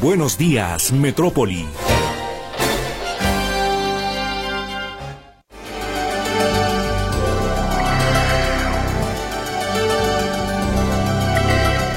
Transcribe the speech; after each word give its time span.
Buenos 0.00 0.36
días, 0.36 0.92
Metrópoli. 0.92 1.66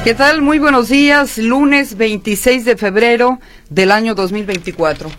¿Qué 0.03 0.13
tal? 0.13 0.41
Muy 0.41 0.59
buenos 0.59 0.89
días. 0.89 1.37
Lunes 1.37 1.97
26 1.97 2.65
de 2.65 2.77
febrero 2.77 3.39
del 3.69 3.91
año 3.91 4.15
2024. 4.15 5.09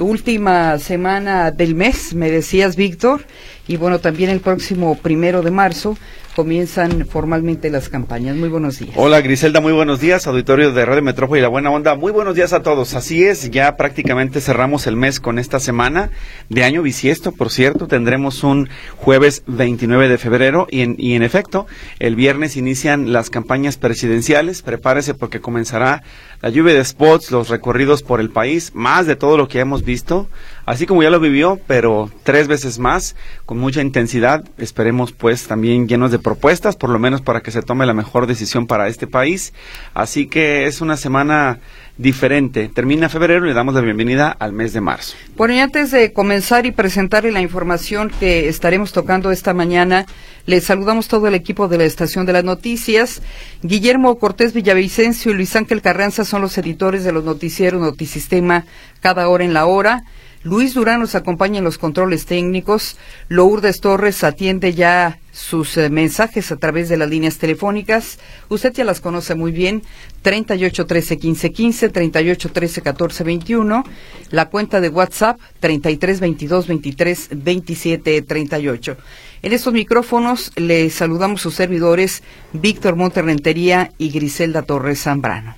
Última 0.00 0.78
semana 0.78 1.50
del 1.52 1.74
mes, 1.74 2.12
me 2.12 2.30
decías, 2.30 2.76
Víctor. 2.76 3.24
Y 3.68 3.76
bueno, 3.76 3.98
también 3.98 4.30
el 4.30 4.40
próximo 4.40 4.96
primero 4.96 5.42
de 5.42 5.50
marzo 5.50 5.96
comienzan 6.36 7.06
formalmente 7.06 7.70
las 7.70 7.88
campañas. 7.88 8.36
Muy 8.36 8.50
buenos 8.50 8.78
días. 8.78 8.92
Hola 8.96 9.22
Griselda, 9.22 9.62
muy 9.62 9.72
buenos 9.72 10.00
días, 10.00 10.26
auditorio 10.26 10.70
de 10.70 10.84
Radio 10.84 11.02
Metrópoli 11.02 11.40
y 11.40 11.42
La 11.42 11.48
Buena 11.48 11.70
Onda. 11.70 11.94
Muy 11.94 12.12
buenos 12.12 12.34
días 12.34 12.52
a 12.52 12.62
todos. 12.62 12.94
Así 12.94 13.24
es, 13.24 13.50
ya 13.50 13.74
prácticamente 13.76 14.42
cerramos 14.42 14.86
el 14.86 14.96
mes 14.96 15.18
con 15.18 15.38
esta 15.38 15.58
semana 15.58 16.10
de 16.50 16.62
año 16.62 16.82
bisiesto, 16.82 17.32
por 17.32 17.50
cierto. 17.50 17.88
Tendremos 17.88 18.44
un 18.44 18.68
jueves 18.96 19.44
29 19.46 20.10
de 20.10 20.18
febrero 20.18 20.66
y 20.70 20.82
en, 20.82 20.96
y 20.98 21.14
en 21.14 21.22
efecto, 21.22 21.66
el 22.00 22.16
viernes 22.16 22.58
inician 22.58 23.14
las 23.14 23.30
campañas 23.30 23.78
presidenciales. 23.78 24.60
Prepárese 24.60 25.14
porque 25.14 25.40
comenzará 25.40 26.02
la 26.42 26.50
lluvia 26.50 26.74
de 26.74 26.84
spots, 26.84 27.30
los 27.30 27.48
recorridos 27.48 28.02
por 28.02 28.20
el 28.20 28.28
país, 28.28 28.72
más 28.74 29.06
de 29.06 29.16
todo 29.16 29.38
lo 29.38 29.48
que 29.48 29.60
hemos 29.60 29.84
visto, 29.84 30.28
así 30.66 30.84
como 30.86 31.02
ya 31.02 31.10
lo 31.10 31.20
vivió, 31.20 31.58
pero 31.66 32.10
tres 32.24 32.48
veces 32.48 32.78
más, 32.78 33.16
con 33.46 33.58
mucha 33.58 33.80
intensidad. 33.80 34.44
Esperemos 34.58 35.12
pues 35.12 35.46
también 35.46 35.88
llenos 35.88 36.10
de 36.10 36.18
propuestas, 36.18 36.76
por 36.76 36.90
lo 36.90 36.98
menos 36.98 37.22
para 37.22 37.40
que 37.40 37.50
se 37.50 37.62
tome 37.62 37.86
la 37.86 37.94
mejor 37.94 38.26
decisión 38.26 38.66
para 38.66 38.88
este 38.88 39.06
país. 39.06 39.54
Así 39.94 40.26
que 40.26 40.66
es 40.66 40.80
una 40.80 40.96
semana 40.96 41.60
diferente. 41.98 42.68
Termina 42.68 43.08
febrero 43.08 43.46
y 43.46 43.48
le 43.48 43.54
damos 43.54 43.74
la 43.74 43.80
bienvenida 43.80 44.30
al 44.30 44.52
mes 44.52 44.72
de 44.72 44.80
marzo. 44.80 45.16
Bueno, 45.36 45.54
y 45.54 45.60
antes 45.60 45.90
de 45.90 46.12
comenzar 46.12 46.66
y 46.66 46.72
presentarle 46.72 47.32
la 47.32 47.40
información 47.40 48.10
que 48.20 48.48
estaremos 48.48 48.92
tocando 48.92 49.30
esta 49.30 49.54
mañana, 49.54 50.04
les 50.44 50.64
saludamos 50.64 51.08
todo 51.08 51.26
el 51.28 51.34
equipo 51.34 51.68
de 51.68 51.78
la 51.78 51.84
Estación 51.84 52.26
de 52.26 52.34
las 52.34 52.44
Noticias. 52.44 53.22
Guillermo 53.62 54.18
Cortés 54.18 54.52
Villavicencio 54.52 55.32
y 55.32 55.34
Luis 55.34 55.56
Ángel 55.56 55.80
Carranza 55.80 56.24
son 56.24 56.42
los 56.42 56.58
editores 56.58 57.04
de 57.04 57.12
los 57.12 57.24
noticieros 57.24 57.80
Notisistema 57.80 58.64
cada 59.00 59.28
hora 59.28 59.44
en 59.44 59.54
la 59.54 59.66
hora. 59.66 60.04
Luis 60.42 60.74
Durán 60.74 61.00
nos 61.00 61.14
acompaña 61.14 61.58
en 61.58 61.64
los 61.64 61.78
controles 61.78 62.26
técnicos. 62.26 62.96
Lourdes 63.28 63.80
Torres 63.80 64.22
atiende 64.22 64.74
ya 64.74 65.18
sus 65.32 65.76
eh, 65.76 65.90
mensajes 65.90 66.50
a 66.52 66.56
través 66.56 66.88
de 66.88 66.96
las 66.96 67.10
líneas 67.10 67.38
telefónicas. 67.38 68.18
Usted 68.48 68.72
ya 68.72 68.84
las 68.84 69.00
conoce 69.00 69.34
muy 69.34 69.52
bien. 69.52 69.82
38 70.22 70.86
13 70.86 71.18
15 71.18 71.52
15, 71.52 71.88
38 71.88 72.52
13 72.52 72.82
14 72.82 73.24
21. 73.24 73.84
La 74.30 74.48
cuenta 74.48 74.80
de 74.80 74.88
WhatsApp 74.88 75.38
33 75.60 76.20
22 76.20 76.66
23 76.68 77.28
27 77.32 78.22
38. 78.22 78.96
En 79.42 79.52
estos 79.52 79.72
micrófonos 79.72 80.52
le 80.56 80.90
saludamos 80.90 81.40
sus 81.40 81.54
servidores 81.54 82.22
Víctor 82.52 82.96
Monterrentería 82.96 83.92
y 83.98 84.10
Griselda 84.10 84.62
Torres 84.62 85.02
Zambrano. 85.02 85.54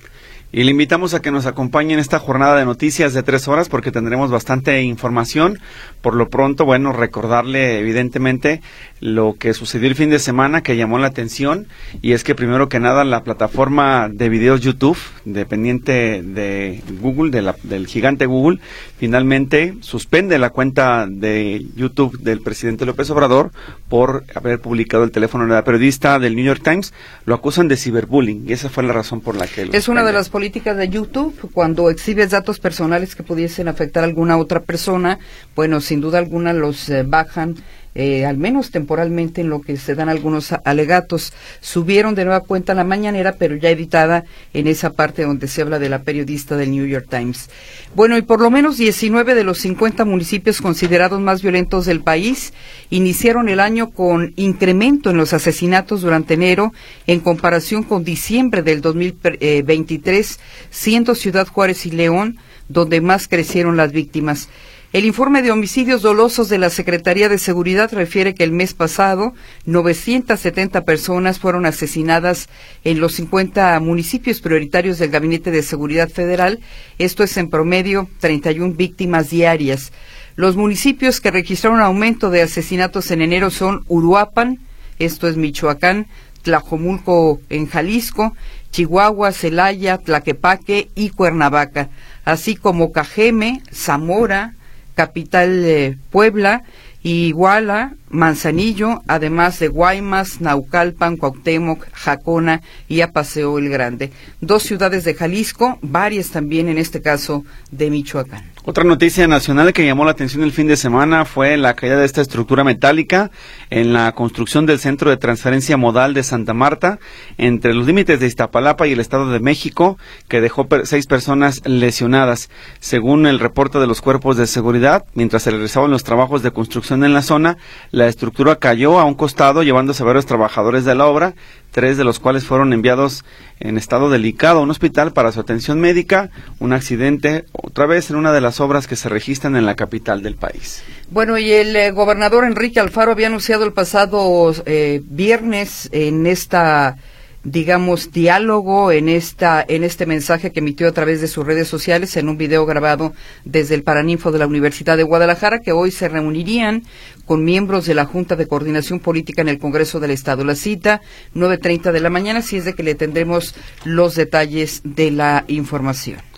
Y 0.51 0.63
le 0.63 0.71
invitamos 0.71 1.13
a 1.13 1.21
que 1.21 1.29
nos 1.29 1.45
acompañe 1.45 1.93
en 1.93 1.99
esta 1.99 2.17
jornada 2.17 2.57
de 2.57 2.65
noticias 2.65 3.13
de 3.13 3.21
tres 3.21 3.47
horas 3.47 3.69
porque 3.69 3.91
tendremos 3.91 4.31
bastante 4.31 4.81
información. 4.81 5.59
Por 6.01 6.15
lo 6.15 6.29
pronto, 6.29 6.65
bueno, 6.65 6.91
recordarle 6.91 7.77
evidentemente 7.77 8.61
lo 8.99 9.35
que 9.37 9.53
sucedió 9.53 9.87
el 9.87 9.95
fin 9.95 10.09
de 10.09 10.17
semana 10.17 10.61
que 10.61 10.75
llamó 10.75 10.97
la 10.97 11.07
atención 11.07 11.67
y 12.01 12.13
es 12.13 12.23
que 12.23 12.33
primero 12.33 12.67
que 12.67 12.79
nada 12.79 13.03
la 13.03 13.23
plataforma 13.23 14.09
de 14.11 14.29
videos 14.29 14.61
YouTube, 14.61 14.97
dependiente 15.23 16.23
de 16.23 16.81
Google, 16.99 17.29
de 17.29 17.43
la, 17.43 17.55
del 17.61 17.85
gigante 17.85 18.25
Google, 18.25 18.59
finalmente 18.97 19.75
suspende 19.81 20.39
la 20.39 20.49
cuenta 20.49 21.05
de 21.07 21.63
YouTube 21.75 22.19
del 22.21 22.41
presidente 22.41 22.87
López 22.87 23.09
Obrador 23.11 23.51
por 23.87 24.23
haber 24.33 24.59
publicado 24.59 25.03
el 25.03 25.11
teléfono 25.11 25.45
de 25.45 25.53
la 25.53 25.63
periodista 25.63 26.17
del 26.17 26.35
New 26.35 26.45
York 26.45 26.61
Times. 26.63 26.91
Lo 27.25 27.35
acusan 27.35 27.67
de 27.67 27.77
ciberbullying 27.77 28.49
y 28.49 28.53
esa 28.53 28.69
fue 28.69 28.81
la 28.81 28.93
razón 28.93 29.21
por 29.21 29.35
la 29.35 29.45
que... 29.45 29.67
Lo 29.67 29.73
es 29.73 29.87
una 29.87 30.03
de 30.03 30.11
las 30.11 30.29
políticas 30.39 30.77
de 30.77 30.87
YouTube 30.87 31.51
cuando 31.53 31.89
exhibes 31.89 32.29
datos 32.29 32.61
personales 32.61 33.13
que 33.13 33.23
pudiesen 33.23 33.67
afectar 33.67 34.05
a 34.05 34.07
alguna 34.07 34.37
otra 34.37 34.61
persona, 34.61 35.19
bueno, 35.53 35.81
sin 35.81 35.99
duda 35.99 36.17
alguna 36.17 36.53
los 36.53 36.89
eh, 36.89 37.03
bajan 37.03 37.57
eh, 37.95 38.25
al 38.25 38.37
menos 38.37 38.71
temporalmente 38.71 39.41
en 39.41 39.49
lo 39.49 39.61
que 39.61 39.77
se 39.77 39.95
dan 39.95 40.09
algunos 40.09 40.53
alegatos. 40.63 41.33
Subieron 41.59 42.15
de 42.15 42.25
nueva 42.25 42.41
cuenta 42.41 42.73
la 42.73 42.83
mañanera, 42.83 43.35
pero 43.37 43.55
ya 43.55 43.69
editada 43.69 44.25
en 44.53 44.67
esa 44.67 44.93
parte 44.93 45.23
donde 45.23 45.47
se 45.47 45.61
habla 45.61 45.79
de 45.79 45.89
la 45.89 46.03
periodista 46.03 46.55
del 46.55 46.71
New 46.71 46.85
York 46.85 47.07
Times. 47.09 47.49
Bueno, 47.95 48.17
y 48.17 48.21
por 48.21 48.41
lo 48.41 48.51
menos 48.51 48.77
19 48.77 49.35
de 49.35 49.43
los 49.43 49.59
50 49.59 50.05
municipios 50.05 50.61
considerados 50.61 51.19
más 51.19 51.41
violentos 51.41 51.85
del 51.85 52.01
país 52.01 52.53
iniciaron 52.89 53.49
el 53.49 53.59
año 53.59 53.89
con 53.89 54.33
incremento 54.35 55.09
en 55.09 55.17
los 55.17 55.33
asesinatos 55.33 56.01
durante 56.01 56.35
enero 56.35 56.73
en 57.07 57.19
comparación 57.19 57.83
con 57.83 58.03
diciembre 58.03 58.61
del 58.61 58.81
2023, 58.81 60.39
siendo 60.69 61.15
Ciudad 61.15 61.47
Juárez 61.47 61.85
y 61.85 61.91
León 61.91 62.37
donde 62.69 63.01
más 63.01 63.27
crecieron 63.27 63.75
las 63.75 63.91
víctimas. 63.91 64.47
El 64.91 65.05
informe 65.05 65.43
de 65.43 65.51
homicidios 65.51 66.01
dolosos 66.01 66.49
de 66.49 66.57
la 66.57 66.71
Secretaría 66.71 67.29
de 67.29 67.37
Seguridad 67.37 67.93
refiere 67.93 68.33
que 68.33 68.43
el 68.43 68.51
mes 68.51 68.73
pasado 68.73 69.35
970 69.65 70.83
personas 70.83 71.37
fueron 71.37 71.67
asesinadas 71.67 72.49
en 72.83 72.99
los 72.99 73.13
50 73.13 73.79
municipios 73.81 74.41
prioritarios 74.41 74.97
del 74.97 75.11
Gabinete 75.11 75.51
de 75.51 75.61
Seguridad 75.61 76.09
Federal. 76.09 76.59
Esto 76.97 77.21
es 77.21 77.37
en 77.37 77.51
promedio 77.51 78.09
31 78.17 78.73
víctimas 78.73 79.29
diarias. 79.29 79.91
Los 80.35 80.55
municipios 80.55 81.21
que 81.21 81.29
registraron 81.29 81.81
aumento 81.81 82.31
de 82.31 82.41
asesinatos 82.41 83.11
en 83.11 83.21
enero 83.21 83.51
son 83.51 83.85
Uruapan, 83.89 84.57
esto 84.97 85.27
es 85.27 85.37
Michoacán, 85.37 86.07
Tlajomulco 86.41 87.41
en 87.51 87.67
Jalisco, 87.67 88.35
Chihuahua, 88.71 89.33
Celaya, 89.33 89.99
Tlaquepaque 89.99 90.89
y 90.95 91.11
Cuernavaca, 91.11 91.89
así 92.25 92.55
como 92.55 92.91
Cajeme, 92.91 93.61
Zamora, 93.71 94.55
capital 94.99 95.63
de 95.63 95.95
Puebla, 96.11 96.63
Iguala, 97.03 97.93
Manzanillo, 98.09 99.01
además 99.07 99.59
de 99.59 99.67
Guaymas, 99.67 100.41
Naucalpan, 100.41 101.17
Cuauhtémoc, 101.17 101.87
Jacona 101.93 102.61
y 102.87 103.01
Apaseo 103.01 103.57
el 103.59 103.69
Grande. 103.69 104.11
Dos 104.41 104.63
ciudades 104.63 105.03
de 105.03 105.13
Jalisco, 105.13 105.77
varias 105.81 106.29
también 106.29 106.69
en 106.69 106.77
este 106.77 107.01
caso 107.01 107.43
de 107.71 107.89
Michoacán. 107.89 108.49
Otra 108.65 108.83
noticia 108.83 109.25
nacional 109.27 109.73
que 109.73 109.85
llamó 109.85 110.05
la 110.05 110.11
atención 110.11 110.43
el 110.43 110.51
fin 110.51 110.67
de 110.67 110.75
semana 110.75 111.25
fue 111.25 111.57
la 111.57 111.75
caída 111.75 111.97
de 111.97 112.05
esta 112.05 112.21
estructura 112.21 112.63
metálica 112.63 113.31
en 113.69 113.93
la 113.93 114.11
construcción 114.11 114.65
del 114.65 114.79
Centro 114.79 115.09
de 115.09 115.17
Transferencia 115.17 115.77
Modal 115.77 116.13
de 116.13 116.23
Santa 116.23 116.53
Marta, 116.53 116.99
entre 117.37 117.73
los 117.73 117.87
límites 117.87 118.19
de 118.19 118.27
Iztapalapa 118.27 118.85
y 118.85 118.91
el 118.91 118.99
Estado 118.99 119.31
de 119.31 119.39
México, 119.39 119.97
que 120.27 120.41
dejó 120.41 120.67
seis 120.83 121.07
personas 121.07 121.61
lesionadas. 121.65 122.49
Según 122.79 123.25
el 123.25 123.39
reporte 123.39 123.79
de 123.79 123.87
los 123.87 124.01
cuerpos 124.01 124.37
de 124.37 124.45
seguridad, 124.45 125.05
mientras 125.15 125.43
se 125.43 125.51
realizaban 125.51 125.89
los 125.89 126.03
trabajos 126.03 126.43
de 126.43 126.51
construcción 126.51 127.03
en 127.03 127.13
la 127.13 127.21
zona, 127.21 127.57
la 127.99 128.07
estructura 128.07 128.55
cayó 128.55 128.97
a 128.97 129.05
un 129.05 129.13
costado, 129.13 129.61
llevándose 129.61 130.01
a 130.01 130.05
varios 130.05 130.25
trabajadores 130.25 130.85
de 130.85 130.95
la 130.95 131.05
obra, 131.05 131.35
tres 131.71 131.97
de 131.97 132.03
los 132.03 132.19
cuales 132.19 132.45
fueron 132.45 132.73
enviados 132.73 133.25
en 133.59 133.77
estado 133.77 134.09
delicado 134.09 134.59
a 134.59 134.63
un 134.63 134.71
hospital 134.71 135.13
para 135.13 135.31
su 135.31 135.39
atención 135.39 135.79
médica, 135.79 136.31
un 136.59 136.73
accidente, 136.73 137.45
otra 137.51 137.85
vez 137.85 138.09
en 138.09 138.15
una 138.15 138.31
de 138.31 138.41
las 138.41 138.59
obras 138.61 138.87
que 138.87 138.95
se 138.95 139.09
registran 139.09 139.55
en 139.55 139.65
la 139.65 139.75
capital 139.75 140.23
del 140.23 140.35
país. 140.35 140.81
Bueno, 141.11 141.37
y 141.37 141.51
el 141.51 141.75
eh, 141.75 141.91
gobernador 141.91 142.45
Enrique 142.45 142.79
Alfaro 142.79 143.11
había 143.11 143.27
anunciado 143.27 143.65
el 143.65 143.73
pasado 143.73 144.53
eh, 144.65 145.01
viernes 145.03 145.89
en 145.91 146.25
esta 146.25 146.95
digamos, 147.43 148.11
diálogo 148.11 148.91
en 148.91 149.07
esta, 149.07 149.63
en 149.67 149.83
este 149.83 150.05
mensaje 150.05 150.51
que 150.51 150.59
emitió 150.59 150.87
a 150.87 150.91
través 150.91 151.21
de 151.21 151.27
sus 151.27 151.45
redes 151.45 151.67
sociales 151.67 152.17
en 152.17 152.27
un 152.27 152.37
video 152.37 152.65
grabado 152.65 153.13
desde 153.45 153.75
el 153.75 153.83
Paraninfo 153.83 154.31
de 154.31 154.39
la 154.39 154.47
Universidad 154.47 154.97
de 154.97 155.03
Guadalajara, 155.03 155.59
que 155.59 155.71
hoy 155.71 155.91
se 155.91 156.09
reunirían 156.09 156.83
con 157.29 157.43
miembros 157.43 157.85
de 157.85 157.93
la 157.93 158.05
Junta 158.05 158.35
de 158.35 158.47
Coordinación 158.47 158.99
Política 158.99 159.43
en 159.43 159.49
el 159.49 159.59
Congreso 159.59 159.99
del 159.99 160.09
Estado. 160.09 160.43
La 160.43 160.55
cita, 160.55 161.01
9.30 161.35 161.91
de 161.91 161.99
la 161.99 162.09
mañana, 162.09 162.41
si 162.41 162.57
es 162.57 162.65
de 162.65 162.73
que 162.73 162.81
le 162.81 162.95
tendremos 162.95 163.53
los 163.83 164.15
detalles 164.15 164.81
de 164.83 165.11
la 165.11 165.45
información. 165.47 166.28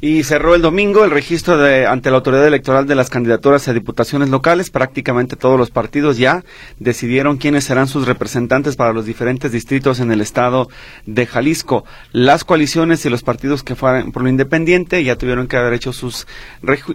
Y 0.00 0.22
cerró 0.22 0.54
el 0.54 0.62
domingo 0.62 1.04
el 1.04 1.10
registro 1.10 1.58
de, 1.58 1.86
ante 1.86 2.10
la 2.10 2.16
autoridad 2.16 2.46
electoral 2.46 2.86
de 2.86 2.94
las 2.94 3.10
candidaturas 3.10 3.66
a 3.68 3.72
diputaciones 3.72 4.28
locales. 4.28 4.70
Prácticamente 4.70 5.36
todos 5.36 5.58
los 5.58 5.70
partidos 5.70 6.18
ya 6.18 6.44
decidieron 6.78 7.36
quiénes 7.36 7.64
serán 7.64 7.88
sus 7.88 8.06
representantes 8.06 8.76
para 8.76 8.92
los 8.92 9.06
diferentes 9.06 9.52
distritos 9.52 10.00
en 10.00 10.12
el 10.12 10.20
estado 10.20 10.68
de 11.06 11.26
Jalisco. 11.26 11.84
Las 12.12 12.44
coaliciones 12.44 13.04
y 13.04 13.10
los 13.10 13.22
partidos 13.22 13.62
que 13.62 13.74
fueron 13.74 14.12
por 14.12 14.22
lo 14.22 14.28
independiente 14.28 15.02
ya 15.02 15.16
tuvieron 15.16 15.48
que 15.48 15.56
haber 15.56 15.72
hecho 15.72 15.92
sus, 15.92 16.26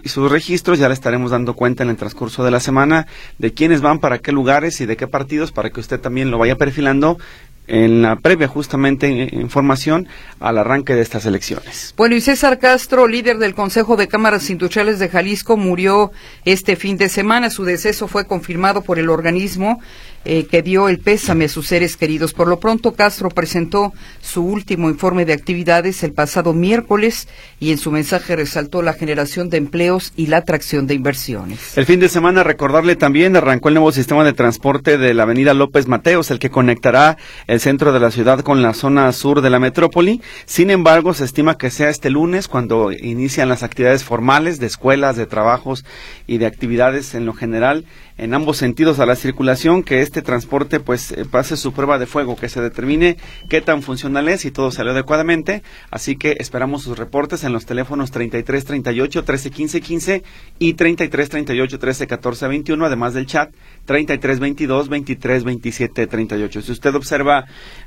sus 0.04 0.30
registros. 0.30 0.78
Ya 0.78 0.88
le 0.88 0.94
estaremos 0.94 1.30
dando 1.30 1.54
cuenta 1.54 1.82
en 1.82 1.90
el 1.90 1.96
transcurso 1.96 2.44
de 2.44 2.50
la 2.50 2.60
semana 2.60 3.06
de 3.38 3.52
quiénes 3.52 3.80
van 3.80 3.98
para 3.98 4.18
qué 4.18 4.32
lugares 4.32 4.80
y 4.80 4.86
de 4.86 4.96
qué 4.96 5.06
partidos 5.06 5.52
para 5.52 5.70
que 5.70 5.80
usted 5.80 6.00
también 6.00 6.30
lo 6.30 6.38
vaya 6.38 6.56
perfilando 6.56 7.18
en 7.66 8.02
la 8.02 8.16
previa 8.16 8.48
justamente 8.48 9.08
información 9.08 10.06
al 10.40 10.58
arranque 10.58 10.94
de 10.94 11.02
estas 11.02 11.24
elecciones. 11.26 11.94
Bueno, 11.96 12.14
y 12.14 12.20
César 12.20 12.58
Castro, 12.58 13.08
líder 13.08 13.38
del 13.38 13.54
Consejo 13.54 13.96
de 13.96 14.08
Cámaras 14.08 14.50
Industriales 14.50 14.98
de 14.98 15.08
Jalisco, 15.08 15.56
murió 15.56 16.12
este 16.44 16.76
fin 16.76 16.96
de 16.96 17.08
semana. 17.08 17.50
Su 17.50 17.64
deceso 17.64 18.08
fue 18.08 18.26
confirmado 18.26 18.82
por 18.82 18.98
el 18.98 19.08
organismo 19.08 19.80
eh, 20.24 20.46
que 20.46 20.62
dio 20.62 20.88
el 20.88 20.98
pésame 20.98 21.46
a 21.46 21.48
sus 21.48 21.66
seres 21.66 21.96
queridos. 21.96 22.32
Por 22.32 22.48
lo 22.48 22.60
pronto, 22.60 22.92
Castro 22.92 23.28
presentó 23.28 23.92
su 24.20 24.44
último 24.44 24.88
informe 24.88 25.24
de 25.24 25.32
actividades 25.32 26.02
el 26.02 26.12
pasado 26.12 26.52
miércoles 26.52 27.28
y 27.60 27.72
en 27.72 27.78
su 27.78 27.90
mensaje 27.90 28.36
resaltó 28.36 28.82
la 28.82 28.94
generación 28.94 29.50
de 29.50 29.58
empleos 29.58 30.12
y 30.16 30.26
la 30.26 30.38
atracción 30.38 30.86
de 30.86 30.94
inversiones. 30.94 31.76
El 31.76 31.86
fin 31.86 32.00
de 32.00 32.08
semana, 32.08 32.42
recordarle 32.42 32.96
también, 32.96 33.36
arrancó 33.36 33.68
el 33.68 33.74
nuevo 33.74 33.92
sistema 33.92 34.24
de 34.24 34.32
transporte 34.32 34.98
de 34.98 35.14
la 35.14 35.24
avenida 35.24 35.54
López 35.54 35.88
Mateos, 35.88 36.30
el 36.30 36.38
que 36.38 36.50
conectará 36.50 37.16
el 37.46 37.60
centro 37.60 37.92
de 37.92 38.00
la 38.00 38.10
ciudad 38.10 38.40
con 38.40 38.62
la 38.62 38.74
zona 38.74 39.12
sur 39.12 39.40
de 39.40 39.50
la 39.50 39.58
metrópoli. 39.58 40.22
Sin 40.46 40.70
embargo, 40.70 41.14
se 41.14 41.24
estima 41.24 41.58
que 41.58 41.70
sea 41.70 41.90
este 41.90 42.10
lunes 42.10 42.48
cuando 42.48 42.92
inician 42.92 43.48
las 43.48 43.62
actividades 43.62 44.04
formales 44.04 44.58
de 44.58 44.66
escuelas, 44.66 45.16
de 45.16 45.26
trabajos 45.26 45.84
y 46.26 46.38
de 46.38 46.46
actividades 46.46 47.14
en 47.14 47.26
lo 47.26 47.34
general 47.34 47.84
en 48.16 48.32
ambos 48.34 48.56
sentidos 48.58 49.00
a 49.00 49.06
la 49.06 49.16
circulación, 49.16 49.82
que 49.82 50.00
este 50.00 50.22
transporte 50.22 50.80
pues 50.80 51.12
eh, 51.12 51.24
pase 51.24 51.56
su 51.56 51.72
prueba 51.72 51.98
de 51.98 52.06
fuego, 52.06 52.36
que 52.36 52.48
se 52.48 52.60
determine 52.60 53.16
qué 53.48 53.60
tan 53.60 53.82
funcional 53.82 54.28
es 54.28 54.44
y 54.44 54.50
todo 54.50 54.70
salió 54.70 54.92
adecuadamente. 54.92 55.62
Así 55.90 56.16
que 56.16 56.36
esperamos 56.38 56.82
sus 56.82 56.98
reportes 56.98 57.44
en 57.44 57.52
los 57.52 57.66
teléfonos 57.66 58.10
33 58.10 58.64
38 58.64 59.24
13 59.24 59.50
15 59.50 59.80
15 59.80 60.22
y 60.58 60.74
33 60.74 61.28
38 61.28 61.78
13 61.78 62.06
14 62.06 62.48
21, 62.48 62.84
además 62.84 63.14
del 63.14 63.26
chat 63.26 63.52
33 63.84 64.38
22 64.38 64.88
23 64.88 65.44
27 65.44 66.06
38. 66.06 66.62
Si 66.62 66.72
usted 66.72 66.94
observa 66.94 67.46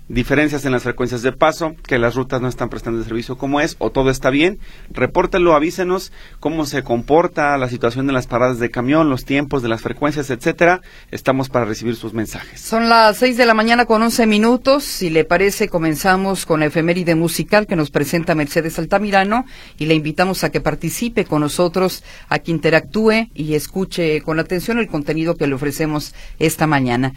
diferencias 0.10 0.64
en 0.66 0.72
las 0.72 0.84
frecuencias 0.84 1.22
de 1.22 1.32
paso, 1.32 1.76
que 1.86 1.98
las 1.98 2.16
rutas 2.16 2.42
no 2.42 2.48
están 2.48 2.70
prestando 2.70 3.00
el 3.00 3.06
servicio 3.06 3.38
como 3.38 3.60
es, 3.60 3.76
o 3.80 3.92
todo 3.92 4.10
está 4.10 4.30
bien, 4.30 4.60
repórtelo, 4.90 5.54
avísenos 5.54 6.12
cómo 6.40 6.66
se 6.66 6.84
comporta 6.84 7.58
la 7.58 7.70
situación 7.70 8.08
de 8.08 8.14
las 8.14 8.28
paradas 8.28 8.60
de 8.60 8.72
camión, 8.72 9.10
los 9.10 9.26
tiempos 9.26 9.62
de 9.62 9.70
las 9.70 9.82
frecuencias, 9.82 10.30
etcétera. 10.30 10.82
Estamos 11.12 11.50
para 11.50 11.66
recibir 11.66 11.96
sus 11.96 12.14
mensajes. 12.14 12.62
Son 12.62 12.90
las 12.90 13.18
6 13.18 13.38
de 13.38 13.46
la 13.46 13.54
mañana 13.54 13.86
con 13.86 14.02
11 14.02 14.26
minutos. 14.28 14.84
Si 14.84 15.10
le 15.10 15.26
parece, 15.26 15.68
comenzamos 15.68 16.46
con 16.46 16.60
la 16.62 16.68
efeméride 16.68 17.16
musical 17.16 17.68
que 17.68 17.76
nos 17.76 17.92
presenta 17.92 18.36
Mercedes 18.36 18.80
Altamirano 18.80 19.46
y 19.78 19.88
le 19.88 19.96
invitamos 19.96 20.44
a 20.44 20.52
que 20.52 20.62
participe 20.62 21.26
con 21.26 21.42
nosotros, 21.42 22.04
a 22.30 22.40
que 22.40 22.52
interactúe 22.52 23.30
y 23.34 23.56
escuche 23.56 24.22
con 24.22 24.40
atención 24.40 24.80
el 24.80 24.88
contenido 24.88 25.36
que 25.36 25.48
le 25.48 25.56
ofrecemos 25.56 26.14
esta 26.40 26.68
mañana. 26.68 27.14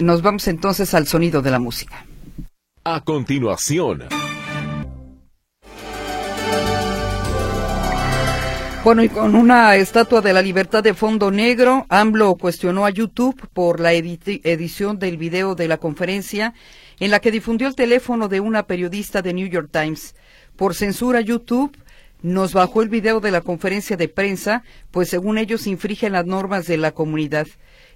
Nos 0.00 0.22
vamos 0.22 0.48
entonces 0.48 0.94
al 0.94 1.06
sonido 1.06 1.42
de 1.42 1.50
la 1.50 1.58
música. 1.58 2.07
A 2.90 3.02
continuación. 3.02 4.04
Bueno, 8.82 9.04
y 9.04 9.10
con 9.10 9.34
una 9.34 9.76
estatua 9.76 10.22
de 10.22 10.32
la 10.32 10.40
libertad 10.40 10.82
de 10.82 10.94
fondo 10.94 11.30
negro, 11.30 11.84
AMLO 11.90 12.36
cuestionó 12.36 12.86
a 12.86 12.90
YouTube 12.90 13.46
por 13.52 13.78
la 13.78 13.92
edición 13.92 14.98
del 14.98 15.18
video 15.18 15.54
de 15.54 15.68
la 15.68 15.76
conferencia 15.76 16.54
en 16.98 17.10
la 17.10 17.20
que 17.20 17.30
difundió 17.30 17.68
el 17.68 17.74
teléfono 17.74 18.26
de 18.26 18.40
una 18.40 18.66
periodista 18.66 19.20
de 19.20 19.34
New 19.34 19.48
York 19.48 19.68
Times. 19.70 20.14
Por 20.56 20.74
censura, 20.74 21.20
YouTube 21.20 21.76
nos 22.22 22.54
bajó 22.54 22.80
el 22.80 22.88
video 22.88 23.20
de 23.20 23.32
la 23.32 23.42
conferencia 23.42 23.98
de 23.98 24.08
prensa, 24.08 24.62
pues 24.90 25.10
según 25.10 25.36
ellos 25.36 25.66
infringe 25.66 26.08
las 26.08 26.24
normas 26.24 26.66
de 26.66 26.78
la 26.78 26.92
comunidad. 26.92 27.48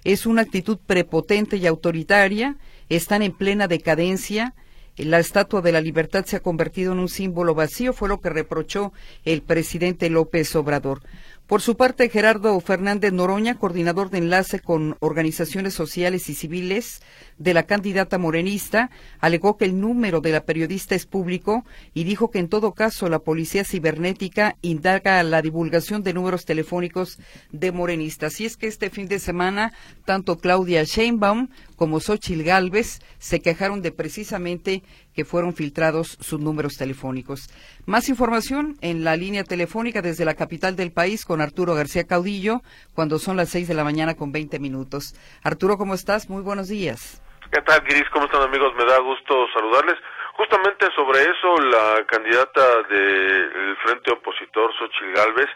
Es 0.03 0.27
una 0.27 0.43
actitud 0.43 0.77
prepotente 0.77 1.57
y 1.57 1.65
autoritaria, 1.65 2.57
están 2.89 3.23
en 3.23 3.31
plena 3.31 3.67
decadencia, 3.67 4.53
la 4.97 5.19
estatua 5.19 5.61
de 5.61 5.71
la 5.71 5.81
libertad 5.81 6.25
se 6.25 6.35
ha 6.35 6.41
convertido 6.41 6.91
en 6.91 6.99
un 6.99 7.09
símbolo 7.09 7.55
vacío, 7.55 7.93
fue 7.93 8.09
lo 8.09 8.21
que 8.21 8.29
reprochó 8.29 8.93
el 9.25 9.41
presidente 9.41 10.09
López 10.09 10.55
Obrador. 10.55 11.01
Por 11.47 11.61
su 11.61 11.75
parte, 11.75 12.07
Gerardo 12.07 12.57
Fernández 12.61 13.11
Noroña, 13.11 13.59
coordinador 13.59 14.09
de 14.09 14.19
enlace 14.19 14.59
con 14.59 14.95
organizaciones 15.01 15.73
sociales 15.73 16.29
y 16.29 16.35
civiles 16.35 17.01
de 17.37 17.53
la 17.53 17.63
candidata 17.63 18.17
morenista, 18.17 18.89
alegó 19.19 19.57
que 19.57 19.65
el 19.65 19.77
número 19.77 20.21
de 20.21 20.31
la 20.31 20.45
periodista 20.45 20.95
es 20.95 21.05
público 21.05 21.65
y 21.93 22.05
dijo 22.05 22.31
que 22.31 22.39
en 22.39 22.47
todo 22.47 22.71
caso 22.71 23.09
la 23.09 23.19
policía 23.19 23.65
cibernética 23.65 24.55
indaga 24.61 25.21
la 25.21 25.41
divulgación 25.41 26.01
de 26.01 26.13
números 26.13 26.45
telefónicos 26.45 27.19
de 27.51 27.73
morenistas. 27.73 28.39
Y 28.39 28.45
es 28.45 28.55
que 28.55 28.67
este 28.67 28.89
fin 28.89 29.09
de 29.09 29.19
semana, 29.19 29.73
tanto 30.05 30.37
Claudia 30.37 30.83
Sheinbaum 30.85 31.49
como 31.83 31.99
Xochil 31.99 32.45
Gálvez 32.45 33.01
se 33.19 33.41
quejaron 33.41 33.81
de 33.81 33.91
precisamente 33.91 34.83
que 35.13 35.25
fueron 35.25 35.53
filtrados 35.53 36.15
sus 36.21 36.39
números 36.39 36.77
telefónicos. 36.77 37.49
Más 37.85 38.07
información 38.07 38.77
en 38.79 39.03
la 39.03 39.17
línea 39.17 39.43
telefónica 39.43 40.01
desde 40.01 40.23
la 40.23 40.33
capital 40.33 40.77
del 40.77 40.93
país 40.93 41.25
con 41.25 41.41
Arturo 41.41 41.75
García 41.75 42.07
Caudillo, 42.07 42.61
cuando 42.95 43.19
son 43.19 43.35
las 43.35 43.49
seis 43.49 43.67
de 43.67 43.73
la 43.73 43.83
mañana 43.83 44.15
con 44.15 44.31
veinte 44.31 44.59
minutos. 44.59 45.13
Arturo, 45.43 45.75
¿cómo 45.75 45.93
estás? 45.93 46.29
Muy 46.29 46.41
buenos 46.41 46.69
días. 46.69 47.21
¿Qué 47.51 47.59
tal, 47.63 47.81
Gris? 47.81 48.07
¿Cómo 48.13 48.27
están, 48.27 48.43
amigos? 48.43 48.71
Me 48.77 48.85
da 48.85 48.99
gusto 48.99 49.45
saludarles. 49.53 49.99
Justamente 50.37 50.87
sobre 50.95 51.19
eso, 51.19 51.49
la 51.67 52.05
candidata 52.05 52.63
del 52.87 53.75
Frente 53.83 54.09
Opositor, 54.13 54.71
Xochitl 54.79 55.11
Gálvez, 55.17 55.49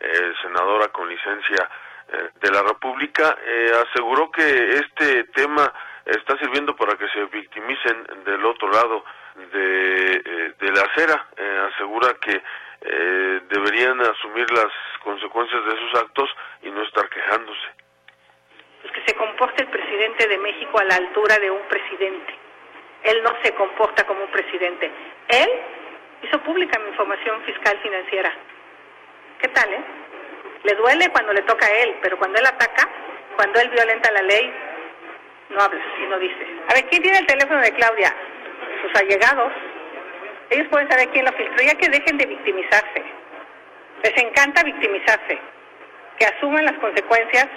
eh, 0.00 0.32
senadora 0.40 0.88
con 0.88 1.10
licencia 1.10 1.68
de 2.40 2.50
la 2.50 2.62
República, 2.62 3.36
eh, 3.44 3.72
aseguró 3.88 4.30
que 4.30 4.42
este 4.42 5.24
tema 5.24 5.72
está 6.04 6.36
sirviendo 6.38 6.76
para 6.76 6.96
que 6.96 7.08
se 7.08 7.24
victimicen 7.24 8.06
del 8.24 8.44
otro 8.44 8.70
lado 8.70 9.04
de, 9.52 10.12
eh, 10.12 10.54
de 10.58 10.72
la 10.72 10.82
acera. 10.82 11.26
Eh, 11.36 11.68
asegura 11.74 12.14
que 12.20 12.42
eh, 12.82 13.40
deberían 13.48 14.00
asumir 14.00 14.50
las 14.52 14.70
consecuencias 15.02 15.64
de 15.64 15.78
sus 15.78 15.94
actos 15.94 16.30
y 16.62 16.70
no 16.70 16.82
estar 16.82 17.08
quejándose. 17.08 17.68
Pues 18.82 18.92
que 18.92 19.04
se 19.06 19.16
comporte 19.16 19.62
el 19.62 19.70
presidente 19.70 20.28
de 20.28 20.38
México 20.38 20.78
a 20.78 20.84
la 20.84 20.96
altura 20.96 21.38
de 21.38 21.50
un 21.50 21.62
presidente. 21.68 22.34
Él 23.02 23.22
no 23.22 23.32
se 23.42 23.54
comporta 23.54 24.06
como 24.06 24.24
un 24.24 24.30
presidente. 24.30 24.90
Él 25.28 25.48
hizo 26.22 26.38
pública 26.42 26.78
mi 26.80 26.88
información 26.88 27.42
fiscal 27.44 27.78
financiera. 27.82 28.32
¿Qué 29.40 29.48
tal, 29.48 29.72
eh? 29.72 29.84
Le 30.64 30.74
duele 30.74 31.08
cuando 31.10 31.32
le 31.32 31.42
toca 31.42 31.66
a 31.66 31.70
él, 31.70 31.96
pero 32.02 32.18
cuando 32.18 32.38
él 32.38 32.46
ataca, 32.46 32.88
cuando 33.36 33.60
él 33.60 33.68
violenta 33.70 34.10
la 34.12 34.22
ley, 34.22 34.52
no 35.50 35.60
hables 35.60 35.82
y 36.02 36.06
no 36.06 36.18
dices. 36.18 36.48
A 36.68 36.74
ver, 36.74 36.84
¿quién 36.88 37.02
tiene 37.02 37.18
el 37.18 37.26
teléfono 37.26 37.60
de 37.60 37.72
Claudia? 37.72 38.14
Sus 38.82 39.00
allegados. 39.00 39.52
Ellos 40.50 40.66
pueden 40.70 40.90
saber 40.90 41.08
quién 41.10 41.24
lo 41.24 41.32
filtró, 41.32 41.64
ya 41.64 41.74
que 41.74 41.88
dejen 41.88 42.18
de 42.18 42.26
victimizarse. 42.26 43.02
Les 44.02 44.22
encanta 44.22 44.62
victimizarse. 44.62 45.38
Que 46.18 46.26
asuman 46.26 46.64
las 46.64 46.78
consecuencias 46.78 47.48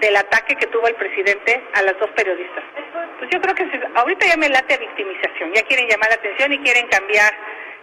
del 0.00 0.16
ataque 0.16 0.56
que 0.56 0.66
tuvo 0.66 0.86
el 0.88 0.94
presidente 0.94 1.62
a 1.74 1.82
las 1.82 1.98
dos 1.98 2.10
periodistas. 2.10 2.64
Pues 3.18 3.30
yo 3.30 3.40
creo 3.40 3.54
que 3.54 3.64
ahorita 3.94 4.26
ya 4.26 4.36
me 4.36 4.48
late 4.48 4.74
a 4.74 4.78
victimización, 4.78 5.52
ya 5.52 5.62
quieren 5.62 5.88
llamar 5.88 6.10
la 6.10 6.16
atención 6.16 6.52
y 6.52 6.58
quieren 6.58 6.86
cambiar 6.88 7.32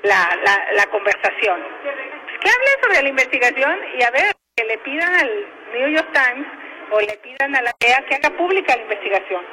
la, 0.04 0.38
la, 0.74 0.86
conversación. 0.88 1.60
Que 2.44 2.50
hablen 2.50 2.82
sobre 2.82 3.04
la 3.04 3.10
investigación 3.10 3.80
y 3.98 4.04
a 4.04 4.12
ver, 4.12 4.36
que 4.56 4.66
le 4.66 4.78
pidan 4.80 5.16
al 5.16 5.48
New 5.74 5.88
York 5.90 6.10
Times 6.12 6.48
o 6.92 7.00
le 7.00 7.18
pidan 7.24 7.56
a 7.56 7.62
la 7.62 7.72
DEA 7.80 8.06
que 8.06 8.16
haga 8.16 8.30
pública 8.38 8.76
la 8.76 8.84
investigación. 8.84 9.44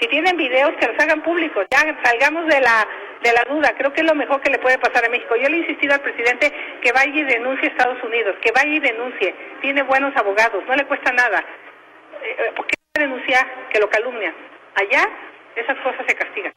Si 0.00 0.08
tienen 0.08 0.36
videos, 0.36 0.72
que 0.80 0.86
los 0.86 0.98
hagan 0.98 1.22
públicos. 1.22 1.66
Ya 1.70 1.80
salgamos 2.02 2.46
de 2.46 2.60
la, 2.60 2.86
de 3.22 3.32
la 3.32 3.44
duda. 3.44 3.74
Creo 3.76 3.92
que 3.92 4.00
es 4.00 4.06
lo 4.06 4.14
mejor 4.14 4.40
que 4.40 4.50
le 4.50 4.58
puede 4.58 4.78
pasar 4.78 5.04
a 5.04 5.08
México. 5.08 5.34
Yo 5.36 5.48
le 5.48 5.56
he 5.56 5.60
insistido 5.60 5.94
al 5.94 6.00
presidente 6.00 6.52
que 6.80 6.92
vaya 6.92 7.12
y 7.12 7.24
denuncie 7.24 7.68
a 7.68 7.72
Estados 7.72 8.02
Unidos, 8.02 8.36
que 8.40 8.52
vaya 8.52 8.72
y 8.72 8.80
denuncie. 8.80 9.34
Tiene 9.60 9.82
buenos 9.82 10.16
abogados, 10.16 10.64
no 10.66 10.74
le 10.74 10.86
cuesta 10.86 11.12
nada. 11.12 11.44
Eh, 12.22 12.36
eh, 12.38 12.52
¿Por 12.54 12.66
qué 12.66 12.74
denunciar 12.94 13.68
que 13.70 13.80
lo 13.80 13.90
calumnia? 13.90 14.32
Allá 14.76 15.04
esas 15.56 15.76
cosas 15.80 16.04
se 16.06 16.14
castigan. 16.14 16.52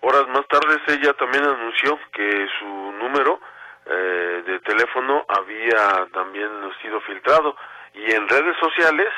Horas 0.00 0.26
más 0.28 0.46
tarde 0.48 0.76
ella 0.88 1.12
también 1.14 1.44
anunció 1.44 1.98
que 2.12 2.46
su 2.58 2.66
número 2.98 3.40
eh, 3.88 4.42
de 4.46 4.58
teléfono 4.60 5.24
había 5.28 6.06
también 6.12 6.50
sido 6.82 7.00
filtrado 7.02 7.56
y 7.94 8.12
en 8.12 8.28
redes 8.28 8.56
sociales 8.58 9.08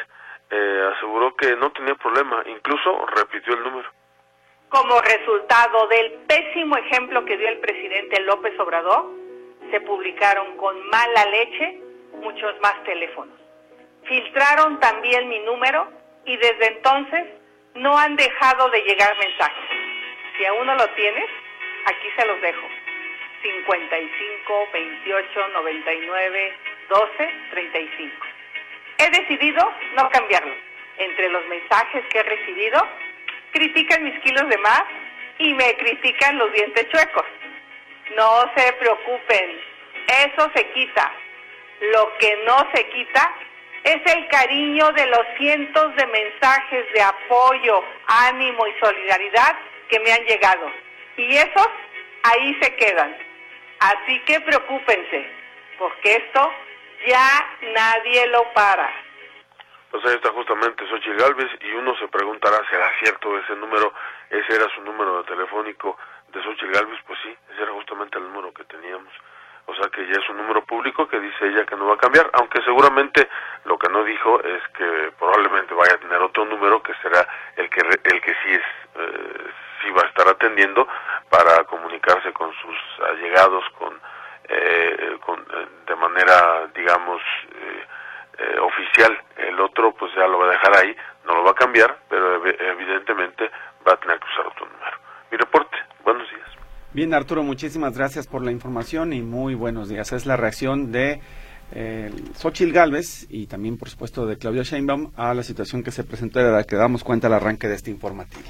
eh, 0.50 0.92
aseguró 0.94 1.34
que 1.36 1.56
no 1.56 1.70
tenía 1.72 1.94
problema, 1.94 2.42
incluso 2.46 3.06
repitió 3.06 3.54
el 3.54 3.62
número. 3.62 3.90
Como 4.68 5.00
resultado 5.00 5.86
del 5.88 6.12
pésimo 6.28 6.76
ejemplo 6.76 7.24
que 7.24 7.36
dio 7.36 7.48
el 7.48 7.58
presidente 7.58 8.20
López 8.20 8.58
Obrador, 8.60 9.06
se 9.70 9.80
publicaron 9.80 10.56
con 10.56 10.88
mala 10.88 11.24
leche 11.26 11.80
muchos 12.20 12.54
más 12.60 12.82
teléfonos. 12.84 13.34
Filtraron 14.04 14.80
también 14.80 15.28
mi 15.28 15.38
número 15.40 15.88
y 16.24 16.36
desde 16.36 16.66
entonces 16.76 17.26
no 17.74 17.96
han 17.98 18.16
dejado 18.16 18.68
de 18.70 18.82
llegar 18.82 19.16
mensajes. 19.18 19.64
Si 20.36 20.44
aún 20.44 20.66
no 20.66 20.74
lo 20.74 20.88
tienes, 20.90 21.28
aquí 21.86 22.08
se 22.16 22.26
los 22.26 22.40
dejo. 22.40 22.66
55 23.42 24.68
28 24.72 25.48
99 25.48 26.52
12 26.88 27.30
35. 27.50 28.26
He 28.98 29.10
decidido 29.10 29.72
no 29.96 30.08
cambiarlo. 30.10 30.54
Entre 30.98 31.28
los 31.28 31.46
mensajes 31.46 32.04
que 32.10 32.18
he 32.18 32.22
recibido, 32.24 32.84
critican 33.52 34.02
mis 34.02 34.18
kilos 34.20 34.48
de 34.48 34.58
más 34.58 34.82
y 35.38 35.54
me 35.54 35.76
critican 35.76 36.38
los 36.38 36.52
dientes 36.52 36.88
chuecos. 36.88 37.24
No 38.16 38.50
se 38.56 38.72
preocupen, 38.74 39.60
eso 40.24 40.50
se 40.54 40.66
quita. 40.70 41.12
Lo 41.92 42.12
que 42.18 42.36
no 42.44 42.68
se 42.74 42.88
quita 42.88 43.32
es 43.84 44.14
el 44.14 44.26
cariño 44.28 44.90
de 44.92 45.06
los 45.06 45.24
cientos 45.38 45.94
de 45.94 46.06
mensajes 46.06 46.92
de 46.92 47.02
apoyo, 47.02 47.84
ánimo 48.06 48.66
y 48.66 48.74
solidaridad 48.80 49.56
que 49.88 50.00
me 50.00 50.12
han 50.12 50.24
llegado. 50.24 50.70
Y 51.16 51.36
esos 51.36 51.68
ahí 52.24 52.58
se 52.60 52.74
quedan. 52.76 53.27
Así 53.80 54.20
que 54.24 54.40
preocúpense, 54.40 55.30
porque 55.78 56.16
esto 56.16 56.52
ya 57.06 57.56
nadie 57.74 58.26
lo 58.28 58.52
para. 58.52 58.90
Pues 59.90 60.04
ahí 60.04 60.14
está 60.14 60.30
justamente 60.32 60.86
Xochitl 60.86 61.16
Galvez 61.16 61.50
y 61.60 61.70
uno 61.72 61.96
se 61.96 62.08
preguntará, 62.08 62.58
¿será 62.68 62.90
cierto 63.02 63.38
ese 63.38 63.54
número? 63.56 63.92
¿Ese 64.28 64.54
era 64.54 64.68
su 64.74 64.82
número 64.82 65.22
telefónico 65.24 65.96
de 66.28 66.42
Xochitl 66.42 66.72
Galvez? 66.72 66.98
Pues 67.06 67.18
sí, 67.22 67.34
ese 67.52 67.62
era 67.62 67.72
justamente 67.72 68.18
el 68.18 68.24
número 68.24 68.52
que 68.52 68.64
teníamos. 68.64 69.12
O 69.66 69.74
sea 69.74 69.88
que 69.90 70.06
ya 70.06 70.18
es 70.20 70.28
un 70.30 70.38
número 70.38 70.64
público 70.64 71.06
que 71.06 71.20
dice 71.20 71.46
ella 71.46 71.64
que 71.64 71.76
no 71.76 71.86
va 71.86 71.94
a 71.94 71.98
cambiar, 71.98 72.30
aunque 72.32 72.60
seguramente 72.62 73.28
lo 73.64 73.78
que 73.78 73.88
no 73.90 74.02
dijo 74.02 74.42
es 74.42 74.62
que 74.76 75.12
probablemente 75.18 75.74
vaya 75.74 75.94
a 75.94 75.98
tener 75.98 76.18
otro 76.20 76.44
número 76.46 76.82
que 76.82 76.94
será 77.02 77.26
el 77.56 77.68
que 77.70 77.80
el 77.80 78.20
que 78.20 78.34
sí 78.42 78.54
es 78.54 78.62
eh, 78.96 79.50
sí 79.82 79.90
va 79.90 80.02
a 80.02 80.08
estar 80.08 80.26
atendiendo 80.26 80.88
para 81.30 81.64
comunicarse 81.64 82.32
con 82.32 82.50
sus 82.54 83.06
allegados 83.06 83.64
con, 83.78 83.94
eh, 84.48 85.18
con 85.24 85.40
eh, 85.40 85.68
de 85.86 85.96
manera 85.96 86.68
digamos 86.74 87.20
oficial 88.62 89.18
el 89.36 89.58
otro 89.58 89.92
pues 89.94 90.12
ya 90.14 90.28
lo 90.28 90.38
va 90.38 90.46
a 90.46 90.50
dejar 90.50 90.76
ahí 90.76 90.96
no 91.24 91.34
lo 91.34 91.42
va 91.42 91.50
a 91.50 91.54
cambiar 91.54 91.98
pero 92.08 92.36
evidentemente 92.46 93.50
va 93.86 93.94
a 93.94 93.96
tener 93.96 94.16
que 94.20 94.26
usar 94.26 94.46
otro 94.46 94.66
número 94.66 94.96
mi 95.32 95.36
reporte 95.38 95.76
buenos 96.04 96.30
días 96.30 96.48
Bien, 96.92 97.12
Arturo, 97.14 97.42
muchísimas 97.42 97.98
gracias 97.98 98.26
por 98.26 98.42
la 98.42 98.50
información 98.50 99.12
y 99.12 99.20
muy 99.20 99.54
buenos 99.54 99.90
días. 99.90 100.10
Es 100.12 100.24
la 100.24 100.38
reacción 100.38 100.90
de 100.90 101.20
eh, 101.72 102.10
Xochitl 102.34 102.72
Galvez 102.72 103.26
y 103.28 103.46
también, 103.46 103.76
por 103.76 103.90
supuesto, 103.90 104.26
de 104.26 104.38
Claudia 104.38 104.62
Sheinbaum 104.62 105.12
a 105.16 105.34
la 105.34 105.42
situación 105.42 105.82
que 105.82 105.90
se 105.90 106.04
presentó 106.04 106.40
y 106.40 106.44
de 106.44 106.50
la 106.50 106.64
que 106.64 106.76
damos 106.76 107.04
cuenta 107.04 107.26
al 107.26 107.34
arranque 107.34 107.68
de 107.68 107.74
este 107.74 107.90
informativo. 107.90 108.48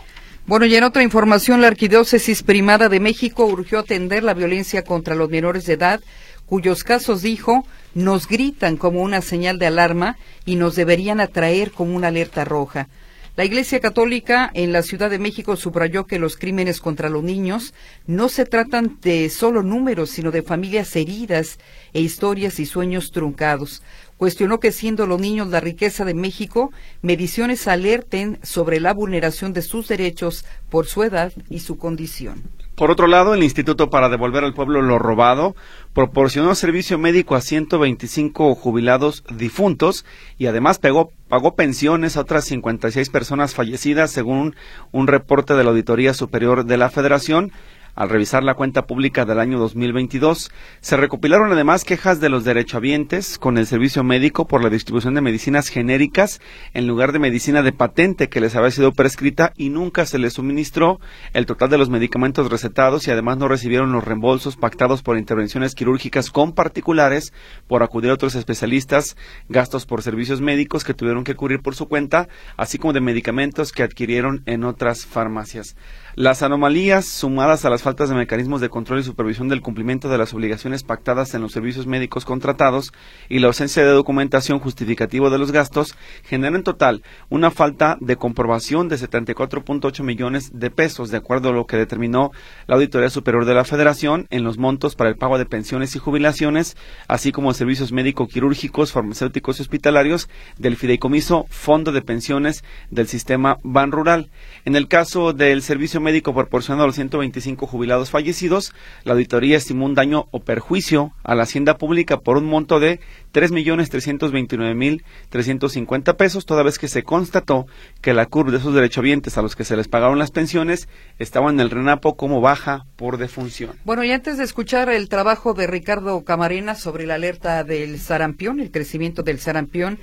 Bueno, 0.49 0.64
y 0.64 0.75
en 0.75 0.83
otra 0.83 1.02
información, 1.02 1.61
la 1.61 1.67
Arquidiócesis 1.67 2.43
Primada 2.43 2.88
de 2.88 3.00
México 3.00 3.45
urgió 3.45 3.81
atender 3.81 4.23
la 4.23 4.33
violencia 4.33 4.83
contra 4.83 5.14
los 5.14 5.28
menores 5.28 5.67
de 5.67 5.75
edad, 5.75 6.00
cuyos 6.47 6.85
casos, 6.85 7.21
dijo, 7.21 7.67
nos 7.93 8.26
gritan 8.26 8.78
como 8.78 9.02
una 9.02 9.21
señal 9.21 9.59
de 9.59 9.67
alarma 9.67 10.17
y 10.47 10.57
nos 10.57 10.75
deberían 10.75 11.21
atraer 11.21 11.71
como 11.71 11.95
una 11.95 12.09
alerta 12.09 12.47
roja. 12.47 12.88
La 13.37 13.45
Iglesia 13.45 13.78
Católica 13.81 14.50
en 14.55 14.73
la 14.73 14.83
Ciudad 14.83 15.11
de 15.11 15.19
México 15.19 15.55
subrayó 15.55 16.07
que 16.07 16.19
los 16.19 16.37
crímenes 16.37 16.81
contra 16.81 17.11
los 17.11 17.23
niños 17.23 17.75
no 18.07 18.31
se 18.31 18.47
tratan 18.47 18.97
de 19.02 19.28
solo 19.28 19.62
números, 19.62 20.09
sino 20.09 20.31
de 20.31 20.43
familias 20.43 20.97
heridas 20.97 21.59
e 21.93 22.00
historias 22.00 22.59
y 22.59 22.64
sueños 22.64 23.12
truncados. 23.12 23.83
Cuestionó 24.18 24.60
que 24.60 24.72
siendo 24.72 25.06
los 25.06 25.20
niños 25.20 25.48
la 25.48 25.60
riqueza 25.60 26.04
de 26.04 26.12
México, 26.12 26.70
mediciones 27.00 27.66
alerten 27.68 28.38
sobre 28.42 28.80
la 28.80 28.92
vulneración 28.92 29.54
de 29.54 29.62
sus 29.62 29.88
derechos 29.88 30.44
por 30.68 30.87
su 30.87 31.04
edad 31.04 31.32
y 31.48 31.60
su 31.60 31.78
condición. 31.78 32.42
Por 32.78 32.92
otro 32.92 33.08
lado, 33.08 33.34
el 33.34 33.42
Instituto 33.42 33.90
para 33.90 34.08
Devolver 34.08 34.44
al 34.44 34.54
Pueblo 34.54 34.82
lo 34.82 35.00
Robado 35.00 35.56
proporcionó 35.94 36.54
servicio 36.54 36.96
médico 36.96 37.34
a 37.34 37.40
125 37.40 38.54
jubilados 38.54 39.25
difuntos 39.34 40.04
y 40.38 40.46
además 40.46 40.78
pagó 40.78 41.54
pensiones 41.56 42.16
a 42.16 42.20
otras 42.20 42.44
56 42.44 43.10
personas 43.10 43.54
fallecidas, 43.54 44.12
según 44.12 44.54
un 44.92 45.08
reporte 45.08 45.54
de 45.54 45.64
la 45.64 45.70
Auditoría 45.70 46.14
Superior 46.14 46.66
de 46.66 46.76
la 46.76 46.88
Federación. 46.88 47.50
Al 47.99 48.11
revisar 48.11 48.45
la 48.45 48.55
cuenta 48.55 48.87
pública 48.87 49.25
del 49.25 49.40
año 49.40 49.59
2022, 49.59 50.52
se 50.81 50.97
recopilaron 50.97 51.50
además 51.50 51.83
quejas 51.83 52.21
de 52.21 52.28
los 52.28 52.45
derechohabientes 52.45 53.40
con 53.40 53.59
el 53.59 53.67
servicio 53.67 54.05
médico 54.05 54.47
por 54.47 54.62
la 54.62 54.71
distribución 54.71 55.14
de 55.14 55.21
medicinas 55.21 55.67
genéricas 55.67 56.40
en 56.75 56.87
lugar 56.87 57.11
de 57.11 57.19
medicina 57.19 57.64
de 57.64 57.73
patente 57.73 58.28
que 58.28 58.40
les 58.40 58.55
había 58.55 58.71
sido 58.71 58.93
prescrita 58.93 59.52
y 59.57 59.71
nunca 59.71 60.07
se 60.07 60.21
les 60.21 60.35
suministró 60.35 61.00
el 61.33 61.45
total 61.45 61.71
de 61.71 61.78
los 61.78 61.90
medicamentos 61.90 62.49
recetados 62.49 63.09
y 63.09 63.11
además 63.11 63.37
no 63.37 63.49
recibieron 63.49 63.90
los 63.90 64.05
reembolsos 64.05 64.57
pactados 64.57 65.02
por 65.02 65.19
intervenciones 65.19 65.75
quirúrgicas 65.75 66.31
con 66.31 66.52
particulares 66.52 67.33
por 67.67 67.83
acudir 67.83 68.12
a 68.12 68.14
otros 68.14 68.37
especialistas, 68.37 69.17
gastos 69.49 69.87
por 69.87 70.05
servicios 70.05 70.40
médicos 70.40 70.85
que 70.85 70.95
tuvieron 70.95 71.25
que 71.25 71.35
cubrir 71.35 71.62
por 71.62 71.75
su 71.75 71.88
cuenta, 71.88 72.28
así 72.57 72.78
como 72.78 72.93
de 72.93 73.00
medicamentos 73.00 73.73
que 73.73 73.83
adquirieron 73.83 74.45
en 74.47 74.62
otras 74.62 75.05
farmacias. 75.05 75.75
Las 76.14 76.43
anomalías 76.43 77.07
sumadas 77.07 77.64
a 77.64 77.71
las 77.71 77.83
faltas 77.88 78.11
de 78.11 78.16
mecanismos 78.16 78.61
de 78.61 78.68
control 78.68 78.99
y 78.99 79.02
supervisión 79.02 79.49
del 79.49 79.62
cumplimiento 79.62 80.11
de 80.11 80.18
las 80.18 80.35
obligaciones 80.35 80.83
pactadas 80.83 81.33
en 81.33 81.40
los 81.40 81.52
servicios 81.52 81.87
médicos 81.87 82.26
contratados 82.26 82.92
y 83.30 83.38
la 83.38 83.47
ausencia 83.47 83.83
de 83.83 83.88
documentación 83.88 84.59
justificativa 84.59 85.30
de 85.30 85.38
los 85.38 85.52
gastos 85.52 85.97
generan 86.23 86.57
en 86.57 86.64
total 86.64 87.02
una 87.30 87.50
falta 87.50 87.97
de 88.02 88.16
comprobación 88.16 88.90
de 88.90 88.97
74.8 88.97 90.02
millones 90.02 90.50
de 90.52 90.71
pesos, 90.71 91.11
de 91.11 91.16
acuerdo 91.16 91.49
a 91.49 91.52
lo 91.52 91.66
que 91.66 91.78
determinó 91.78 92.30
la 92.66 92.75
Auditoría 92.75 93.09
Superior 93.09 93.47
de 93.47 93.54
la 93.54 93.64
Federación 93.64 94.26
en 94.28 94.45
los 94.45 94.59
montos 94.59 94.95
para 94.95 95.09
el 95.09 95.16
pago 95.16 95.38
de 95.38 95.47
pensiones 95.47 95.97
y 95.97 95.99
jubilaciones, 95.99 96.76
así 97.07 97.33
como 97.33 97.54
servicios 97.54 97.90
médico-quirúrgicos, 97.90 98.92
farmacéuticos 98.92 99.59
y 99.59 99.62
hospitalarios 99.62 100.28
del 100.59 100.76
fideicomiso 100.76 101.47
Fondo 101.49 101.90
de 101.92 102.02
Pensiones 102.02 102.64
del 102.90 103.09
Sistema 103.09 103.57
Ban 103.62 103.92
Rural. 103.92 104.28
En 104.66 104.76
el 104.76 104.88
caso 104.88 105.33
del 105.33 105.62
servicio 105.62 106.02
médico 106.02 106.35
proporcionado 106.35 106.85
a 106.85 106.87
los 106.88 106.97
125 106.97 107.66
jubilados 107.68 108.10
fallecidos, 108.10 108.72
la 109.04 109.12
auditoría 109.12 109.56
estimó 109.56 109.87
un 109.87 109.94
daño 109.94 110.26
o 110.32 110.40
perjuicio 110.40 111.12
a 111.22 111.34
la 111.34 111.44
hacienda 111.44 111.78
pública 111.78 112.18
por 112.18 112.37
un 112.37 112.44
monto 112.46 112.80
de 112.80 113.00
3.329.350 113.32 116.16
pesos, 116.16 116.44
toda 116.46 116.64
vez 116.64 116.78
que 116.78 116.88
se 116.88 117.04
constató 117.04 117.66
que 118.00 118.14
la 118.14 118.26
curva 118.26 118.50
de 118.50 118.58
esos 118.58 118.75
derechohabientes 118.75 119.38
a 119.38 119.42
los 119.42 119.54
que 119.54 119.64
se 119.64 119.76
les 119.76 119.88
pagaron 119.88 120.18
las 120.18 120.30
pensiones 120.30 120.88
estaba 121.18 121.50
en 121.50 121.60
el 121.60 121.70
RENAPO 121.70 122.16
como 122.16 122.40
baja 122.40 122.87
por 122.96 123.18
defunción. 123.18 123.72
Bueno, 123.84 124.04
y 124.04 124.10
antes 124.10 124.38
de 124.38 124.44
escuchar 124.44 124.88
el 124.88 125.08
trabajo 125.08 125.54
de 125.54 125.66
Ricardo 125.66 126.25
Camarena 126.25 126.75
sobre 126.75 127.06
la 127.06 127.14
alerta 127.14 127.64
del 127.64 128.00
sarampión, 128.00 128.60
el 128.60 128.70
crecimiento 128.70 129.22
del 129.22 129.38
sarampión, 129.38 129.98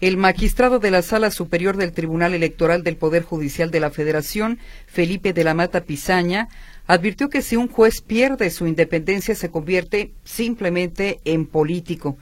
el 0.00 0.16
magistrado 0.16 0.78
de 0.78 0.90
la 0.90 1.02
Sala 1.02 1.30
Superior 1.30 1.76
del 1.76 1.92
Tribunal 1.92 2.32
Electoral 2.32 2.84
del 2.84 2.96
Poder 2.96 3.24
Judicial 3.24 3.70
de 3.70 3.80
la 3.80 3.90
Federación, 3.90 4.58
Felipe 4.86 5.32
de 5.32 5.44
la 5.44 5.54
Mata 5.54 5.82
Pizaña, 5.82 6.48
advirtió 6.88 7.28
que 7.28 7.42
si 7.42 7.54
un 7.54 7.68
juez 7.68 8.00
pierde 8.00 8.50
su 8.50 8.66
independencia 8.66 9.36
se 9.36 9.50
convierte 9.50 10.12
simplemente 10.24 11.20
en 11.24 11.46
político. 11.46 12.16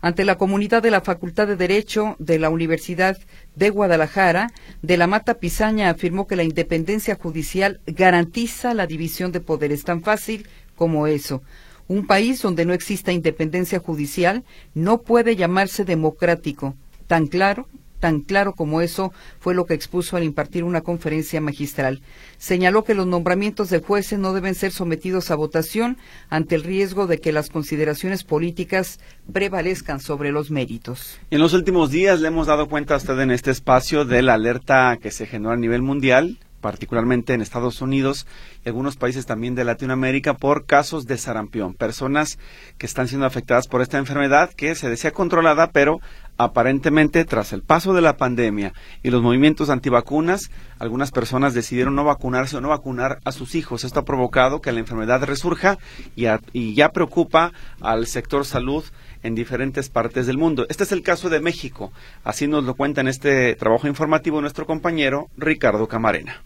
Ante 0.00 0.24
la 0.24 0.36
comunidad 0.36 0.82
de 0.82 0.90
la 0.90 1.00
Facultad 1.00 1.46
de 1.46 1.56
Derecho 1.56 2.16
de 2.18 2.38
la 2.38 2.50
Universidad 2.50 3.16
de 3.56 3.70
Guadalajara, 3.70 4.50
de 4.82 4.96
la 4.96 5.06
Mata 5.06 5.34
Pizaña 5.34 5.88
afirmó 5.88 6.26
que 6.26 6.36
la 6.36 6.42
independencia 6.42 7.14
judicial 7.14 7.80
garantiza 7.86 8.74
la 8.74 8.86
división 8.86 9.32
de 9.32 9.40
poderes 9.40 9.84
tan 9.84 10.02
fácil 10.02 10.46
como 10.76 11.06
eso. 11.06 11.42
Un 11.86 12.06
país 12.06 12.42
donde 12.42 12.64
no 12.64 12.74
exista 12.74 13.12
independencia 13.12 13.78
judicial 13.78 14.44
no 14.74 15.02
puede 15.02 15.36
llamarse 15.36 15.84
democrático 15.84 16.76
tan 17.08 17.26
claro, 17.26 17.66
tan 18.00 18.20
claro 18.20 18.52
como 18.52 18.80
eso 18.80 19.12
fue 19.40 19.54
lo 19.54 19.66
que 19.66 19.74
expuso 19.74 20.16
al 20.16 20.24
impartir 20.24 20.64
una 20.64 20.80
conferencia 20.80 21.40
magistral. 21.40 22.00
Señaló 22.38 22.84
que 22.84 22.94
los 22.94 23.06
nombramientos 23.06 23.70
de 23.70 23.80
jueces 23.80 24.18
no 24.18 24.32
deben 24.32 24.54
ser 24.54 24.72
sometidos 24.72 25.30
a 25.30 25.36
votación 25.36 25.98
ante 26.28 26.54
el 26.54 26.62
riesgo 26.62 27.06
de 27.06 27.18
que 27.18 27.32
las 27.32 27.50
consideraciones 27.50 28.24
políticas 28.24 29.00
prevalezcan 29.32 30.00
sobre 30.00 30.32
los 30.32 30.50
méritos. 30.50 31.18
En 31.30 31.40
los 31.40 31.52
últimos 31.54 31.90
días 31.90 32.20
le 32.20 32.28
hemos 32.28 32.46
dado 32.46 32.68
cuenta 32.68 32.94
a 32.94 32.98
usted 32.98 33.18
en 33.20 33.30
este 33.30 33.50
espacio 33.50 34.04
de 34.04 34.22
la 34.22 34.34
alerta 34.34 34.98
que 35.00 35.10
se 35.10 35.26
generó 35.26 35.52
a 35.52 35.56
nivel 35.56 35.82
mundial 35.82 36.38
particularmente 36.60 37.34
en 37.34 37.40
Estados 37.40 37.80
Unidos 37.80 38.26
y 38.64 38.68
algunos 38.68 38.96
países 38.96 39.26
también 39.26 39.54
de 39.54 39.64
Latinoamérica, 39.64 40.34
por 40.34 40.66
casos 40.66 41.06
de 41.06 41.18
sarampión. 41.18 41.74
Personas 41.74 42.38
que 42.78 42.86
están 42.86 43.08
siendo 43.08 43.26
afectadas 43.26 43.68
por 43.68 43.82
esta 43.82 43.98
enfermedad 43.98 44.50
que 44.54 44.74
se 44.74 44.88
decía 44.88 45.12
controlada, 45.12 45.70
pero 45.70 46.00
aparentemente 46.38 47.24
tras 47.24 47.52
el 47.52 47.62
paso 47.62 47.92
de 47.92 48.00
la 48.00 48.16
pandemia 48.16 48.72
y 49.02 49.10
los 49.10 49.22
movimientos 49.22 49.68
antivacunas, 49.68 50.50
algunas 50.78 51.10
personas 51.10 51.52
decidieron 51.52 51.96
no 51.96 52.04
vacunarse 52.04 52.56
o 52.56 52.60
no 52.60 52.68
vacunar 52.68 53.18
a 53.24 53.32
sus 53.32 53.56
hijos. 53.56 53.84
Esto 53.84 54.00
ha 54.00 54.04
provocado 54.04 54.60
que 54.60 54.72
la 54.72 54.78
enfermedad 54.78 55.22
resurja 55.24 55.78
y, 56.14 56.74
ya 56.74 56.88
preocupa 56.90 57.52
al 57.80 58.06
sector 58.06 58.46
salud 58.46 58.84
en 59.24 59.34
diferentes 59.34 59.88
partes 59.90 60.26
del 60.26 60.38
mundo. 60.38 60.64
Este 60.68 60.84
es 60.84 60.92
el 60.92 61.02
caso 61.02 61.28
de 61.28 61.40
México. 61.40 61.92
Así 62.22 62.46
nos 62.46 62.62
lo 62.64 62.74
cuenta 62.74 63.00
en 63.00 63.08
este 63.08 63.56
trabajo 63.56 63.88
informativo 63.88 64.40
nuestro 64.40 64.64
compañero 64.64 65.28
Ricardo 65.36 65.88
Camarena. 65.88 66.40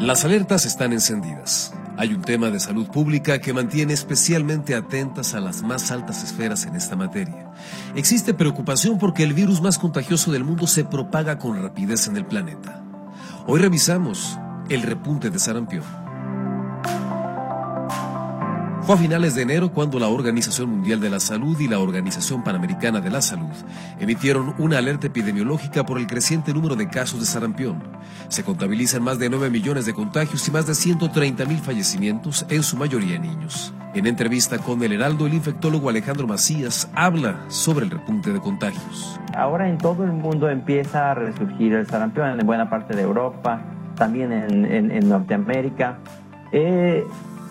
Las 0.00 0.24
alertas 0.24 0.64
están 0.64 0.92
encendidas. 0.92 1.74
Hay 2.02 2.12
un 2.14 2.22
tema 2.22 2.50
de 2.50 2.58
salud 2.58 2.88
pública 2.88 3.38
que 3.38 3.52
mantiene 3.52 3.92
especialmente 3.92 4.74
atentas 4.74 5.34
a 5.34 5.40
las 5.40 5.62
más 5.62 5.92
altas 5.92 6.24
esferas 6.24 6.66
en 6.66 6.74
esta 6.74 6.96
materia. 6.96 7.52
Existe 7.94 8.34
preocupación 8.34 8.98
porque 8.98 9.22
el 9.22 9.34
virus 9.34 9.62
más 9.62 9.78
contagioso 9.78 10.32
del 10.32 10.42
mundo 10.42 10.66
se 10.66 10.84
propaga 10.84 11.38
con 11.38 11.62
rapidez 11.62 12.08
en 12.08 12.16
el 12.16 12.26
planeta. 12.26 12.82
Hoy 13.46 13.60
revisamos 13.60 14.36
el 14.68 14.82
repunte 14.82 15.30
de 15.30 15.38
sarampión. 15.38 16.01
Fue 18.82 18.96
a 18.96 18.98
finales 18.98 19.36
de 19.36 19.42
enero 19.42 19.70
cuando 19.70 20.00
la 20.00 20.08
Organización 20.08 20.68
Mundial 20.68 20.98
de 20.98 21.08
la 21.08 21.20
Salud 21.20 21.58
y 21.60 21.68
la 21.68 21.78
Organización 21.78 22.42
Panamericana 22.42 23.00
de 23.00 23.10
la 23.10 23.22
Salud 23.22 23.52
emitieron 24.00 24.56
una 24.58 24.78
alerta 24.78 25.06
epidemiológica 25.06 25.86
por 25.86 25.98
el 25.98 26.08
creciente 26.08 26.52
número 26.52 26.74
de 26.74 26.88
casos 26.88 27.20
de 27.20 27.26
sarampión. 27.26 27.80
Se 28.26 28.42
contabilizan 28.42 29.04
más 29.04 29.20
de 29.20 29.30
9 29.30 29.50
millones 29.50 29.86
de 29.86 29.94
contagios 29.94 30.48
y 30.48 30.50
más 30.50 30.66
de 30.66 30.74
130 30.74 31.44
mil 31.44 31.58
fallecimientos, 31.58 32.44
en 32.48 32.64
su 32.64 32.76
mayoría 32.76 33.20
niños. 33.20 33.72
En 33.94 34.08
entrevista 34.08 34.58
con 34.58 34.82
el 34.82 34.92
Heraldo, 34.92 35.28
el 35.28 35.34
infectólogo 35.34 35.88
Alejandro 35.88 36.26
Macías 36.26 36.90
habla 36.92 37.44
sobre 37.46 37.84
el 37.84 37.90
repunte 37.92 38.32
de 38.32 38.40
contagios. 38.40 39.20
Ahora 39.36 39.68
en 39.68 39.78
todo 39.78 40.02
el 40.02 40.12
mundo 40.12 40.50
empieza 40.50 41.12
a 41.12 41.14
resurgir 41.14 41.72
el 41.74 41.86
sarampión, 41.86 42.40
en 42.40 42.44
buena 42.44 42.68
parte 42.68 42.96
de 42.96 43.02
Europa, 43.02 43.62
también 43.94 44.32
en, 44.32 45.08
Norteamérica. 45.08 45.98
Eh, 46.50 47.04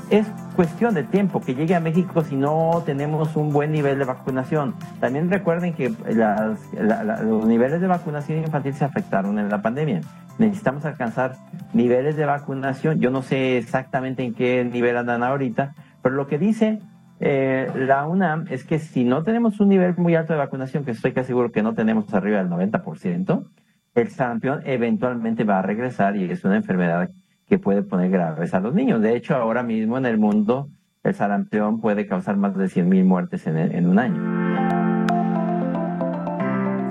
es 0.09 0.27
cuestión 0.55 0.93
de 0.93 1.03
tiempo 1.03 1.41
que 1.41 1.55
llegue 1.55 1.75
a 1.75 1.79
México 1.79 2.23
si 2.23 2.35
no 2.35 2.83
tenemos 2.85 3.35
un 3.35 3.51
buen 3.51 3.71
nivel 3.71 3.99
de 3.99 4.05
vacunación. 4.05 4.75
También 4.99 5.29
recuerden 5.29 5.73
que 5.73 5.89
los 5.89 7.45
niveles 7.45 7.81
de 7.81 7.87
vacunación 7.87 8.39
infantil 8.39 8.73
se 8.73 8.85
afectaron 8.85 9.39
en 9.39 9.49
la 9.49 9.61
pandemia. 9.61 10.01
Necesitamos 10.37 10.85
alcanzar 10.85 11.35
niveles 11.73 12.15
de 12.15 12.25
vacunación. 12.25 12.99
Yo 12.99 13.11
no 13.11 13.21
sé 13.21 13.57
exactamente 13.57 14.23
en 14.23 14.33
qué 14.33 14.63
nivel 14.63 14.97
andan 14.97 15.23
ahorita, 15.23 15.73
pero 16.01 16.15
lo 16.15 16.27
que 16.27 16.37
dice 16.37 16.79
eh, 17.19 17.71
la 17.75 18.07
UNAM 18.07 18.47
es 18.49 18.63
que 18.63 18.79
si 18.79 19.03
no 19.03 19.23
tenemos 19.23 19.59
un 19.59 19.69
nivel 19.69 19.95
muy 19.95 20.15
alto 20.15 20.33
de 20.33 20.39
vacunación, 20.39 20.83
que 20.83 20.91
estoy 20.91 21.13
casi 21.13 21.27
seguro 21.27 21.51
que 21.51 21.61
no 21.61 21.75
tenemos 21.75 22.11
arriba 22.13 22.39
del 22.39 22.49
90%, 22.49 23.45
el 23.93 24.09
sarampión 24.09 24.61
eventualmente 24.65 25.43
va 25.43 25.59
a 25.59 25.61
regresar 25.61 26.15
y 26.15 26.23
es 26.31 26.43
una 26.43 26.55
enfermedad 26.55 27.09
que 27.51 27.59
puede 27.59 27.83
poner 27.83 28.09
graves 28.09 28.53
a 28.53 28.61
los 28.61 28.73
niños. 28.73 29.01
De 29.01 29.13
hecho, 29.13 29.35
ahora 29.35 29.61
mismo 29.61 29.97
en 29.97 30.05
el 30.05 30.17
mundo 30.17 30.69
el 31.03 31.13
sarampión 31.13 31.81
puede 31.81 32.07
causar 32.07 32.37
más 32.37 32.55
de 32.55 32.67
100.000 32.67 33.03
muertes 33.03 33.45
en, 33.45 33.89
un 33.89 33.99
año. 33.99 34.21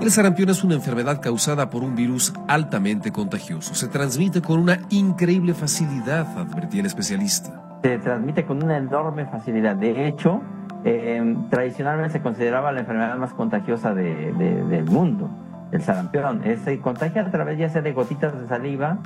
El 0.02 0.11
sarampión 0.11 0.50
es 0.50 0.62
una 0.62 0.75
enfermedad 0.75 1.23
causada 1.23 1.71
por 1.71 1.83
un 1.83 1.97
virus 1.97 2.35
altamente 2.47 3.11
contagioso. 3.11 3.75
Se 3.75 3.88
transmite 3.88 4.43
con 4.43 4.61
una 4.61 4.81
increíble 4.90 5.55
facilidad, 5.55 6.26
advertía 6.37 6.81
el 6.81 6.87
especialista. 6.87 7.79
Se 7.83 7.97
transmite 7.97 8.45
con 8.45 8.62
una 8.62 8.76
enorme 8.76 9.25
facilidad. 9.25 9.76
De 9.76 10.09
hecho, 10.09 10.43
eh, 10.85 11.37
tradicionalmente 11.49 12.12
se 12.12 12.21
consideraba 12.21 12.71
la 12.71 12.81
enfermedad 12.81 13.17
más 13.17 13.33
contagiosa 13.33 13.95
del 13.95 14.85
mundo, 14.90 15.31
el 15.73 15.81
sarampión. 15.81 16.43
Se 16.62 16.79
contagia 16.81 17.23
a 17.23 17.31
través 17.31 17.59
ya 17.59 17.71
sea 17.71 17.81
de 17.81 17.95
gotitas 17.95 18.38
de 18.38 18.47
saliva 18.47 18.99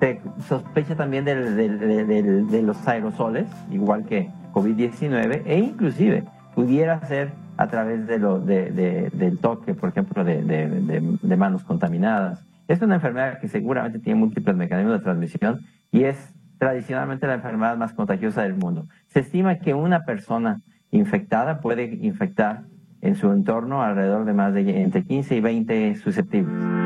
se 0.00 0.20
sospecha 0.48 0.96
también 0.96 1.24
de 1.24 2.62
los 2.64 2.88
aerosoles, 2.88 3.46
igual 3.70 4.06
que 4.06 4.30
COVID-19, 4.52 5.42
e 5.44 5.58
inclusive 5.58 6.24
pudiera 6.54 7.00
ser 7.06 7.32
a 7.56 7.68
través 7.68 8.06
de 8.06 8.18
lo, 8.18 8.40
del 8.40 9.38
toque, 9.40 9.74
por 9.74 9.90
ejemplo, 9.90 10.24
de, 10.24 11.36
manos 11.36 11.62
contaminadas. 11.64 12.42
Es 12.68 12.80
una 12.80 12.94
enfermedad 12.94 13.38
que 13.38 13.48
seguramente 13.48 13.98
tiene 13.98 14.18
múltiples 14.18 14.56
mecanismos 14.56 14.98
de 14.98 15.04
transmisión 15.04 15.60
y 15.92 16.04
es 16.04 16.16
tradicionalmente 16.58 17.26
la 17.26 17.34
enfermedad 17.34 17.76
más 17.76 17.92
contagiosa 17.92 18.42
del 18.42 18.54
mundo. 18.54 18.86
Se 19.08 19.20
estima 19.20 19.58
que 19.58 19.74
una 19.74 20.04
persona 20.04 20.60
infectada 20.90 21.60
puede 21.60 21.84
infectar 21.84 22.62
en 23.02 23.14
su 23.16 23.30
entorno 23.32 23.82
alrededor 23.82 24.24
de 24.24 24.32
más 24.32 24.54
de 24.54 24.82
entre 24.82 25.04
15 25.04 25.36
y 25.36 25.40
20 25.40 25.96
susceptibles. 25.96 26.79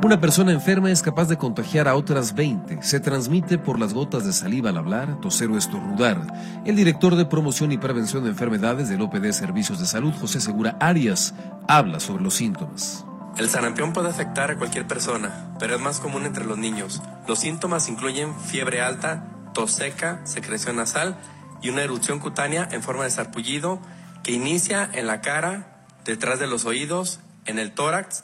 Una 0.00 0.20
persona 0.20 0.52
enferma 0.52 0.92
es 0.92 1.02
capaz 1.02 1.26
de 1.26 1.36
contagiar 1.36 1.88
a 1.88 1.96
otras 1.96 2.36
20. 2.36 2.84
Se 2.84 3.00
transmite 3.00 3.58
por 3.58 3.80
las 3.80 3.92
gotas 3.92 4.24
de 4.24 4.32
saliva 4.32 4.70
al 4.70 4.78
hablar, 4.78 5.20
toser 5.20 5.50
o 5.50 5.58
estornudar. 5.58 6.62
El 6.64 6.76
director 6.76 7.16
de 7.16 7.24
promoción 7.24 7.72
y 7.72 7.78
prevención 7.78 8.22
de 8.22 8.30
enfermedades 8.30 8.88
del 8.88 9.02
OPD 9.02 9.32
Servicios 9.32 9.80
de 9.80 9.86
Salud, 9.86 10.14
José 10.20 10.40
Segura 10.40 10.76
Arias, 10.78 11.34
habla 11.66 11.98
sobre 11.98 12.22
los 12.22 12.34
síntomas. 12.34 13.04
El 13.38 13.50
sarampión 13.50 13.92
puede 13.92 14.08
afectar 14.08 14.52
a 14.52 14.56
cualquier 14.56 14.86
persona, 14.86 15.52
pero 15.58 15.74
es 15.74 15.80
más 15.80 15.98
común 15.98 16.26
entre 16.26 16.44
los 16.44 16.58
niños. 16.58 17.02
Los 17.26 17.40
síntomas 17.40 17.88
incluyen 17.88 18.38
fiebre 18.38 18.80
alta, 18.80 19.24
tos 19.52 19.72
seca, 19.72 20.20
secreción 20.24 20.76
nasal 20.76 21.18
y 21.60 21.70
una 21.70 21.82
erupción 21.82 22.20
cutánea 22.20 22.68
en 22.70 22.84
forma 22.84 23.02
de 23.02 23.10
sarpullido 23.10 23.80
que 24.22 24.30
inicia 24.30 24.88
en 24.92 25.08
la 25.08 25.20
cara, 25.22 25.84
detrás 26.04 26.38
de 26.38 26.46
los 26.46 26.66
oídos, 26.66 27.18
en 27.46 27.58
el 27.58 27.72
tórax 27.72 28.22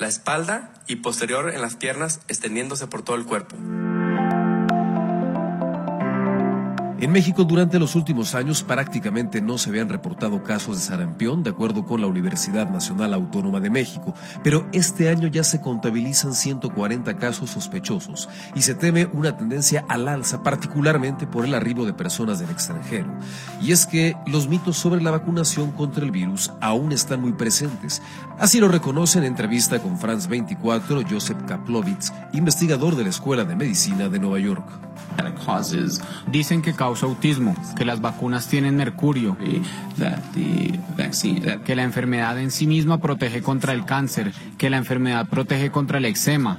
la 0.00 0.08
espalda 0.08 0.72
y 0.86 0.96
posterior 0.96 1.50
en 1.50 1.60
las 1.60 1.76
piernas 1.76 2.20
extendiéndose 2.26 2.86
por 2.86 3.02
todo 3.02 3.16
el 3.16 3.26
cuerpo. 3.26 3.54
En 7.00 7.12
México 7.12 7.44
durante 7.44 7.78
los 7.78 7.94
últimos 7.94 8.34
años 8.34 8.62
prácticamente 8.62 9.40
no 9.40 9.56
se 9.56 9.70
habían 9.70 9.88
reportado 9.88 10.42
casos 10.42 10.76
de 10.76 10.82
sarampión, 10.82 11.42
de 11.42 11.48
acuerdo 11.48 11.86
con 11.86 12.02
la 12.02 12.06
Universidad 12.06 12.68
Nacional 12.68 13.14
Autónoma 13.14 13.58
de 13.58 13.70
México, 13.70 14.12
pero 14.44 14.68
este 14.72 15.08
año 15.08 15.26
ya 15.28 15.42
se 15.42 15.62
contabilizan 15.62 16.34
140 16.34 17.16
casos 17.16 17.48
sospechosos 17.48 18.28
y 18.54 18.60
se 18.60 18.74
teme 18.74 19.08
una 19.14 19.34
tendencia 19.34 19.86
al 19.88 20.08
alza, 20.08 20.42
particularmente 20.42 21.26
por 21.26 21.46
el 21.46 21.54
arribo 21.54 21.86
de 21.86 21.94
personas 21.94 22.38
del 22.38 22.50
extranjero. 22.50 23.08
Y 23.62 23.72
es 23.72 23.86
que 23.86 24.14
los 24.26 24.46
mitos 24.48 24.76
sobre 24.76 25.00
la 25.00 25.10
vacunación 25.10 25.72
contra 25.72 26.04
el 26.04 26.10
virus 26.10 26.52
aún 26.60 26.92
están 26.92 27.22
muy 27.22 27.32
presentes. 27.32 28.02
Así 28.38 28.60
lo 28.60 28.68
reconoce 28.68 29.18
en 29.18 29.24
entrevista 29.24 29.78
con 29.78 29.96
France 29.96 30.28
24 30.28 31.00
Joseph 31.08 31.38
Kaplowitz, 31.46 32.12
investigador 32.34 32.94
de 32.94 33.04
la 33.04 33.10
Escuela 33.10 33.44
de 33.44 33.56
Medicina 33.56 34.10
de 34.10 34.18
Nueva 34.18 34.38
York. 34.38 34.90
Dicen 36.30 36.62
que 36.62 36.74
autismo, 37.02 37.54
que 37.76 37.84
las 37.84 38.00
vacunas 38.00 38.48
tienen 38.48 38.76
mercurio, 38.76 39.36
que 41.64 41.76
la 41.76 41.82
enfermedad 41.82 42.38
en 42.38 42.50
sí 42.50 42.66
misma 42.66 42.98
protege 42.98 43.42
contra 43.42 43.72
el 43.72 43.84
cáncer, 43.84 44.32
que 44.58 44.70
la 44.70 44.76
enfermedad 44.76 45.28
protege 45.28 45.70
contra 45.70 45.98
el 45.98 46.04
eczema. 46.04 46.58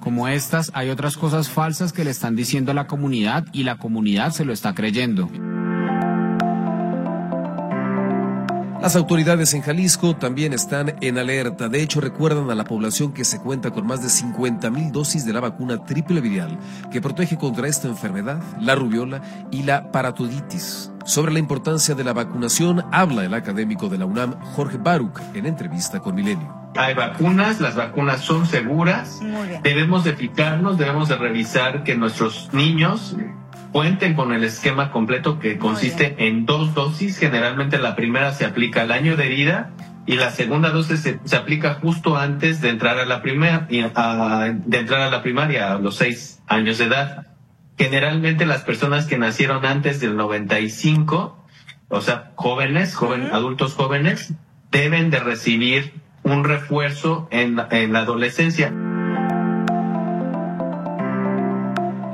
Como 0.00 0.28
estas, 0.28 0.70
hay 0.74 0.90
otras 0.90 1.16
cosas 1.16 1.48
falsas 1.48 1.92
que 1.92 2.04
le 2.04 2.10
están 2.10 2.36
diciendo 2.36 2.72
a 2.72 2.74
la 2.74 2.86
comunidad 2.86 3.46
y 3.52 3.64
la 3.64 3.76
comunidad 3.76 4.32
se 4.32 4.44
lo 4.44 4.52
está 4.52 4.74
creyendo. 4.74 5.30
Las 8.82 8.96
autoridades 8.96 9.54
en 9.54 9.62
Jalisco 9.62 10.16
también 10.16 10.52
están 10.52 10.96
en 11.00 11.16
alerta. 11.16 11.68
De 11.68 11.80
hecho, 11.80 12.00
recuerdan 12.00 12.50
a 12.50 12.56
la 12.56 12.64
población 12.64 13.12
que 13.12 13.24
se 13.24 13.38
cuenta 13.38 13.70
con 13.70 13.86
más 13.86 14.02
de 14.02 14.08
50 14.08 14.70
mil 14.70 14.90
dosis 14.90 15.24
de 15.24 15.32
la 15.32 15.38
vacuna 15.38 15.84
triple 15.84 16.20
viral 16.20 16.58
que 16.90 17.00
protege 17.00 17.38
contra 17.38 17.68
esta 17.68 17.86
enfermedad, 17.86 18.42
la 18.60 18.74
rubiola 18.74 19.22
y 19.52 19.62
la 19.62 19.92
paratoditis. 19.92 20.90
Sobre 21.04 21.32
la 21.32 21.38
importancia 21.38 21.94
de 21.94 22.02
la 22.02 22.12
vacunación 22.12 22.84
habla 22.90 23.24
el 23.24 23.34
académico 23.34 23.88
de 23.88 23.98
la 23.98 24.04
UNAM, 24.06 24.40
Jorge 24.56 24.78
Baruch, 24.78 25.20
en 25.32 25.46
entrevista 25.46 26.00
con 26.00 26.16
Milenio. 26.16 26.52
Hay 26.74 26.94
vacunas, 26.94 27.60
las 27.60 27.76
vacunas 27.76 28.22
son 28.22 28.46
seguras, 28.46 29.20
debemos 29.62 30.02
de 30.02 30.14
fijarnos, 30.14 30.76
debemos 30.76 31.08
de 31.08 31.16
revisar 31.18 31.84
que 31.84 31.94
nuestros 31.94 32.48
niños 32.52 33.14
cuenten 33.72 34.14
con 34.14 34.32
el 34.32 34.44
esquema 34.44 34.90
completo 34.90 35.38
que 35.38 35.58
consiste 35.58 36.14
en 36.28 36.46
dos 36.46 36.74
dosis. 36.74 37.18
Generalmente 37.18 37.78
la 37.78 37.96
primera 37.96 38.32
se 38.32 38.44
aplica 38.44 38.82
al 38.82 38.92
año 38.92 39.16
de 39.16 39.28
vida 39.28 39.72
y 40.06 40.16
la 40.16 40.30
segunda 40.30 40.70
dosis 40.70 41.00
se, 41.24 41.36
aplica 41.36 41.74
justo 41.74 42.16
antes 42.16 42.60
de 42.60 42.68
entrar 42.68 42.98
a 42.98 43.06
la 43.06 43.22
primera, 43.22 43.66
de 43.68 44.78
entrar 44.78 45.00
a 45.00 45.10
la 45.10 45.22
primaria 45.22 45.72
a 45.72 45.78
los 45.78 45.96
seis 45.96 46.42
años 46.46 46.78
de 46.78 46.84
edad. 46.84 47.26
Generalmente 47.78 48.44
las 48.44 48.62
personas 48.62 49.06
que 49.06 49.16
nacieron 49.16 49.64
antes 49.64 50.00
del 50.00 50.16
95, 50.16 51.46
o 51.88 52.00
sea, 52.00 52.32
jóvenes, 52.34 52.96
adultos 53.32 53.74
jóvenes, 53.74 54.34
deben 54.70 55.10
de 55.10 55.20
recibir 55.20 55.94
un 56.22 56.44
refuerzo 56.44 57.28
en, 57.30 57.60
en 57.70 57.92
la 57.92 58.00
adolescencia. 58.00 58.72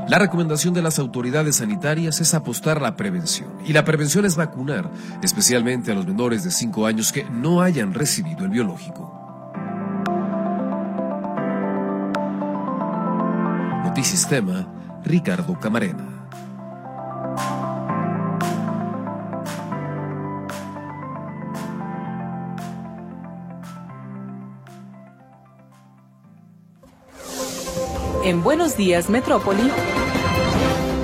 La 0.08 0.18
recomendación 0.18 0.72
de 0.72 0.80
las 0.80 0.98
autoridades 0.98 1.56
sanitarias 1.56 2.18
es 2.22 2.32
apostar 2.32 2.80
la 2.80 2.96
prevención. 2.96 3.50
Y 3.66 3.74
la 3.74 3.84
prevención 3.84 4.24
es 4.24 4.36
vacunar, 4.36 4.90
especialmente 5.22 5.92
a 5.92 5.94
los 5.94 6.06
menores 6.06 6.44
de 6.44 6.50
5 6.50 6.86
años 6.86 7.12
que 7.12 7.24
no 7.24 7.60
hayan 7.60 7.92
recibido 7.92 8.46
el 8.46 8.50
biológico. 8.50 9.14
Notisistema, 13.84 14.66
Ricardo 15.04 15.60
Camarena. 15.60 16.06
En 28.28 28.42
Buenos 28.42 28.76
Días, 28.76 29.08
Metrópoli. 29.08 29.70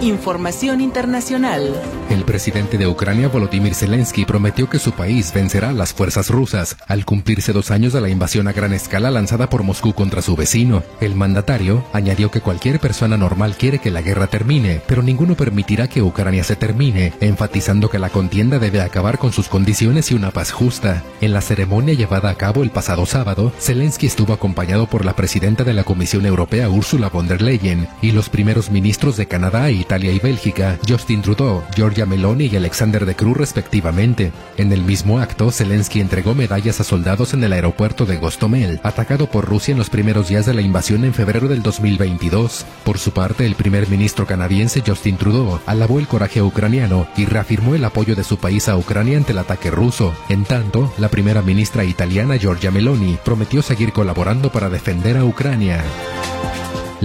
Información 0.03 0.83
internacional. 0.83 1.75
El 2.11 2.25
presidente 2.25 2.79
de 2.79 2.87
Ucrania, 2.87 3.29
Volodymyr 3.29 3.75
Zelensky, 3.75 4.25
prometió 4.25 4.69
que 4.69 4.79
su 4.79 4.93
país 4.93 5.33
vencerá 5.33 5.71
a 5.71 5.73
las 5.73 5.93
fuerzas 5.93 6.29
rusas 6.29 6.77
al 6.87 7.05
cumplirse 7.05 7.53
dos 7.53 7.71
años 7.71 7.93
de 7.93 8.01
la 8.01 8.09
invasión 8.09 8.47
a 8.47 8.53
gran 8.53 8.73
escala 8.73 9.11
lanzada 9.11 9.49
por 9.49 9.63
Moscú 9.63 9.95
contra 9.95 10.23
su 10.23 10.37
vecino. 10.37 10.83
El 11.01 11.15
mandatario 11.15 11.85
añadió 11.93 12.31
que 12.31 12.41
cualquier 12.41 12.79
persona 12.79 13.17
normal 13.17 13.57
quiere 13.57 13.79
que 13.79 13.91
la 13.91 14.03
guerra 14.03 14.27
termine, 14.27 14.81
pero 14.87 15.03
ninguno 15.03 15.35
permitirá 15.35 15.89
que 15.89 16.03
Ucrania 16.03 16.45
se 16.45 16.57
termine, 16.57 17.13
enfatizando 17.21 17.89
que 17.89 17.99
la 17.99 18.11
contienda 18.11 18.59
debe 18.59 18.81
acabar 18.81 19.19
con 19.19 19.33
sus 19.33 19.49
condiciones 19.49 20.11
y 20.11 20.15
una 20.15 20.31
paz 20.31 20.53
justa. 20.53 21.03
En 21.21 21.33
la 21.33 21.41
ceremonia 21.41 21.95
llevada 21.95 22.31
a 22.31 22.35
cabo 22.37 22.63
el 22.63 22.71
pasado 22.71 23.07
sábado, 23.07 23.53
Zelensky 23.59 24.07
estuvo 24.07 24.33
acompañado 24.33 24.87
por 24.87 25.05
la 25.05 25.17
presidenta 25.17 25.65
de 25.65 25.73
la 25.73 25.85
Comisión 25.85 26.27
Europea, 26.27 26.69
Ursula 26.69 27.09
von 27.09 27.29
der 27.29 27.43
Leyen, 27.43 27.89
y 28.03 28.13
los 28.13 28.29
primeros 28.29 28.71
ministros 28.71 29.17
de 29.17 29.27
Canadá, 29.27 29.71
Italia 29.71 30.13
y 30.13 30.19
Bélgica, 30.19 30.79
Justin 30.87 31.23
Trudeau, 31.23 31.63
Georgia 31.95 32.07
Meloni 32.07 32.47
y 32.47 32.57
Alexander 32.57 33.07
de 33.07 33.15
Cruz 33.15 33.37
respectivamente. 33.37 34.33
En 34.57 34.73
el 34.73 34.83
mismo 34.83 35.21
acto, 35.21 35.53
Zelensky 35.53 36.01
entregó 36.01 36.35
medallas 36.35 36.81
a 36.81 36.85
soldados 36.85 37.35
en 37.35 37.45
el 37.45 37.53
aeropuerto 37.53 38.05
de 38.05 38.17
Gostomel, 38.17 38.81
atacado 38.83 39.29
por 39.29 39.45
Rusia 39.45 39.71
en 39.71 39.79
los 39.79 39.91
primeros 39.91 40.27
días 40.27 40.45
de 40.45 40.55
la 40.55 40.61
invasión 40.61 41.05
en 41.05 41.15
febrero 41.15 41.47
del 41.47 41.63
2022. 41.63 42.67
Por 42.83 42.99
su 42.99 43.13
parte, 43.13 43.47
el 43.47 43.55
primer 43.55 43.89
ministro 43.89 44.27
canadiense 44.27 44.83
Justin 44.85 45.17
Trudeau 45.19 45.61
alabó 45.67 46.01
el 46.01 46.09
coraje 46.09 46.43
ucraniano 46.43 47.07
y 47.17 47.27
reafirmó 47.27 47.77
el 47.77 47.85
apoyo 47.85 48.17
de 48.17 48.25
su 48.25 48.39
país 48.39 48.69
a 48.69 48.77
Ucrania 48.77 49.17
ante 49.17 49.31
el 49.31 49.39
ataque 49.39 49.71
ruso. 49.71 50.13
En 50.29 50.43
tanto, 50.43 50.93
la 50.99 51.11
primera 51.11 51.43
ministra 51.43 51.85
italiana 51.85 52.39
Giorgia 52.39 52.73
Meloni 52.73 53.19
prometió 53.25 53.63
seguir 53.63 53.93
colaborando 53.93 54.51
para 54.51 54.69
defender 54.69 55.17
a 55.17 55.25
Ucrania. 55.25 55.85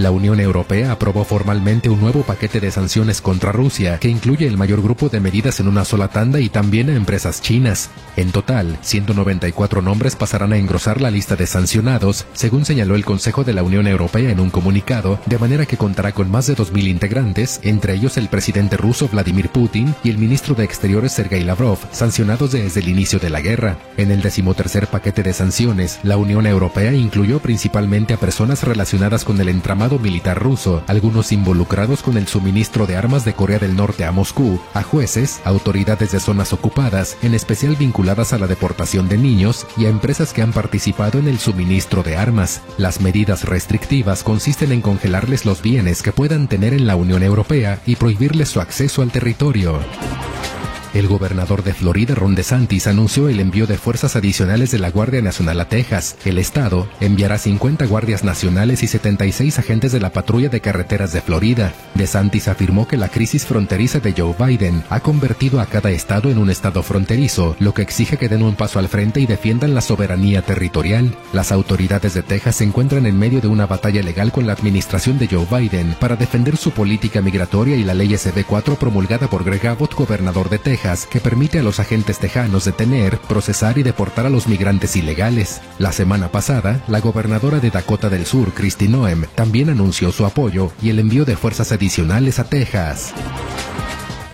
La 0.00 0.12
Unión 0.12 0.40
Europea 0.40 0.92
aprobó 0.92 1.24
formalmente 1.24 1.90
un 1.90 2.00
nuevo 2.00 2.22
paquete 2.22 2.58
de 2.58 2.70
sanciones 2.70 3.20
contra 3.20 3.52
Rusia 3.52 3.98
que 3.98 4.08
incluye 4.08 4.46
el 4.46 4.56
mayor 4.56 4.80
grupo 4.80 5.10
de 5.10 5.20
medidas 5.20 5.60
en 5.60 5.68
una 5.68 5.84
sola 5.84 6.08
tanda 6.08 6.40
y 6.40 6.48
también 6.48 6.88
a 6.88 6.94
empresas 6.94 7.42
chinas. 7.42 7.90
En 8.16 8.32
total, 8.32 8.78
194 8.80 9.82
nombres 9.82 10.16
pasarán 10.16 10.54
a 10.54 10.56
engrosar 10.56 11.02
la 11.02 11.10
lista 11.10 11.36
de 11.36 11.46
sancionados, 11.46 12.24
según 12.32 12.64
señaló 12.64 12.94
el 12.94 13.04
Consejo 13.04 13.44
de 13.44 13.52
la 13.52 13.62
Unión 13.62 13.86
Europea 13.86 14.30
en 14.30 14.40
un 14.40 14.48
comunicado, 14.48 15.20
de 15.26 15.36
manera 15.36 15.66
que 15.66 15.76
contará 15.76 16.12
con 16.12 16.30
más 16.30 16.46
de 16.46 16.56
2.000 16.56 16.88
integrantes, 16.88 17.60
entre 17.62 17.92
ellos 17.92 18.16
el 18.16 18.28
presidente 18.28 18.78
ruso 18.78 19.06
Vladimir 19.06 19.50
Putin 19.50 19.94
y 20.02 20.08
el 20.08 20.16
ministro 20.16 20.54
de 20.54 20.64
Exteriores 20.64 21.12
Sergei 21.12 21.44
Lavrov, 21.44 21.76
sancionados 21.92 22.52
desde 22.52 22.80
el 22.80 22.88
inicio 22.88 23.18
de 23.18 23.28
la 23.28 23.42
guerra. 23.42 23.76
En 23.98 24.10
el 24.10 24.22
decimotercer 24.22 24.86
paquete 24.86 25.22
de 25.22 25.34
sanciones, 25.34 26.00
la 26.02 26.16
Unión 26.16 26.46
Europea 26.46 26.90
incluyó 26.94 27.38
principalmente 27.40 28.14
a 28.14 28.16
personas 28.16 28.62
relacionadas 28.62 29.26
con 29.26 29.38
el 29.38 29.50
entramado 29.50 29.89
militar 29.98 30.42
ruso, 30.42 30.82
algunos 30.86 31.32
involucrados 31.32 32.02
con 32.02 32.16
el 32.16 32.28
suministro 32.28 32.86
de 32.86 32.96
armas 32.96 33.24
de 33.24 33.32
Corea 33.34 33.58
del 33.58 33.76
Norte 33.76 34.04
a 34.04 34.12
Moscú, 34.12 34.60
a 34.74 34.82
jueces, 34.82 35.40
autoridades 35.44 36.12
de 36.12 36.20
zonas 36.20 36.52
ocupadas, 36.52 37.16
en 37.22 37.34
especial 37.34 37.76
vinculadas 37.76 38.32
a 38.32 38.38
la 38.38 38.46
deportación 38.46 39.08
de 39.08 39.18
niños, 39.18 39.66
y 39.76 39.86
a 39.86 39.88
empresas 39.88 40.32
que 40.32 40.42
han 40.42 40.52
participado 40.52 41.18
en 41.18 41.28
el 41.28 41.38
suministro 41.38 42.02
de 42.02 42.16
armas. 42.16 42.62
Las 42.78 43.00
medidas 43.00 43.44
restrictivas 43.44 44.22
consisten 44.22 44.72
en 44.72 44.80
congelarles 44.80 45.44
los 45.44 45.62
bienes 45.62 46.02
que 46.02 46.12
puedan 46.12 46.48
tener 46.48 46.74
en 46.74 46.86
la 46.86 46.96
Unión 46.96 47.22
Europea 47.22 47.80
y 47.86 47.96
prohibirles 47.96 48.48
su 48.48 48.60
acceso 48.60 49.02
al 49.02 49.10
territorio. 49.10 49.80
El 50.92 51.06
gobernador 51.06 51.62
de 51.62 51.72
Florida, 51.72 52.16
Ron 52.16 52.34
DeSantis, 52.34 52.88
anunció 52.88 53.28
el 53.28 53.38
envío 53.38 53.68
de 53.68 53.78
fuerzas 53.78 54.16
adicionales 54.16 54.72
de 54.72 54.80
la 54.80 54.90
Guardia 54.90 55.22
Nacional 55.22 55.60
a 55.60 55.68
Texas. 55.68 56.16
El 56.24 56.36
estado 56.36 56.88
enviará 56.98 57.38
50 57.38 57.86
guardias 57.86 58.24
nacionales 58.24 58.82
y 58.82 58.88
76 58.88 59.60
agentes 59.60 59.92
de 59.92 60.00
la 60.00 60.10
patrulla 60.10 60.48
de 60.48 60.60
carreteras 60.60 61.12
de 61.12 61.20
Florida. 61.20 61.72
DeSantis 61.94 62.48
afirmó 62.48 62.88
que 62.88 62.96
la 62.96 63.08
crisis 63.08 63.46
fronteriza 63.46 64.00
de 64.00 64.14
Joe 64.16 64.34
Biden 64.36 64.82
ha 64.90 64.98
convertido 64.98 65.60
a 65.60 65.66
cada 65.66 65.92
estado 65.92 66.28
en 66.28 66.38
un 66.38 66.50
estado 66.50 66.82
fronterizo, 66.82 67.54
lo 67.60 67.72
que 67.72 67.82
exige 67.82 68.16
que 68.16 68.28
den 68.28 68.42
un 68.42 68.56
paso 68.56 68.80
al 68.80 68.88
frente 68.88 69.20
y 69.20 69.26
defiendan 69.26 69.76
la 69.76 69.82
soberanía 69.82 70.42
territorial. 70.42 71.14
Las 71.32 71.52
autoridades 71.52 72.14
de 72.14 72.24
Texas 72.24 72.56
se 72.56 72.64
encuentran 72.64 73.06
en 73.06 73.16
medio 73.16 73.40
de 73.40 73.46
una 73.46 73.66
batalla 73.66 74.02
legal 74.02 74.32
con 74.32 74.48
la 74.48 74.54
administración 74.54 75.20
de 75.20 75.28
Joe 75.28 75.46
Biden 75.48 75.94
para 76.00 76.16
defender 76.16 76.56
su 76.56 76.72
política 76.72 77.22
migratoria 77.22 77.76
y 77.76 77.84
la 77.84 77.94
ley 77.94 78.08
SB4 78.08 78.76
promulgada 78.76 79.28
por 79.30 79.44
Greg 79.44 79.68
Abbott, 79.68 79.94
gobernador 79.94 80.50
de 80.50 80.58
Texas 80.58 80.79
que 81.10 81.20
permite 81.20 81.58
a 81.58 81.62
los 81.62 81.78
agentes 81.78 82.18
tejanos 82.18 82.64
detener, 82.64 83.18
procesar 83.18 83.76
y 83.76 83.82
deportar 83.82 84.24
a 84.24 84.30
los 84.30 84.48
migrantes 84.48 84.96
ilegales. 84.96 85.60
La 85.78 85.92
semana 85.92 86.32
pasada, 86.32 86.82
la 86.88 87.00
gobernadora 87.00 87.60
de 87.60 87.70
Dakota 87.70 88.08
del 88.08 88.24
Sur, 88.24 88.54
Kristi 88.54 88.88
Noem, 88.88 89.26
también 89.34 89.68
anunció 89.68 90.10
su 90.10 90.24
apoyo 90.24 90.72
y 90.80 90.88
el 90.88 90.98
envío 90.98 91.26
de 91.26 91.36
fuerzas 91.36 91.72
adicionales 91.72 92.38
a 92.38 92.44
Texas. 92.44 93.12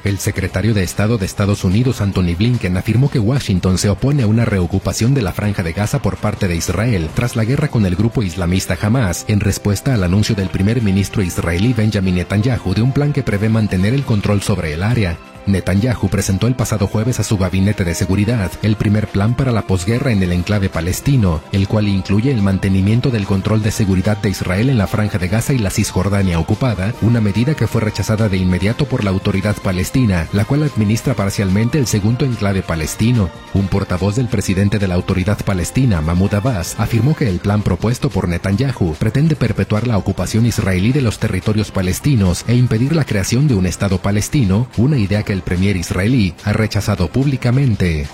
El 0.04 0.18
secretario 0.18 0.72
de 0.72 0.84
Estado 0.84 1.18
de 1.18 1.26
Estados 1.26 1.64
Unidos, 1.64 2.00
Anthony 2.00 2.36
Blinken, 2.38 2.76
afirmó 2.76 3.10
que 3.10 3.18
Washington 3.18 3.76
se 3.76 3.88
opone 3.88 4.22
a 4.22 4.28
una 4.28 4.44
reocupación 4.44 5.14
de 5.14 5.22
la 5.22 5.32
franja 5.32 5.64
de 5.64 5.72
Gaza 5.72 6.00
por 6.00 6.16
parte 6.16 6.46
de 6.46 6.54
Israel 6.54 7.10
tras 7.12 7.34
la 7.34 7.44
guerra 7.44 7.66
con 7.66 7.84
el 7.86 7.96
grupo 7.96 8.22
islamista 8.22 8.78
Hamas, 8.80 9.24
en 9.26 9.40
respuesta 9.40 9.94
al 9.94 10.04
anuncio 10.04 10.36
del 10.36 10.48
primer 10.48 10.80
ministro 10.80 11.22
israelí 11.22 11.72
Benjamin 11.72 12.14
Netanyahu 12.14 12.72
de 12.72 12.82
un 12.82 12.92
plan 12.92 13.12
que 13.12 13.24
prevé 13.24 13.48
mantener 13.48 13.94
el 13.94 14.04
control 14.04 14.42
sobre 14.42 14.74
el 14.74 14.84
área. 14.84 15.18
Netanyahu 15.46 16.08
presentó 16.08 16.46
el 16.46 16.54
pasado 16.54 16.86
jueves 16.86 17.20
a 17.20 17.24
su 17.24 17.38
gabinete 17.38 17.84
de 17.84 17.94
seguridad 17.94 18.50
el 18.62 18.76
primer 18.76 19.06
plan 19.08 19.34
para 19.34 19.52
la 19.52 19.62
posguerra 19.62 20.12
en 20.12 20.22
el 20.22 20.32
enclave 20.32 20.68
palestino, 20.68 21.40
el 21.52 21.68
cual 21.68 21.88
incluye 21.88 22.30
el 22.30 22.42
mantenimiento 22.42 23.10
del 23.10 23.26
control 23.26 23.62
de 23.62 23.70
seguridad 23.70 24.16
de 24.18 24.30
Israel 24.30 24.70
en 24.70 24.78
la 24.78 24.86
franja 24.86 25.18
de 25.18 25.28
Gaza 25.28 25.52
y 25.52 25.58
la 25.58 25.70
Cisjordania 25.70 26.40
ocupada, 26.40 26.92
una 27.02 27.20
medida 27.20 27.54
que 27.54 27.66
fue 27.66 27.80
rechazada 27.80 28.28
de 28.28 28.36
inmediato 28.36 28.86
por 28.86 29.04
la 29.04 29.10
autoridad 29.10 29.56
palestina, 29.62 30.26
la 30.32 30.44
cual 30.44 30.64
administra 30.64 31.14
parcialmente 31.14 31.78
el 31.78 31.86
segundo 31.86 32.24
enclave 32.24 32.62
palestino. 32.62 33.30
Un 33.54 33.68
portavoz 33.68 34.16
del 34.16 34.28
presidente 34.28 34.78
de 34.78 34.88
la 34.88 34.94
autoridad 34.96 35.38
palestina, 35.44 36.00
Mahmoud 36.00 36.34
Abbas, 36.34 36.74
afirmó 36.78 37.14
que 37.14 37.28
el 37.28 37.38
plan 37.38 37.62
propuesto 37.62 38.10
por 38.10 38.28
Netanyahu 38.28 38.94
pretende 38.94 39.36
perpetuar 39.36 39.86
la 39.86 39.98
ocupación 39.98 40.46
israelí 40.46 40.92
de 40.92 41.02
los 41.02 41.18
territorios 41.18 41.70
palestinos 41.70 42.44
e 42.48 42.54
impedir 42.54 42.94
la 42.94 43.04
creación 43.04 43.48
de 43.48 43.54
un 43.54 43.66
Estado 43.66 43.98
palestino, 43.98 44.66
una 44.76 44.98
idea 44.98 45.22
que 45.22 45.35
el 45.36 45.42
premier 45.42 45.76
israelí 45.76 46.34
ha 46.44 46.52
rechazado 46.52 47.08
públicamente. 47.08 48.06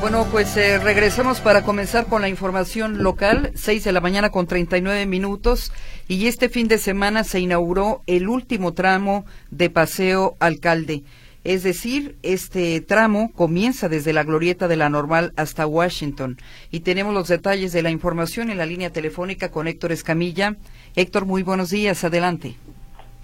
Bueno, 0.00 0.26
pues 0.30 0.56
eh, 0.56 0.78
regresamos 0.78 1.40
para 1.40 1.62
comenzar 1.62 2.06
con 2.06 2.20
la 2.20 2.28
información 2.28 3.02
local, 3.02 3.52
6 3.54 3.84
de 3.84 3.92
la 3.92 4.00
mañana 4.00 4.30
con 4.30 4.46
39 4.46 5.06
minutos, 5.06 5.72
y 6.06 6.26
este 6.26 6.50
fin 6.50 6.68
de 6.68 6.76
semana 6.76 7.24
se 7.24 7.40
inauguró 7.40 8.02
el 8.06 8.28
último 8.28 8.74
tramo 8.74 9.24
de 9.50 9.70
Paseo 9.70 10.36
Alcalde. 10.38 11.04
Es 11.44 11.64
decir, 11.64 12.16
este 12.22 12.80
tramo 12.80 13.32
comienza 13.34 13.88
desde 13.88 14.12
la 14.12 14.22
glorieta 14.22 14.68
de 14.68 14.76
la 14.76 14.88
normal 14.88 15.32
hasta 15.36 15.66
Washington. 15.66 16.36
Y 16.70 16.80
tenemos 16.80 17.12
los 17.12 17.26
detalles 17.26 17.72
de 17.72 17.82
la 17.82 17.90
información 17.90 18.48
en 18.48 18.58
la 18.58 18.66
línea 18.66 18.90
telefónica 18.90 19.50
con 19.50 19.66
Héctor 19.66 19.90
Escamilla. 19.90 20.54
Héctor, 20.94 21.26
muy 21.26 21.42
buenos 21.42 21.70
días, 21.70 22.04
adelante. 22.04 22.54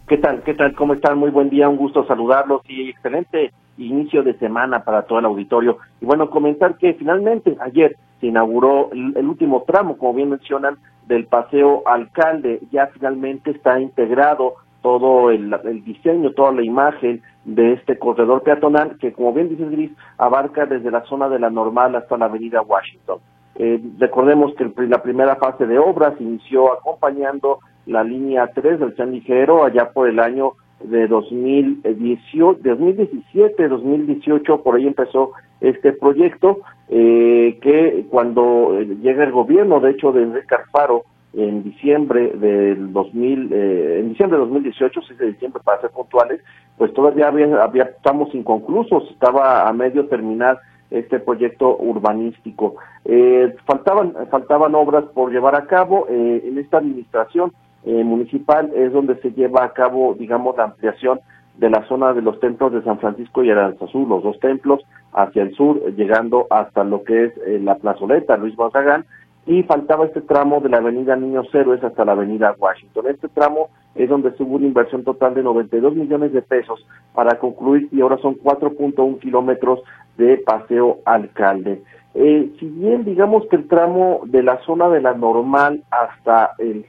¿Qué 0.08 0.16
tal? 0.16 0.42
¿Qué 0.42 0.54
tal? 0.54 0.74
¿Cómo 0.74 0.94
están? 0.94 1.18
Muy 1.18 1.30
buen 1.30 1.48
día, 1.48 1.68
un 1.68 1.76
gusto 1.76 2.04
saludarlos 2.06 2.62
y 2.66 2.88
excelente 2.90 3.52
inicio 3.76 4.24
de 4.24 4.36
semana 4.38 4.82
para 4.82 5.02
todo 5.02 5.20
el 5.20 5.24
auditorio. 5.26 5.78
Y 6.00 6.06
bueno, 6.06 6.28
comentar 6.28 6.76
que 6.76 6.94
finalmente 6.94 7.56
ayer 7.60 7.96
se 8.20 8.26
inauguró 8.26 8.90
el, 8.90 9.28
último 9.28 9.62
tramo, 9.64 9.96
como 9.96 10.14
bien 10.14 10.30
mencionan, 10.30 10.76
del 11.06 11.26
paseo 11.26 11.82
alcalde. 11.86 12.60
Ya 12.72 12.88
finalmente 12.88 13.52
está 13.52 13.78
integrado 13.78 14.54
todo 14.82 15.30
el, 15.30 15.54
el, 15.64 15.84
diseño, 15.84 16.32
toda 16.32 16.52
la 16.52 16.64
imagen 16.64 17.22
de 17.48 17.72
este 17.72 17.98
corredor 17.98 18.42
peatonal 18.42 18.98
que, 18.98 19.12
como 19.12 19.32
bien 19.32 19.48
dice 19.48 19.64
Gris, 19.64 19.90
abarca 20.18 20.66
desde 20.66 20.90
la 20.90 21.02
zona 21.04 21.28
de 21.28 21.38
la 21.38 21.48
normal 21.48 21.96
hasta 21.96 22.18
la 22.18 22.26
avenida 22.26 22.60
Washington. 22.60 23.18
Eh, 23.54 23.80
recordemos 23.98 24.54
que 24.54 24.70
la 24.86 25.02
primera 25.02 25.36
fase 25.36 25.66
de 25.66 25.78
obras 25.78 26.20
inició 26.20 26.72
acompañando 26.72 27.58
la 27.86 28.04
línea 28.04 28.50
3 28.54 28.78
del 28.78 28.94
tren 28.94 29.12
ligero 29.12 29.64
allá 29.64 29.90
por 29.92 30.08
el 30.08 30.20
año 30.20 30.52
de 30.84 31.08
2018, 31.08 32.60
2017, 32.62 33.68
2018, 33.68 34.62
por 34.62 34.76
ahí 34.76 34.86
empezó 34.86 35.32
este 35.60 35.92
proyecto 35.92 36.58
eh, 36.88 37.58
que 37.62 38.06
cuando 38.10 38.78
llega 38.80 39.24
el 39.24 39.32
gobierno, 39.32 39.80
de 39.80 39.90
hecho, 39.92 40.12
de 40.12 40.22
Enrique 40.22 40.54
Alfaro, 40.54 41.04
en 41.34 41.62
diciembre 41.62 42.32
del 42.36 42.92
2000, 42.92 43.52
eh, 43.52 44.00
en 44.00 44.10
diciembre 44.10 44.38
de 44.38 44.44
2018, 44.44 45.00
6 45.06 45.18
de 45.18 45.26
diciembre 45.32 45.62
para 45.64 45.80
ser 45.80 45.90
puntuales, 45.90 46.40
pues 46.78 46.92
todavía 46.94 47.28
había, 47.28 47.62
había, 47.62 47.84
estamos 47.84 48.34
inconclusos, 48.34 49.10
estaba 49.10 49.68
a 49.68 49.72
medio 49.72 50.06
terminar 50.06 50.58
este 50.90 51.20
proyecto 51.20 51.76
urbanístico. 51.76 52.76
Eh, 53.04 53.54
faltaban, 53.66 54.14
faltaban 54.30 54.74
obras 54.74 55.04
por 55.12 55.30
llevar 55.30 55.54
a 55.54 55.66
cabo 55.66 56.06
eh, 56.08 56.42
en 56.44 56.58
esta 56.58 56.78
administración 56.78 57.52
eh, 57.84 58.04
municipal 58.04 58.70
es 58.74 58.92
donde 58.92 59.16
se 59.20 59.30
lleva 59.32 59.64
a 59.64 59.72
cabo, 59.72 60.14
digamos, 60.18 60.56
la 60.56 60.64
ampliación 60.64 61.20
de 61.56 61.70
la 61.70 61.86
zona 61.88 62.12
de 62.12 62.22
los 62.22 62.38
templos 62.40 62.72
de 62.72 62.82
San 62.82 62.98
Francisco 62.98 63.42
y 63.42 63.50
Aranzazú, 63.50 64.06
los 64.06 64.22
dos 64.22 64.38
templos 64.40 64.82
hacia 65.12 65.42
el 65.42 65.54
sur, 65.54 65.80
llegando 65.94 66.46
hasta 66.50 66.84
lo 66.84 67.02
que 67.02 67.24
es 67.24 67.32
eh, 67.46 67.58
la 67.62 67.76
plazoleta 67.76 68.36
Luis 68.36 68.54
Gonzagán, 68.56 69.04
y 69.46 69.62
faltaba 69.62 70.04
este 70.04 70.20
tramo 70.20 70.60
de 70.60 70.68
la 70.68 70.78
avenida 70.78 71.16
Niños 71.16 71.48
Héroes 71.54 71.82
hasta 71.82 72.04
la 72.04 72.12
avenida 72.12 72.54
Washington. 72.58 73.06
Este 73.08 73.28
tramo 73.28 73.70
es 73.94 74.08
donde 74.08 74.32
hubo 74.38 74.56
una 74.56 74.66
inversión 74.66 75.04
total 75.04 75.34
de 75.34 75.42
92 75.42 75.94
millones 75.94 76.32
de 76.32 76.42
pesos 76.42 76.86
para 77.14 77.38
concluir 77.38 77.88
y 77.90 78.00
ahora 78.00 78.18
son 78.18 78.36
4.1 78.36 79.18
kilómetros 79.18 79.80
de 80.16 80.38
paseo 80.38 80.98
alcalde. 81.04 81.82
Eh, 82.14 82.50
si 82.58 82.66
bien 82.66 83.04
digamos 83.04 83.46
que 83.48 83.56
el 83.56 83.68
tramo 83.68 84.20
de 84.24 84.42
la 84.42 84.58
zona 84.64 84.88
de 84.88 85.00
la 85.00 85.14
normal 85.14 85.82
hasta 85.90 86.52
el 86.58 86.86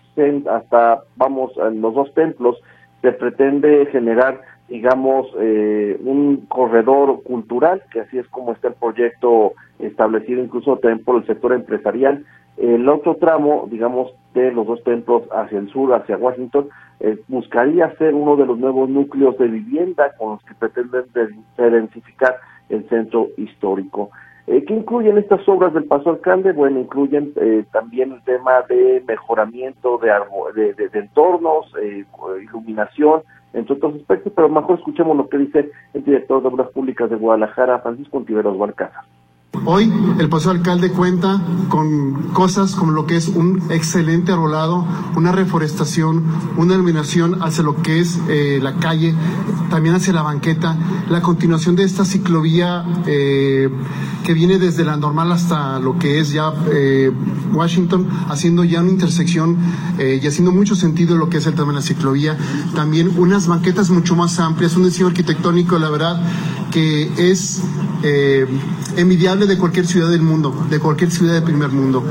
hasta 0.50 1.04
vamos 1.16 1.58
a 1.58 1.70
los 1.70 1.94
dos 1.94 2.14
templos, 2.14 2.58
se 3.02 3.14
pretende 3.14 3.86
generar 3.86 4.42
digamos 4.68 5.28
eh, 5.40 6.00
un 6.04 6.46
corredor 6.48 7.24
cultural, 7.24 7.82
que 7.92 8.02
así 8.02 8.18
es 8.18 8.28
como 8.28 8.52
está 8.52 8.68
el 8.68 8.74
proyecto 8.76 9.54
establecido 9.80 10.44
incluso 10.44 10.78
también 10.78 11.04
por 11.04 11.16
el 11.16 11.26
sector 11.26 11.54
empresarial, 11.54 12.26
el 12.58 12.88
otro 12.90 13.16
tramo, 13.16 13.68
digamos, 13.72 14.12
de 14.34 14.52
los 14.52 14.68
dos 14.68 14.84
templos 14.84 15.24
hacia 15.32 15.60
el 15.60 15.70
sur, 15.70 15.94
hacia 15.94 16.18
Washington, 16.18 16.68
eh, 17.00 17.18
buscaría 17.28 17.96
ser 17.98 18.14
uno 18.14 18.36
de 18.36 18.46
los 18.46 18.58
nuevos 18.58 18.90
núcleos 18.90 19.38
de 19.38 19.48
vivienda 19.48 20.14
con 20.18 20.32
los 20.32 20.44
que 20.44 20.56
pretenden 20.56 21.06
densificar 21.58 22.38
el 22.70 22.88
centro 22.90 23.30
histórico. 23.38 24.12
Eh, 24.48 24.64
¿Qué 24.66 24.74
incluyen 24.74 25.20
estas 25.20 25.48
obras 25.48 25.76
del 25.76 25.84
Paso 25.84 26.10
Alcalde? 26.10 26.54
Bueno, 26.54 26.80
incluyen 26.80 27.34
eh, 27.36 27.66
también 27.72 28.14
el 28.14 28.24
tema 28.24 28.64
de 28.68 29.04
mejoramiento 29.08 30.00
de, 30.00 30.74
de, 30.74 31.00
entornos, 31.00 31.72
eh, 31.80 32.04
iluminación, 32.42 33.22
entre 33.54 33.76
otros 33.76 33.94
aspectos, 33.96 34.34
pero 34.36 34.50
mejor 34.50 34.80
escuchemos 34.80 35.16
lo 35.16 35.30
que 35.30 35.38
dice 35.38 35.70
el 35.94 36.04
director 36.04 36.42
de 36.42 36.48
Obras 36.48 36.70
Públicas 36.70 37.12
de 37.12 37.16
Guadalajara, 37.16 37.78
Francisco 37.80 38.18
Ontiveros 38.18 38.58
Valcázar. 38.58 39.04
Hoy 39.66 39.92
el 40.20 40.30
Paso 40.30 40.52
Alcalde 40.52 40.92
cuenta 40.92 41.42
con 41.70 42.30
cosas 42.34 42.76
como 42.76 42.92
lo 42.92 43.08
que 43.08 43.18
es 43.18 43.28
un 43.28 43.64
excelente 43.72 44.32
arbolado, 44.32 44.86
una 45.16 45.32
reforestación, 45.32 46.24
una 46.56 46.76
iluminación 46.76 47.42
hacia 47.42 47.64
lo 47.64 47.82
que 47.82 48.00
es 48.00 48.20
eh, 48.30 48.60
la 48.62 48.76
calle, 48.76 49.16
también 49.70 49.96
hacia 49.96 50.14
la 50.14 50.22
banqueta, 50.22 50.78
la 51.10 51.22
continuación 51.22 51.76
de 51.76 51.84
esta 51.84 52.06
ciclovía 52.06 52.86
eh, 53.08 53.70
que 54.24 54.34
viene 54.34 54.60
desde 54.60 54.86
la 54.86 54.98
normal 54.98 55.32
hasta 55.32 55.80
lo 55.80 55.98
que 55.98 56.20
es 56.20 56.32
ya 56.32 56.54
eh, 56.72 57.12
Washington, 57.52 58.08
haciendo 58.30 58.64
ya 58.64 58.82
una 58.82 58.92
intersección 58.92 59.58
y 60.00 60.26
haciendo 60.26 60.52
mucho 60.52 60.76
sentido 60.76 61.18
lo 61.18 61.30
que 61.30 61.38
es 61.38 61.46
el 61.48 61.56
tema 61.56 61.70
de 61.70 61.76
la 61.76 61.82
ciclovía. 61.82 62.38
También 62.76 63.12
unas 63.18 63.48
banquetas 63.48 63.90
mucho 63.90 64.16
más 64.16 64.40
amplias, 64.40 64.76
un 64.78 64.86
diseño 64.86 65.08
arquitectónico, 65.08 65.78
la 65.80 65.90
verdad, 65.90 66.22
que 66.72 67.12
es 67.18 67.62
envidiable 69.00 69.46
de 69.46 69.58
cualquier 69.58 69.86
ciudad 69.86 70.10
del 70.10 70.22
mundo, 70.22 70.52
de 70.70 70.80
cualquier 70.80 71.10
ciudad 71.10 71.34
del 71.34 71.44
primer 71.44 71.70
mundo. 71.70 72.04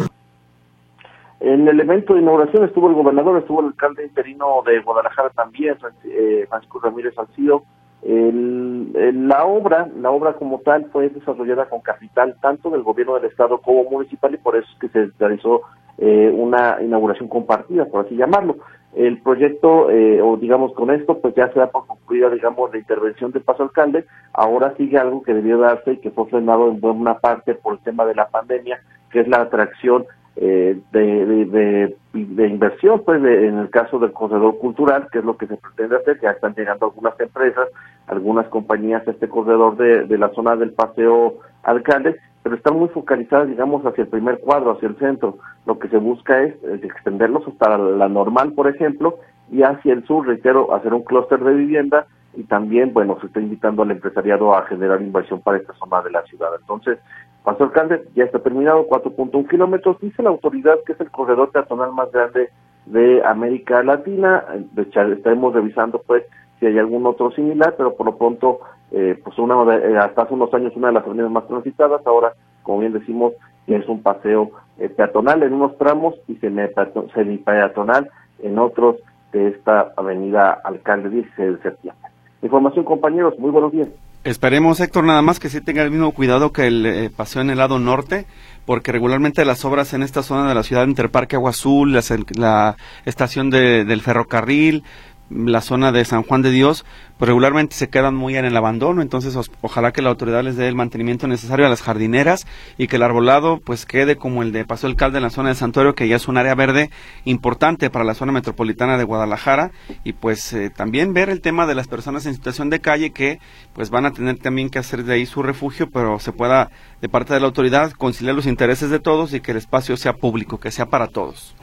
En 1.40 1.68
el 1.68 1.78
evento 1.80 2.14
de 2.14 2.20
inauguración 2.20 2.64
estuvo 2.64 2.88
el 2.88 2.94
gobernador, 2.94 3.38
estuvo 3.38 3.60
el 3.60 3.66
alcalde 3.66 4.04
interino 4.04 4.62
de 4.66 4.80
Guadalajara 4.80 5.30
también, 5.30 5.76
eh, 6.04 6.46
Francisco 6.48 6.80
Ramírez 6.80 7.14
Salcido. 7.14 7.62
la 8.02 9.44
obra, 9.44 9.88
la 10.00 10.10
obra 10.10 10.32
como 10.34 10.60
tal 10.60 10.86
fue 10.92 11.08
desarrollada 11.10 11.68
con 11.68 11.80
capital 11.80 12.36
tanto 12.40 12.70
del 12.70 12.82
gobierno 12.82 13.14
del 13.14 13.26
estado 13.26 13.58
como 13.58 13.84
municipal 13.84 14.34
y 14.34 14.38
por 14.38 14.56
eso 14.56 14.68
es 14.72 14.78
que 14.80 14.88
se 14.88 15.10
realizó 15.18 15.62
eh, 15.98 16.30
una 16.32 16.78
inauguración 16.80 17.28
compartida, 17.28 17.84
por 17.86 18.04
así 18.04 18.16
llamarlo 18.16 18.56
el 18.94 19.20
proyecto, 19.22 19.90
eh, 19.90 20.20
o 20.22 20.36
digamos 20.36 20.72
con 20.72 20.90
esto, 20.90 21.18
pues 21.20 21.34
ya 21.34 21.52
se 21.52 21.58
da 21.60 21.70
por 21.70 21.86
concluida, 21.86 22.30
digamos, 22.30 22.72
la 22.72 22.78
intervención 22.78 23.30
del 23.32 23.42
paso 23.42 23.62
alcalde. 23.62 24.06
Ahora 24.32 24.74
sigue 24.76 24.98
algo 24.98 25.22
que 25.22 25.34
debió 25.34 25.58
darse 25.58 25.92
y 25.92 25.96
que 25.98 26.10
fue 26.10 26.26
frenado 26.26 26.68
en 26.68 26.80
buena 26.80 27.18
parte 27.18 27.54
por 27.54 27.74
el 27.74 27.80
tema 27.80 28.06
de 28.06 28.14
la 28.14 28.28
pandemia, 28.28 28.80
que 29.10 29.20
es 29.20 29.28
la 29.28 29.42
atracción 29.42 30.06
eh, 30.36 30.78
de, 30.92 31.94
de, 32.14 32.48
inversión, 32.48 33.02
pues 33.04 33.18
en 33.18 33.58
el 33.58 33.70
caso 33.70 33.98
del 33.98 34.12
corredor 34.12 34.58
cultural, 34.58 35.08
que 35.10 35.18
es 35.18 35.24
lo 35.24 35.36
que 35.36 35.48
se 35.48 35.56
pretende 35.56 35.96
hacer, 35.96 36.20
ya 36.20 36.30
están 36.30 36.54
llegando 36.54 36.86
algunas 36.86 37.18
empresas, 37.18 37.68
algunas 38.06 38.46
compañías 38.48 39.06
a 39.06 39.10
este 39.10 39.28
corredor 39.28 39.76
de, 39.76 40.04
de 40.04 40.18
la 40.18 40.28
zona 40.30 40.54
del 40.54 40.72
paseo 40.72 41.38
alcalde, 41.64 42.16
pero 42.48 42.56
están 42.56 42.78
muy 42.78 42.88
focalizadas, 42.88 43.46
digamos, 43.46 43.84
hacia 43.84 44.04
el 44.04 44.08
primer 44.08 44.40
cuadro, 44.40 44.72
hacia 44.72 44.88
el 44.88 44.96
centro. 44.96 45.36
Lo 45.66 45.78
que 45.78 45.88
se 45.88 45.98
busca 45.98 46.42
es, 46.44 46.54
extenderlos 46.82 47.46
hasta 47.46 47.76
la 47.76 48.08
normal, 48.08 48.54
por 48.54 48.68
ejemplo, 48.68 49.18
y 49.52 49.64
hacia 49.64 49.92
el 49.92 50.06
sur, 50.06 50.26
reitero, 50.26 50.74
hacer 50.74 50.94
un 50.94 51.04
clúster 51.04 51.40
de 51.40 51.52
vivienda 51.52 52.06
y 52.34 52.44
también, 52.44 52.94
bueno, 52.94 53.18
se 53.20 53.26
está 53.26 53.38
invitando 53.38 53.82
al 53.82 53.90
empresariado 53.90 54.56
a 54.56 54.62
generar 54.62 55.02
inversión 55.02 55.42
para 55.42 55.58
esta 55.58 55.74
zona 55.74 56.00
de 56.00 56.10
la 56.10 56.22
ciudad. 56.22 56.48
Entonces, 56.58 56.98
Paso 57.44 57.64
Alcalde 57.64 58.04
ya 58.14 58.24
está 58.24 58.38
terminado, 58.38 58.86
4.1 58.88 59.46
kilómetros. 59.46 60.00
Dice 60.00 60.22
la 60.22 60.30
autoridad 60.30 60.78
que 60.86 60.94
es 60.94 61.00
el 61.02 61.10
corredor 61.10 61.50
peatonal 61.50 61.92
más 61.92 62.10
grande 62.10 62.48
de 62.86 63.22
América 63.26 63.82
Latina. 63.82 64.42
Estaremos 64.74 65.52
revisando, 65.52 66.00
pues, 66.06 66.24
si 66.60 66.66
hay 66.66 66.78
algún 66.78 67.04
otro 67.04 67.30
similar, 67.32 67.74
pero 67.76 67.94
por 67.94 68.06
lo 68.06 68.16
pronto 68.16 68.60
eh, 68.90 69.20
pues 69.22 69.38
una 69.38 69.54
eh, 69.76 69.98
hasta 69.98 70.22
hace 70.22 70.34
unos 70.34 70.52
años 70.54 70.72
una 70.76 70.88
de 70.88 70.94
las 70.94 71.04
avenidas 71.04 71.30
más 71.30 71.46
transitadas, 71.46 72.06
ahora, 72.06 72.32
como 72.62 72.80
bien 72.80 72.92
decimos, 72.92 73.34
es 73.66 73.86
un 73.88 74.02
paseo 74.02 74.50
eh, 74.78 74.88
peatonal 74.88 75.42
en 75.42 75.52
unos 75.52 75.76
tramos 75.76 76.14
y 76.26 76.36
semi-peatonal 76.36 78.10
en 78.42 78.58
otros 78.58 78.96
de 79.32 79.48
esta 79.48 79.92
avenida 79.96 80.52
Alcalde 80.64 81.10
16 81.10 81.56
de 81.56 81.62
septiembre. 81.62 82.08
Información, 82.40 82.84
compañeros, 82.84 83.38
muy 83.38 83.50
buenos 83.50 83.72
días. 83.72 83.88
Esperemos, 84.24 84.80
Héctor, 84.80 85.04
nada 85.04 85.22
más 85.22 85.38
que 85.38 85.48
sí 85.48 85.60
tenga 85.60 85.82
el 85.82 85.90
mismo 85.90 86.12
cuidado 86.12 86.52
que 86.52 86.66
el 86.66 87.10
paseo 87.16 87.42
en 87.42 87.50
el 87.50 87.58
lado 87.58 87.78
norte, 87.78 88.26
porque 88.66 88.92
regularmente 88.92 89.44
las 89.44 89.64
obras 89.64 89.94
en 89.94 90.02
esta 90.02 90.22
zona 90.22 90.48
de 90.48 90.54
la 90.54 90.62
ciudad, 90.62 90.84
entre 90.84 91.08
Parque 91.08 91.36
Agua 91.36 91.50
Azul, 91.50 91.92
la, 91.92 92.76
estación 93.04 93.50
del 93.50 94.00
ferrocarril, 94.00 94.82
la 95.30 95.60
zona 95.60 95.92
de 95.92 96.04
San 96.04 96.22
Juan 96.22 96.42
de 96.42 96.50
Dios, 96.50 96.84
pues 97.18 97.28
regularmente 97.28 97.74
se 97.74 97.88
quedan 97.88 98.14
muy 98.14 98.36
en 98.36 98.44
el 98.44 98.56
abandono, 98.56 99.02
entonces 99.02 99.36
ojalá 99.60 99.92
que 99.92 100.02
la 100.02 100.10
autoridad 100.10 100.42
les 100.42 100.56
dé 100.56 100.68
el 100.68 100.74
mantenimiento 100.74 101.26
necesario 101.26 101.66
a 101.66 101.68
las 101.68 101.82
jardineras 101.82 102.46
y 102.76 102.86
que 102.86 102.96
el 102.96 103.02
arbolado 103.02 103.60
pues 103.64 103.86
quede 103.86 104.16
como 104.16 104.42
el 104.42 104.52
de 104.52 104.64
Paso 104.64 104.86
Alcalde 104.86 105.18
en 105.18 105.24
la 105.24 105.30
zona 105.30 105.50
de 105.50 105.54
Santuario, 105.56 105.94
que 105.94 106.08
ya 106.08 106.16
es 106.16 106.28
un 106.28 106.36
área 106.36 106.54
verde 106.54 106.90
importante 107.24 107.90
para 107.90 108.04
la 108.04 108.14
zona 108.14 108.32
metropolitana 108.32 108.96
de 108.96 109.04
Guadalajara 109.04 109.72
y 110.04 110.12
pues 110.12 110.52
eh, 110.52 110.70
también 110.70 111.12
ver 111.12 111.28
el 111.28 111.40
tema 111.40 111.66
de 111.66 111.74
las 111.74 111.88
personas 111.88 112.24
en 112.26 112.34
situación 112.34 112.70
de 112.70 112.80
calle 112.80 113.10
que 113.10 113.40
pues 113.74 113.90
van 113.90 114.06
a 114.06 114.12
tener 114.12 114.38
también 114.38 114.70
que 114.70 114.78
hacer 114.78 115.04
de 115.04 115.14
ahí 115.14 115.26
su 115.26 115.42
refugio, 115.42 115.90
pero 115.90 116.18
se 116.20 116.32
pueda 116.32 116.70
de 117.00 117.08
parte 117.08 117.34
de 117.34 117.40
la 117.40 117.46
autoridad 117.46 117.92
conciliar 117.92 118.34
los 118.34 118.46
intereses 118.46 118.90
de 118.90 119.00
todos 119.00 119.34
y 119.34 119.40
que 119.40 119.50
el 119.50 119.58
espacio 119.58 119.96
sea 119.96 120.14
público, 120.14 120.58
que 120.58 120.70
sea 120.70 120.86
para 120.86 121.08
todos. 121.08 121.54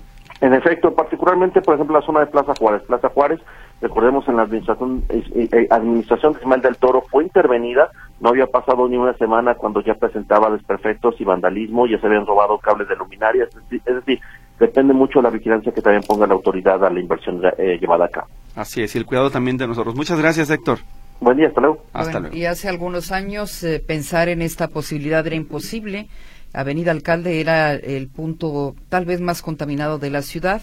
En 0.41 0.53
efecto, 0.53 0.93
particularmente, 0.93 1.61
por 1.61 1.75
ejemplo, 1.75 1.97
la 1.97 2.05
zona 2.05 2.19
de 2.19 2.27
Plaza 2.27 2.53
Juárez. 2.59 2.83
Plaza 2.83 3.09
Juárez, 3.09 3.39
recordemos, 3.81 4.27
en 4.27 4.35
la 4.35 4.43
administración, 4.43 5.03
eh, 5.09 5.67
administración 5.69 6.33
de 6.33 6.57
del 6.57 6.77
Toro 6.77 7.01
fue 7.09 7.23
intervenida, 7.23 7.89
no 8.19 8.29
había 8.29 8.47
pasado 8.47 8.87
ni 8.87 8.97
una 8.97 9.13
semana 9.13 9.55
cuando 9.55 9.81
ya 9.81 9.93
presentaba 9.93 10.49
desperfectos 10.51 11.19
y 11.19 11.23
vandalismo, 11.23 11.87
ya 11.87 11.99
se 11.99 12.07
habían 12.07 12.25
robado 12.25 12.57
cables 12.57 12.87
de 12.89 12.95
luminarias, 12.97 13.49
es 13.71 13.95
decir, 13.95 14.19
depende 14.59 14.93
mucho 14.93 15.19
de 15.19 15.23
la 15.23 15.29
vigilancia 15.29 15.71
que 15.71 15.81
también 15.81 16.03
ponga 16.03 16.27
la 16.27 16.33
autoridad 16.33 16.83
a 16.83 16.89
la 16.89 16.99
inversión 16.99 17.41
eh, 17.57 17.77
llevada 17.79 18.05
acá. 18.05 18.25
Así 18.55 18.83
es, 18.83 18.93
y 18.95 18.97
el 18.97 19.05
cuidado 19.05 19.29
también 19.29 19.57
de 19.57 19.67
nosotros. 19.67 19.95
Muchas 19.95 20.19
gracias, 20.19 20.49
Héctor. 20.49 20.79
Buen 21.21 21.37
día, 21.37 21.47
hasta 21.47 21.61
luego. 21.61 21.83
Hasta 21.93 22.19
luego. 22.19 22.35
Y 22.35 22.45
hace 22.45 22.67
algunos 22.67 23.11
años 23.11 23.63
eh, 23.63 23.81
pensar 23.85 24.27
en 24.27 24.41
esta 24.41 24.67
posibilidad 24.67 25.25
era 25.25 25.35
imposible 25.35 26.07
Avenida 26.55 26.91
Alcalde 26.91 27.39
era 27.39 27.73
el 27.73 28.07
punto 28.07 28.75
tal 28.89 29.05
vez 29.05 29.21
más 29.21 29.41
contaminado 29.41 29.99
de 29.99 30.09
la 30.09 30.21
ciudad 30.21 30.61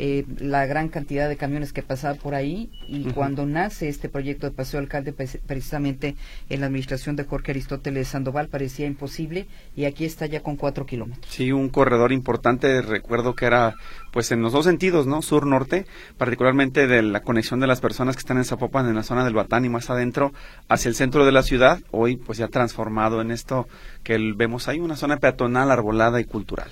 eh, 0.00 0.24
la 0.38 0.64
gran 0.66 0.88
cantidad 0.88 1.28
de 1.28 1.36
camiones 1.36 1.72
que 1.72 1.82
pasaba 1.82 2.14
por 2.14 2.36
ahí 2.36 2.70
y 2.86 3.04
cuando 3.10 3.46
nace 3.46 3.88
este 3.88 4.08
proyecto 4.08 4.46
de 4.46 4.54
Paseo 4.54 4.78
Alcalde 4.78 5.12
pues, 5.12 5.38
precisamente 5.44 6.14
en 6.48 6.60
la 6.60 6.66
administración 6.66 7.16
de 7.16 7.24
Jorge 7.24 7.50
Aristóteles 7.50 8.06
Sandoval 8.06 8.46
parecía 8.46 8.86
imposible 8.86 9.48
y 9.74 9.86
aquí 9.86 10.04
está 10.04 10.26
ya 10.26 10.40
con 10.40 10.54
cuatro 10.54 10.86
kilómetros. 10.86 11.34
Sí, 11.34 11.50
un 11.50 11.68
corredor 11.68 12.12
importante, 12.12 12.80
recuerdo 12.80 13.34
que 13.34 13.46
era 13.46 13.74
pues 14.12 14.30
en 14.30 14.40
los 14.40 14.52
dos 14.52 14.66
sentidos, 14.66 15.08
¿no? 15.08 15.20
Sur-norte, 15.20 15.86
particularmente 16.16 16.86
de 16.86 17.02
la 17.02 17.20
conexión 17.20 17.58
de 17.58 17.66
las 17.66 17.80
personas 17.80 18.14
que 18.14 18.20
están 18.20 18.36
en 18.36 18.44
Zapopan, 18.44 18.88
en 18.88 18.94
la 18.94 19.02
zona 19.02 19.24
del 19.24 19.34
Batán 19.34 19.64
y 19.64 19.68
más 19.68 19.90
adentro, 19.90 20.32
hacia 20.68 20.88
el 20.88 20.94
centro 20.94 21.24
de 21.24 21.32
la 21.32 21.42
ciudad, 21.42 21.80
hoy 21.90 22.16
pues 22.16 22.38
ya 22.38 22.46
transformado 22.46 23.20
en 23.20 23.32
esto 23.32 23.66
que 24.04 24.16
vemos 24.36 24.68
ahí, 24.68 24.78
una 24.78 24.96
zona 24.96 25.16
peatonal, 25.16 25.70
arbolada 25.70 26.20
y 26.20 26.24
cultural. 26.24 26.68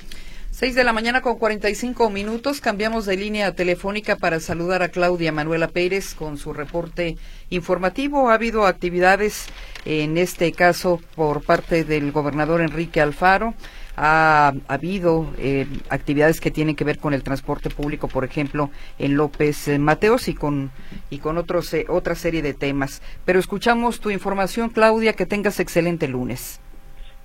Seis 0.58 0.74
de 0.74 0.84
la 0.84 0.94
mañana 0.94 1.20
con 1.20 1.36
45 1.36 2.08
minutos. 2.08 2.62
Cambiamos 2.62 3.04
de 3.04 3.18
línea 3.18 3.54
telefónica 3.54 4.16
para 4.16 4.40
saludar 4.40 4.82
a 4.82 4.88
Claudia 4.88 5.30
Manuela 5.30 5.68
Pérez 5.68 6.14
con 6.14 6.38
su 6.38 6.54
reporte 6.54 7.16
informativo. 7.50 8.30
Ha 8.30 8.34
habido 8.36 8.64
actividades, 8.64 9.52
en 9.84 10.16
este 10.16 10.52
caso, 10.52 10.98
por 11.14 11.44
parte 11.44 11.84
del 11.84 12.10
gobernador 12.10 12.62
Enrique 12.62 13.02
Alfaro. 13.02 13.52
Ha, 13.98 14.54
habido 14.66 15.30
eh, 15.36 15.66
actividades 15.90 16.40
que 16.40 16.50
tienen 16.50 16.74
que 16.74 16.84
ver 16.84 17.00
con 17.00 17.12
el 17.12 17.22
transporte 17.22 17.68
público, 17.68 18.08
por 18.08 18.24
ejemplo, 18.24 18.70
en 18.98 19.14
López 19.14 19.68
eh, 19.68 19.78
Mateos 19.78 20.26
y 20.26 20.34
con, 20.34 20.70
y 21.10 21.18
con 21.18 21.36
otros, 21.36 21.74
eh, 21.74 21.84
otra 21.86 22.14
serie 22.14 22.40
de 22.40 22.54
temas. 22.54 23.02
Pero 23.26 23.38
escuchamos 23.38 24.00
tu 24.00 24.08
información, 24.08 24.70
Claudia. 24.70 25.12
Que 25.12 25.26
tengas 25.26 25.60
excelente 25.60 26.08
lunes. 26.08 26.62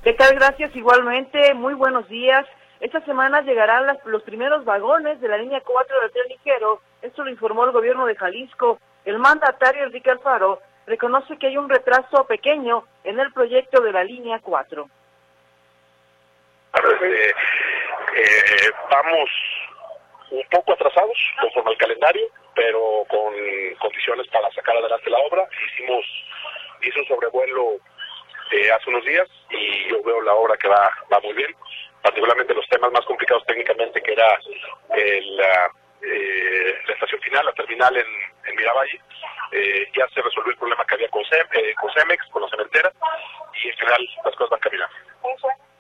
¿Qué 0.04 0.12
tal? 0.12 0.36
Gracias 0.36 0.76
igualmente. 0.76 1.54
Muy 1.54 1.76
buenos 1.76 2.10
días. 2.10 2.46
Esta 2.82 3.00
semana 3.02 3.41
llegarán 3.41 3.96
los 4.06 4.24
primeros 4.24 4.65
vagones 4.65 5.22
de 5.22 5.28
la 5.28 5.38
línea 5.38 5.62
4 5.62 6.02
del 6.02 6.12
tren 6.12 6.28
ligero. 6.30 6.82
Esto 7.04 7.24
lo 7.24 7.30
informó 7.30 7.63
el 7.65 7.72
gobierno 7.72 8.08
de 8.08 8.15
Jalisco. 8.15 8.80
El 9.06 9.20
mandatario 9.20 9.84
Enrique 9.84 10.10
Alfaro 10.10 10.60
reconoce 10.88 11.38
que 11.38 11.46
hay 11.46 11.58
un 11.58 11.70
retraso 11.70 12.26
pequeño 12.26 12.84
en 13.04 13.20
el 13.20 13.32
proyecto 13.34 13.82
de 13.82 13.91
la 13.91 14.04
línea 14.04 14.39
4. 14.41 14.89
Eh, 16.74 17.34
eh, 18.15 18.72
vamos 18.89 19.30
un 20.32 20.44
poco 20.50 20.74
atrasados 20.74 21.17
conforme 21.39 21.72
al 21.72 21.78
calendario, 21.78 22.28
pero 22.56 23.06
con 23.08 23.32
condiciones 23.80 24.28
para 24.30 24.50
sacar 24.54 24.76
adelante 24.76 25.08
la 25.12 25.20
obra. 25.20 25.48
Hicimos 25.67 26.04
hizo 26.82 27.00
un 27.00 27.06
sobrevuelo 27.06 27.76
eh, 28.52 28.72
hace 28.72 28.89
unos 28.89 29.06
días 29.06 29.28
y 29.52 29.88
yo 29.88 30.02
veo 30.02 30.20
la 30.22 30.34
obra 30.34 30.58
que 30.58 30.67
va, 30.67 30.89
va 31.13 31.20
muy 31.20 31.34
bien 31.34 31.56
particularmente 32.01 32.53
los 32.53 32.67
temas 32.67 32.91
más 32.91 33.05
complicados 33.05 33.45
técnicamente, 33.45 34.01
que 34.01 34.13
era 34.13 34.39
la, 34.89 35.71
eh, 36.01 36.75
la 36.87 36.93
estación 36.93 37.21
final, 37.21 37.45
la 37.45 37.53
terminal 37.53 37.95
en, 37.95 38.05
en 38.47 38.55
Miravalle. 38.55 38.99
Eh, 39.51 39.87
ya 39.95 40.07
se 40.09 40.21
resolvió 40.21 40.51
el 40.51 40.57
problema 40.57 40.85
que 40.85 40.95
había 40.95 41.09
con, 41.09 41.21
eh, 41.23 41.73
con 41.79 41.91
Cemex, 41.93 42.25
con 42.27 42.41
la 42.41 42.49
cementera, 42.49 42.91
y 43.61 43.67
en 43.67 43.73
general 43.73 44.07
las 44.23 44.35
cosas 44.35 44.51
van 44.51 44.59
caminando. 44.61 44.95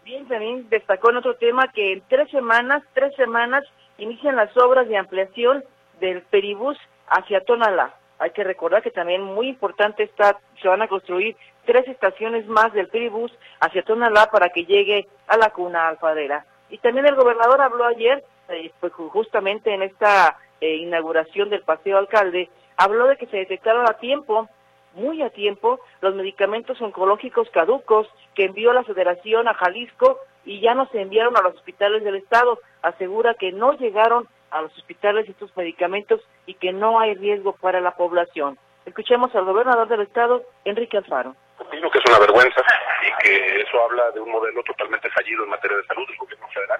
Bien, 0.03 0.27
también 0.27 0.69
destacó 0.69 1.09
en 1.11 1.17
otro 1.17 1.35
tema 1.35 1.71
que 1.71 1.93
en 1.93 2.01
tres 2.09 2.29
semanas, 2.31 2.83
tres 2.93 3.15
semanas, 3.15 3.63
inician 3.97 4.35
las 4.35 4.55
obras 4.57 4.87
de 4.87 4.97
ampliación 4.97 5.63
del 5.99 6.21
Peribús 6.23 6.77
hacia 7.07 7.41
Tonalá. 7.41 7.93
Hay 8.21 8.29
que 8.29 8.43
recordar 8.43 8.83
que 8.83 8.91
también 8.91 9.23
muy 9.23 9.47
importante 9.47 10.03
está, 10.03 10.37
se 10.61 10.67
van 10.67 10.83
a 10.83 10.87
construir 10.87 11.35
tres 11.65 11.87
estaciones 11.87 12.45
más 12.45 12.71
del 12.71 12.87
Peribús 12.87 13.35
hacia 13.59 13.81
Tonalá 13.81 14.29
para 14.31 14.49
que 14.49 14.63
llegue 14.63 15.07
a 15.25 15.37
la 15.37 15.49
cuna 15.49 15.87
alfadera. 15.87 16.45
Y 16.69 16.77
también 16.77 17.07
el 17.07 17.15
gobernador 17.15 17.59
habló 17.59 17.83
ayer, 17.83 18.23
eh, 18.49 18.71
pues 18.79 18.93
justamente 18.93 19.73
en 19.73 19.81
esta 19.81 20.37
eh, 20.61 20.75
inauguración 20.75 21.49
del 21.49 21.63
Paseo 21.63 21.97
Alcalde, 21.97 22.47
habló 22.77 23.07
de 23.07 23.17
que 23.17 23.25
se 23.25 23.37
detectaron 23.37 23.89
a 23.89 23.97
tiempo, 23.97 24.47
muy 24.93 25.23
a 25.23 25.31
tiempo, 25.31 25.79
los 26.01 26.13
medicamentos 26.13 26.79
oncológicos 26.79 27.49
caducos 27.49 28.07
que 28.35 28.45
envió 28.45 28.71
la 28.71 28.83
Federación 28.83 29.47
a 29.47 29.55
Jalisco 29.55 30.19
y 30.45 30.59
ya 30.59 30.75
no 30.75 30.87
se 30.91 31.01
enviaron 31.01 31.35
a 31.37 31.41
los 31.41 31.55
hospitales 31.55 32.03
del 32.03 32.17
Estado. 32.17 32.59
Asegura 32.83 33.33
que 33.33 33.51
no 33.51 33.73
llegaron 33.73 34.27
a 34.51 34.61
los 34.61 34.77
hospitales 34.77 35.27
estos 35.27 35.55
medicamentos 35.55 36.21
y 36.45 36.53
que 36.55 36.71
no 36.71 36.99
hay 36.99 37.15
riesgo 37.15 37.53
para 37.53 37.81
la 37.81 37.91
población. 37.91 38.57
Escuchemos 38.85 39.33
al 39.35 39.45
gobernador 39.45 39.87
del 39.87 40.01
estado, 40.01 40.43
Enrique 40.65 40.97
Alfaro. 40.97 41.35
Opino 41.59 41.89
que 41.91 41.99
es 41.99 42.05
una 42.09 42.19
vergüenza 42.19 42.61
y 43.03 43.23
que 43.23 43.61
eso 43.61 43.83
habla 43.83 44.11
de 44.11 44.19
un 44.19 44.31
modelo 44.31 44.63
totalmente 44.63 45.09
fallido 45.09 45.43
en 45.43 45.49
materia 45.49 45.77
de 45.77 45.85
salud 45.85 46.07
del 46.07 46.17
gobierno 46.17 46.47
federal. 46.47 46.79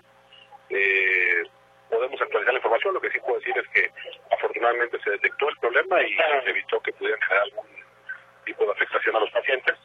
Eh, 0.70 1.44
podemos 1.90 2.20
actualizar 2.20 2.54
la 2.54 2.60
información, 2.60 2.94
lo 2.94 3.02
que 3.02 3.12
sí 3.12 3.20
puedo 3.20 3.40
decir 3.40 3.56
es 3.58 3.68
que 3.70 3.92
afortunadamente 4.32 5.00
se 5.04 5.12
detectó 5.12 5.50
el 5.50 5.58
problema 5.58 6.02
y 6.02 6.16
se 6.16 6.50
evitó 6.50 6.80
que 6.80 6.94
pudiera 6.94 7.18
generar 7.28 7.44
algún 7.44 7.68
tipo 8.46 8.66
de 8.66 8.72
afectación 8.72 9.16
a 9.16 9.20
los 9.20 9.32
pacientes, 9.32 9.76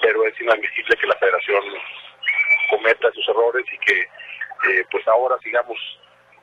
pero 0.00 0.24
es 0.26 0.40
inadmisible 0.40 0.96
que 0.96 1.06
la 1.06 1.16
federación 1.16 1.62
cometa 2.70 3.08
esos 3.08 3.28
errores 3.28 3.64
y 3.72 3.78
que 3.78 4.00
eh, 4.00 4.84
pues 4.90 5.06
ahora 5.06 5.36
sigamos 5.42 5.78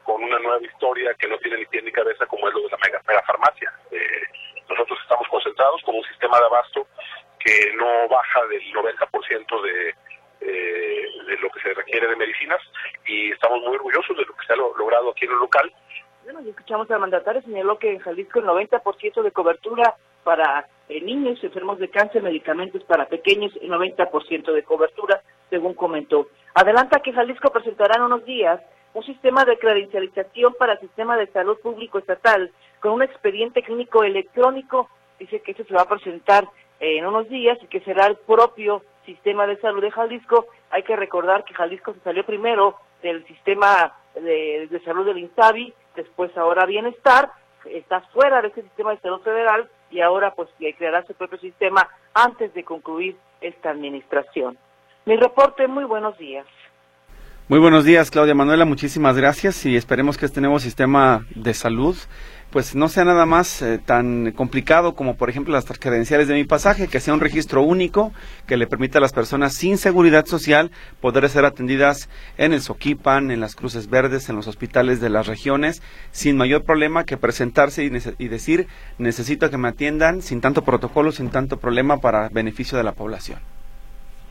con 0.04 0.24
una 0.24 0.40
nueva 0.40 0.62
historia 0.62 1.14
que 1.16 1.28
no 1.28 1.38
tiene 1.38 1.58
ni 1.58 1.66
pie 1.66 1.82
ni 1.82 1.92
cabeza 1.92 2.26
como 2.26 2.48
es 2.48 2.54
lo 2.54 2.62
de 2.62 2.70
la 2.70 2.78
mega, 2.84 3.02
mega 3.08 3.22
farmacia. 3.24 3.72
Eh, 3.92 4.24
nosotros 4.70 5.00
estamos 5.02 5.28
concentrados 5.28 5.82
con 5.84 5.96
un 5.96 6.04
sistema 6.06 6.40
de 6.40 6.46
abasto 6.46 6.88
que 7.40 7.74
no 7.78 8.08
baja 8.08 8.46
del 8.48 8.62
90% 8.74 9.62
de, 9.62 9.96
eh, 10.42 11.06
de 11.28 11.38
lo 11.38 11.50
que 11.52 11.62
se 11.62 11.74
requiere 11.74 12.08
de 12.08 12.16
medicinas 12.16 12.62
y 13.06 13.32
estamos 13.32 13.62
muy 13.62 13.76
orgullosos 13.76 14.18
de 14.18 14.26
lo 14.26 14.36
que 14.36 14.46
se 14.46 14.54
ha 14.54 14.56
logrado 14.56 15.12
aquí 15.12 15.26
en 15.26 15.32
el 15.32 15.38
local. 15.38 15.72
Bueno, 16.24 16.42
y 16.42 16.50
escuchamos 16.50 16.90
al 16.92 16.99
mandatario, 17.10 17.42
señaló 17.42 17.80
que 17.80 17.92
en 17.92 18.00
Jalisco 18.00 18.40
el 18.40 18.46
90% 18.46 19.24
de 19.24 19.32
cobertura 19.32 19.96
para 20.24 20.68
eh, 20.90 21.02
niños 21.02 21.44
enfermos 21.44 21.80
de 21.80 21.90
cáncer, 21.90 22.22
medicamentos 22.22 22.84
para 22.84 23.08
pequeños, 23.08 23.52
el 23.62 23.70
90% 23.72 24.54
de 24.54 24.64
cobertura, 24.64 25.22
según 25.50 25.74
comentó. 25.74 26.28
Adelanta 26.54 27.00
que 27.00 27.14
Jalisco 27.14 27.52
presentará 27.52 27.96
en 27.98 28.04
unos 28.04 28.26
días 28.26 28.62
un 28.94 29.04
sistema 29.04 29.44
de 29.46 29.58
credencialización 29.58 30.54
para 30.60 30.74
el 30.74 30.80
sistema 30.80 31.18
de 31.18 31.28
salud 31.28 31.58
público 31.62 31.98
estatal 31.98 32.52
con 32.80 32.92
un 32.94 33.02
expediente 33.02 33.64
clínico 33.64 34.04
electrónico. 34.04 34.90
Dice 35.20 35.42
que 35.42 35.52
eso 35.54 35.64
se 35.64 35.74
va 35.74 35.82
a 35.82 35.90
presentar 35.90 36.46
eh, 36.80 36.98
en 36.98 37.06
unos 37.08 37.28
días 37.28 37.58
y 37.62 37.68
que 37.68 37.82
será 37.82 38.06
el 38.06 38.18
propio 38.18 38.84
sistema 39.06 39.48
de 39.48 39.58
salud 39.58 39.82
de 39.82 39.92
Jalisco. 39.92 40.46
Hay 40.70 40.84
que 40.84 40.96
recordar 40.96 41.44
que 41.44 41.56
Jalisco 41.56 41.94
se 41.94 42.02
salió 42.02 42.24
primero 42.24 42.76
del 43.02 43.26
sistema 43.26 43.96
de, 44.22 44.82
salud 44.86 45.06
del 45.06 45.18
INSABI, 45.18 45.74
después 45.96 46.36
ahora 46.38 46.66
Bienestar, 46.66 47.32
está 47.66 48.02
fuera 48.14 48.42
de 48.42 48.50
ese 48.50 48.62
sistema 48.64 48.92
de 48.92 49.00
salud 49.00 49.22
federal 49.22 49.70
y 49.92 50.02
ahora 50.02 50.34
pues 50.34 50.50
creará 50.78 51.06
su 51.06 51.14
propio 51.14 51.40
sistema 51.40 51.88
antes 52.14 52.54
de 52.54 52.64
concluir 52.64 53.18
esta 53.42 53.72
administración. 53.72 54.58
Mi 55.06 55.16
reporte, 55.18 55.68
muy 55.68 55.86
buenos 55.86 56.18
días. 56.18 56.46
Muy 57.50 57.58
buenos 57.58 57.84
días, 57.84 58.12
Claudia 58.12 58.36
Manuela. 58.36 58.64
Muchísimas 58.64 59.18
gracias 59.18 59.66
y 59.66 59.76
esperemos 59.76 60.20
que 60.20 60.28
este 60.28 60.40
nuevo 60.40 60.60
sistema 60.60 61.26
de 61.34 61.56
salud 61.56 61.98
pues 62.52 62.76
no 62.76 62.90
sea 62.90 63.06
nada 63.06 63.26
más 63.26 63.64
eh, 63.64 63.80
tan 63.84 64.34
complicado 64.34 64.94
como 64.94 65.18
por 65.18 65.32
ejemplo 65.32 65.52
las 65.52 65.66
credenciales 65.66 66.28
de 66.28 66.36
mi 66.36 66.44
pasaje, 66.44 66.88
que 66.88 67.00
sea 67.00 67.16
un 67.16 67.20
registro 67.20 67.64
único 67.64 68.14
que 68.46 68.56
le 68.56 68.68
permita 68.68 69.00
a 69.00 69.02
las 69.02 69.14
personas 69.14 69.56
sin 69.56 69.80
seguridad 69.80 70.28
social 70.28 70.70
poder 71.02 71.28
ser 71.28 71.44
atendidas 71.44 72.08
en 72.38 72.54
el 72.54 72.62
Soquipan, 72.62 73.32
en 73.32 73.40
las 73.40 73.56
Cruces 73.56 73.90
Verdes, 73.90 74.30
en 74.30 74.36
los 74.36 74.46
hospitales 74.46 75.02
de 75.02 75.10
las 75.10 75.26
regiones, 75.26 75.82
sin 76.12 76.38
mayor 76.38 76.66
problema 76.66 77.04
que 77.04 77.18
presentarse 77.18 77.84
y, 77.84 77.92
y 78.24 78.28
decir 78.28 78.68
necesito 79.00 79.50
que 79.50 79.58
me 79.58 79.70
atiendan 79.70 80.22
sin 80.22 80.40
tanto 80.40 80.64
protocolo, 80.64 81.12
sin 81.12 81.32
tanto 81.32 81.58
problema 81.58 81.98
para 81.98 82.30
beneficio 82.30 82.78
de 82.78 82.84
la 82.84 82.92
población. 82.92 83.40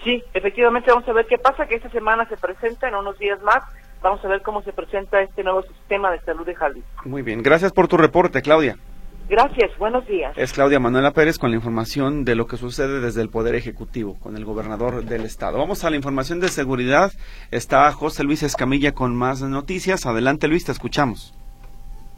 Sí, 0.05 0.23
efectivamente 0.33 0.91
vamos 0.91 1.09
a 1.09 1.13
ver 1.13 1.27
qué 1.27 1.39
pasa, 1.39 1.67
que 1.67 1.77
esta 1.77 1.91
semana 1.91 2.29
se 2.29 2.37
presenta 2.37 2.89
en 2.89 2.95
unos 2.95 3.19
días 3.19 3.41
más. 3.43 3.63
Vamos 4.01 4.25
a 4.25 4.29
ver 4.29 4.43
cómo 4.43 4.63
se 4.63 4.73
presenta 4.73 5.21
este 5.21 5.43
nuevo 5.43 5.63
sistema 5.63 6.11
de 6.13 6.21
salud 6.21 6.47
de 6.47 6.55
Jalisco. 6.55 7.03
Muy 7.05 7.23
bien, 7.23 7.43
gracias 7.43 7.73
por 7.73 7.89
tu 7.89 7.97
reporte, 7.97 8.43
Claudia. 8.43 8.77
Gracias, 9.29 9.77
buenos 9.77 10.07
días. 10.07 10.33
Es 10.39 10.55
Claudia 10.55 10.81
Manuela 10.81 11.11
Pérez 11.11 11.39
con 11.39 11.51
la 11.51 11.57
información 11.57 12.25
de 12.25 12.35
lo 12.35 12.47
que 12.47 12.57
sucede 12.57 13.01
desde 13.01 13.21
el 13.21 13.29
Poder 13.29 13.55
Ejecutivo, 13.57 14.17
con 14.21 14.37
el 14.37 14.47
gobernador 14.47 15.05
del 15.05 15.27
Estado. 15.27 15.59
Vamos 15.59 15.85
a 15.85 15.91
la 15.91 15.97
información 15.97 16.41
de 16.41 16.49
seguridad. 16.49 17.11
Está 17.51 17.93
José 17.93 18.25
Luis 18.25 18.43
Escamilla 18.43 18.93
con 18.93 19.15
más 19.15 19.43
noticias. 19.43 20.07
Adelante, 20.07 20.49
Luis, 20.49 20.65
te 20.65 20.73
escuchamos. 20.73 21.35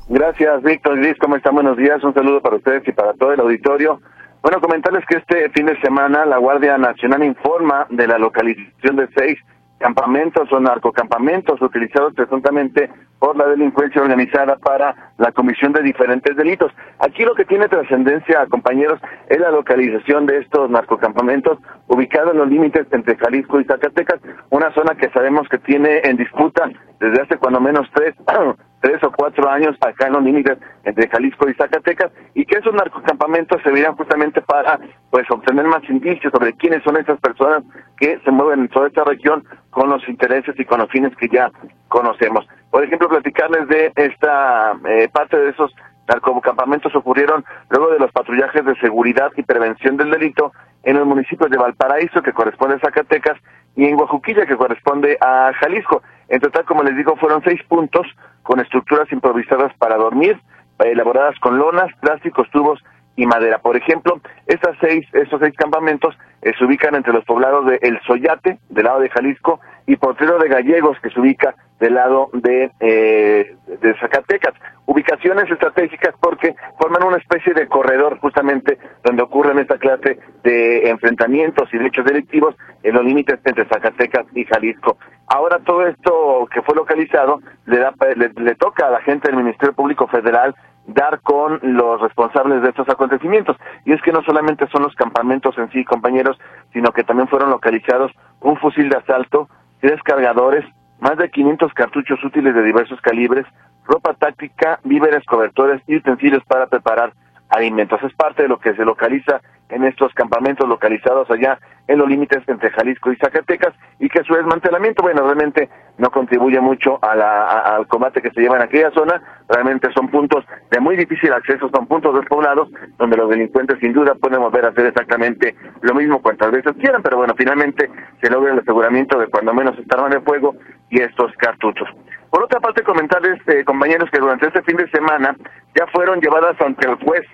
Gracias, 0.08 0.62
Víctor. 0.62 0.98
Luis, 0.98 1.16
¿cómo 1.18 1.34
están? 1.34 1.54
Buenos 1.54 1.76
días. 1.76 2.02
Un 2.04 2.14
saludo 2.14 2.40
para 2.40 2.56
ustedes 2.56 2.86
y 2.86 2.92
para 2.92 3.12
todo 3.14 3.32
el 3.32 3.40
auditorio. 3.40 4.00
Bueno, 4.42 4.60
comentarles 4.60 5.04
que 5.06 5.18
este 5.18 5.50
fin 5.50 5.66
de 5.66 5.78
semana 5.80 6.24
la 6.24 6.38
Guardia 6.38 6.78
Nacional 6.78 7.22
informa 7.24 7.86
de 7.90 8.06
la 8.06 8.18
localización 8.18 8.96
de 8.96 9.08
seis 9.14 9.38
campamentos 9.78 10.50
o 10.50 10.60
narcocampamentos 10.60 11.60
utilizados 11.60 12.14
presuntamente 12.14 12.90
por 13.20 13.36
la 13.36 13.46
delincuencia 13.46 14.02
organizada 14.02 14.56
para 14.56 15.12
la 15.18 15.30
comisión 15.30 15.72
de 15.72 15.82
diferentes 15.82 16.34
delitos. 16.34 16.72
Aquí 16.98 17.22
lo 17.22 17.34
que 17.34 17.44
tiene 17.44 17.68
trascendencia, 17.68 18.46
compañeros, 18.46 18.98
es 19.28 19.38
la 19.38 19.50
localización 19.50 20.26
de 20.26 20.38
estos 20.38 20.68
narcocampamentos 20.70 21.58
ubicados 21.86 22.32
en 22.32 22.38
los 22.38 22.48
límites 22.48 22.86
entre 22.90 23.16
Jalisco 23.16 23.60
y 23.60 23.64
Zacatecas, 23.64 24.20
una 24.48 24.72
zona 24.72 24.94
que 24.94 25.10
sabemos 25.10 25.46
que 25.48 25.58
tiene 25.58 26.00
en 26.02 26.16
disputa 26.16 26.70
desde 26.98 27.22
hace 27.22 27.36
cuando 27.36 27.60
menos 27.60 27.86
tres, 27.94 28.14
tres 28.80 29.02
o 29.04 29.12
cuatro 29.12 29.48
años 29.50 29.76
acá 29.80 30.06
en 30.06 30.14
los 30.14 30.22
límites 30.22 30.58
entre 30.84 31.08
Jalisco 31.08 31.48
y 31.48 31.54
Zacatecas 31.54 32.10
y 32.34 32.46
que 32.46 32.58
esos 32.58 32.72
narcocampamentos 32.72 33.60
se 33.62 33.70
verían 33.70 33.96
justamente 33.96 34.40
para 34.40 34.78
pues 35.10 35.30
obtener 35.30 35.66
más 35.66 35.82
indicios 35.90 36.32
sobre 36.32 36.54
quiénes 36.54 36.82
son 36.84 36.96
esas 36.96 37.20
personas 37.20 37.64
que 37.98 38.18
se 38.24 38.30
mueven 38.30 38.60
en 38.60 38.68
toda 38.68 38.88
esta 38.88 39.04
región 39.04 39.44
con 39.70 39.90
los 39.90 40.06
intereses 40.08 40.54
y 40.58 40.64
con 40.64 40.80
los 40.80 40.90
fines 40.90 41.14
que 41.16 41.28
ya 41.28 41.50
conocemos. 41.88 42.46
Por 42.70 42.84
ejemplo, 42.84 43.08
platicarles 43.08 43.66
de 43.68 43.92
esta 43.96 44.74
eh, 44.88 45.08
parte 45.12 45.36
de 45.36 45.50
esos 45.50 45.74
narcocampamentos 46.08 46.94
ocurrieron 46.94 47.44
luego 47.68 47.90
de 47.92 47.98
los 47.98 48.12
patrullajes 48.12 48.64
de 48.64 48.74
seguridad 48.76 49.30
y 49.36 49.42
prevención 49.42 49.96
del 49.96 50.10
delito 50.10 50.52
en 50.82 50.98
los 50.98 51.06
municipios 51.06 51.50
de 51.50 51.58
Valparaíso, 51.58 52.22
que 52.22 52.32
corresponde 52.32 52.76
a 52.76 52.80
Zacatecas, 52.80 53.38
y 53.76 53.84
en 53.84 53.96
Guajuquilla, 53.96 54.46
que 54.46 54.56
corresponde 54.56 55.16
a 55.20 55.52
Jalisco. 55.60 56.02
En 56.28 56.40
total, 56.40 56.64
como 56.64 56.82
les 56.82 56.96
digo, 56.96 57.16
fueron 57.16 57.42
seis 57.44 57.60
puntos 57.68 58.06
con 58.42 58.60
estructuras 58.60 59.10
improvisadas 59.12 59.72
para 59.78 59.96
dormir, 59.96 60.40
elaboradas 60.78 61.38
con 61.40 61.58
lonas, 61.58 61.94
plásticos, 62.00 62.48
tubos 62.50 62.82
y 63.20 63.26
madera. 63.26 63.58
Por 63.58 63.76
ejemplo, 63.76 64.20
estas 64.46 64.76
seis, 64.80 65.06
estos 65.12 65.40
seis 65.40 65.54
campamentos 65.54 66.16
eh, 66.42 66.52
se 66.58 66.64
ubican 66.64 66.94
entre 66.94 67.12
los 67.12 67.24
poblados 67.24 67.66
de 67.66 67.78
El 67.82 68.00
Soyate, 68.06 68.58
del 68.70 68.84
lado 68.84 69.00
de 69.00 69.10
Jalisco, 69.10 69.60
y 69.86 69.96
Potrero 69.96 70.38
de 70.38 70.48
Gallegos, 70.48 70.98
que 71.02 71.10
se 71.10 71.20
ubica 71.20 71.54
del 71.80 71.94
lado 71.94 72.30
de, 72.32 72.70
eh, 72.80 73.56
de 73.66 73.94
Zacatecas. 73.98 74.54
Ubicaciones 74.86 75.50
estratégicas 75.50 76.14
porque 76.20 76.54
forman 76.78 77.04
una 77.04 77.18
especie 77.18 77.52
de 77.52 77.66
corredor 77.68 78.18
justamente 78.20 78.78
donde 79.04 79.22
ocurren 79.22 79.58
esta 79.58 79.78
clase 79.78 80.18
de 80.42 80.88
enfrentamientos 80.88 81.68
y 81.72 81.78
de 81.78 81.86
hechos 81.86 82.04
delictivos 82.04 82.54
en 82.82 82.94
los 82.94 83.04
límites 83.04 83.38
entre 83.44 83.66
Zacatecas 83.66 84.26
y 84.34 84.44
Jalisco. 84.44 84.96
Ahora 85.26 85.58
todo 85.60 85.86
esto 85.86 86.48
que 86.52 86.62
fue 86.62 86.74
localizado 86.74 87.40
le, 87.66 87.78
da, 87.78 87.94
le, 88.16 88.30
le 88.34 88.54
toca 88.56 88.88
a 88.88 88.90
la 88.90 89.00
gente 89.02 89.28
del 89.28 89.36
Ministerio 89.36 89.74
Público 89.74 90.06
Federal 90.08 90.54
dar 90.94 91.20
con 91.20 91.58
los 91.62 92.00
responsables 92.00 92.62
de 92.62 92.70
estos 92.70 92.88
acontecimientos. 92.88 93.56
Y 93.84 93.92
es 93.92 94.02
que 94.02 94.12
no 94.12 94.22
solamente 94.22 94.66
son 94.68 94.82
los 94.82 94.94
campamentos 94.94 95.56
en 95.58 95.70
sí, 95.70 95.84
compañeros, 95.84 96.38
sino 96.72 96.92
que 96.92 97.04
también 97.04 97.28
fueron 97.28 97.50
localizados 97.50 98.12
un 98.40 98.56
fusil 98.56 98.88
de 98.88 98.98
asalto, 98.98 99.48
tres 99.80 100.02
cargadores, 100.02 100.64
más 101.00 101.16
de 101.16 101.30
500 101.30 101.72
cartuchos 101.72 102.22
útiles 102.24 102.54
de 102.54 102.62
diversos 102.62 103.00
calibres, 103.00 103.46
ropa 103.84 104.14
táctica, 104.14 104.78
víveres, 104.84 105.24
cobertores 105.24 105.82
y 105.86 105.96
utensilios 105.96 106.44
para 106.44 106.66
preparar 106.66 107.12
alimentos. 107.50 108.02
Es 108.02 108.14
parte 108.14 108.42
de 108.42 108.48
lo 108.48 108.58
que 108.58 108.74
se 108.74 108.84
localiza 108.84 109.40
en 109.70 109.84
estos 109.84 110.12
campamentos 110.14 110.68
localizados 110.68 111.30
allá 111.30 111.58
en 111.86 111.98
los 111.98 112.08
límites 112.08 112.42
entre 112.46 112.70
Jalisco 112.70 113.12
y 113.12 113.16
Zacatecas 113.16 113.74
y 113.98 114.08
que 114.08 114.22
su 114.22 114.34
desmantelamiento, 114.34 115.02
bueno, 115.02 115.22
realmente 115.22 115.68
no 115.98 116.10
contribuye 116.10 116.60
mucho 116.60 116.98
a 117.02 117.14
la, 117.14 117.46
al 117.46 117.86
combate 117.86 118.22
que 118.22 118.30
se 118.30 118.40
lleva 118.40 118.56
en 118.56 118.62
aquella 118.62 118.90
zona, 118.92 119.20
realmente 119.48 119.92
son 119.92 120.08
puntos 120.08 120.44
de 120.70 120.80
muy 120.80 120.96
difícil 120.96 121.32
acceso, 121.32 121.68
son 121.74 121.86
puntos 121.86 122.14
despoblados 122.14 122.68
donde 122.96 123.16
los 123.16 123.28
delincuentes 123.28 123.78
sin 123.80 123.92
duda 123.92 124.14
pueden 124.14 124.40
volver 124.40 124.66
a 124.66 124.68
hacer 124.68 124.86
exactamente 124.86 125.54
lo 125.82 125.94
mismo 125.94 126.22
cuantas 126.22 126.50
veces 126.52 126.72
quieran, 126.78 127.02
pero 127.02 127.18
bueno, 127.18 127.34
finalmente 127.36 127.90
se 128.20 128.30
logra 128.30 128.52
el 128.52 128.60
aseguramiento 128.60 129.18
de 129.18 129.26
cuando 129.26 129.52
menos 129.52 129.78
esta 129.78 129.96
arma 129.96 130.08
de 130.10 130.20
fuego 130.20 130.54
y 130.90 131.00
estos 131.00 131.32
cartuchos. 131.38 131.88
Por 132.30 132.44
otra 132.44 132.60
parte, 132.60 132.84
comentarles, 132.84 133.40
eh, 133.48 133.64
compañeros, 133.64 134.08
que 134.10 134.20
durante 134.20 134.46
este 134.46 134.62
fin 134.62 134.76
de 134.76 134.88
semana 134.90 135.34
ya 135.74 135.86
fueron 135.88 136.20
llevadas 136.20 136.60
ante 136.60 136.88
el 136.88 136.94
juez 136.96 137.26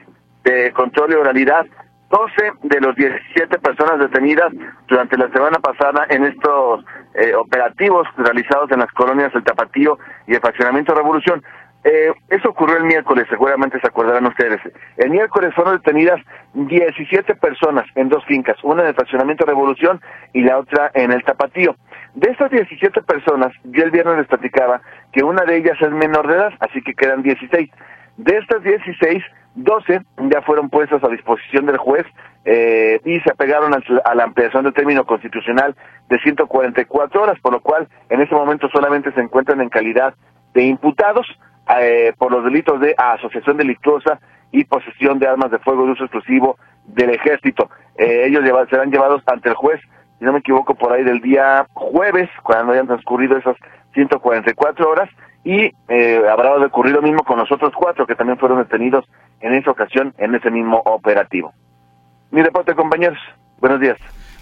de 0.47 0.73
control 0.73 1.13
y 1.13 1.15
oralidad 1.15 1.67
12 2.11 2.53
de 2.63 2.81
los 2.81 2.95
17 2.95 3.59
personas 3.59 3.99
detenidas 3.99 4.53
durante 4.87 5.17
la 5.17 5.29
semana 5.31 5.59
pasada 5.59 6.07
en 6.09 6.25
estos 6.25 6.85
eh, 7.15 7.35
operativos 7.35 8.07
realizados 8.17 8.71
en 8.71 8.79
las 8.79 8.93
colonias 8.93 9.35
El 9.35 9.43
Tapatío 9.43 9.99
y 10.27 10.35
el 10.35 10.41
Fraccionamiento 10.41 10.95
Revolución. 10.95 11.43
Eh, 11.83 12.13
eso 12.31 12.49
ocurrió 12.51 12.77
el 12.77 12.85
miércoles, 12.85 13.27
seguramente 13.29 13.81
se 13.81 13.87
acordarán 13.87 14.27
ustedes. 14.27 14.61
El 14.97 15.11
miércoles 15.11 15.53
fueron 15.55 15.77
detenidas 15.77 16.21
17 16.55 17.35
personas 17.37 17.87
en 17.95 18.09
dos 18.09 18.25
fincas, 18.25 18.57
una 18.63 18.83
en 18.83 18.89
el 18.89 18.95
Fraccionamiento 18.95 19.45
Revolución 19.45 20.01
y 20.33 20.43
la 20.43 20.59
otra 20.59 20.91
en 20.95 21.13
el 21.13 21.23
Tapatío. 21.25 21.77
De 22.15 22.31
estas 22.31 22.51
17 22.51 23.03
personas, 23.03 23.53
yo 23.65 23.85
el 23.85 23.91
viernes 23.91 24.19
les 24.19 24.27
platicaba 24.27 24.81
que 25.13 25.23
una 25.23 25.45
de 25.45 25.57
ellas 25.57 25.77
es 25.81 25.91
menor 25.91 26.27
de 26.27 26.35
edad, 26.35 26.53
así 26.61 26.83
que 26.83 26.95
quedan 26.95 27.23
16. 27.23 27.71
De 28.17 28.37
estas 28.39 28.63
16, 28.63 29.23
12 29.57 30.01
ya 30.31 30.43
fueron 30.43 30.71
puestas 30.71 31.03
a 31.03 31.09
disposición 31.09 31.67
del 31.67 31.79
juez 31.79 32.07
eh, 32.45 33.01
y 33.05 33.21
se 33.21 33.31
apegaron 33.31 33.75
a, 33.75 34.15
la 34.15 34.25
ampliación 34.25 34.65
del 34.65 34.75
término 34.75 35.05
constitucional 35.05 35.75
de 36.09 36.19
144 36.21 37.23
horas, 37.23 37.41
por 37.41 37.53
lo 37.53 37.61
cual 37.61 37.89
en 38.09 38.21
este 38.21 38.35
momento 38.35 38.69
solamente 38.69 39.13
se 39.13 39.21
encuentran 39.21 39.61
en 39.61 39.69
calidad 39.69 40.15
de 40.55 40.65
imputados 40.65 41.27
eh, 41.81 42.13
por 42.17 42.31
los 42.31 42.45
delitos 42.45 42.81
de 42.81 42.95
asociación 42.97 43.57
delictuosa 43.57 44.21
y 44.53 44.65
posesión 44.65 45.19
de 45.19 45.27
armas 45.27 45.51
de 45.51 45.59
fuego 45.59 45.87
de 45.87 45.93
uso 45.93 46.05
exclusivo 46.05 46.57
del 46.85 47.11
ejército. 47.11 47.69
Eh, 47.99 48.27
ellos 48.27 48.45
serán 48.71 48.91
llevados 48.91 49.23
ante 49.27 49.49
el 49.49 49.55
juez, 49.55 49.81
si 50.19 50.25
no 50.25 50.33
me 50.33 50.39
equivoco, 50.39 50.75
por 50.75 50.93
ahí 50.93 51.03
del 51.03 51.21
día 51.21 51.67
jueves, 51.75 52.31
cuando 52.43 52.73
hayan 52.73 52.87
transcurrido 52.87 53.37
esas 53.37 53.57
144 53.95 54.89
horas, 54.89 55.11
y 55.47 55.71
eh, 55.89 56.23
habrá 56.29 56.57
ocurrido 56.57 56.97
lo 56.97 57.03
mismo 57.03 57.23
con 57.23 57.39
los 57.39 57.51
otros 57.53 57.73
cuatro 57.73 58.05
que 58.05 58.17
también 58.17 58.37
fueron 58.37 58.59
detenidos 58.59 59.05
en 59.41 59.55
esa 59.55 59.71
ocasión 59.71 60.13
en 60.19 60.35
ese 60.35 60.51
mismo 60.51 60.83
operativo. 60.85 61.53
Mi 62.33 62.43
reporte, 62.43 62.75
compañeros. 62.75 63.19
Buenos 63.61 63.81
días. 63.81 63.97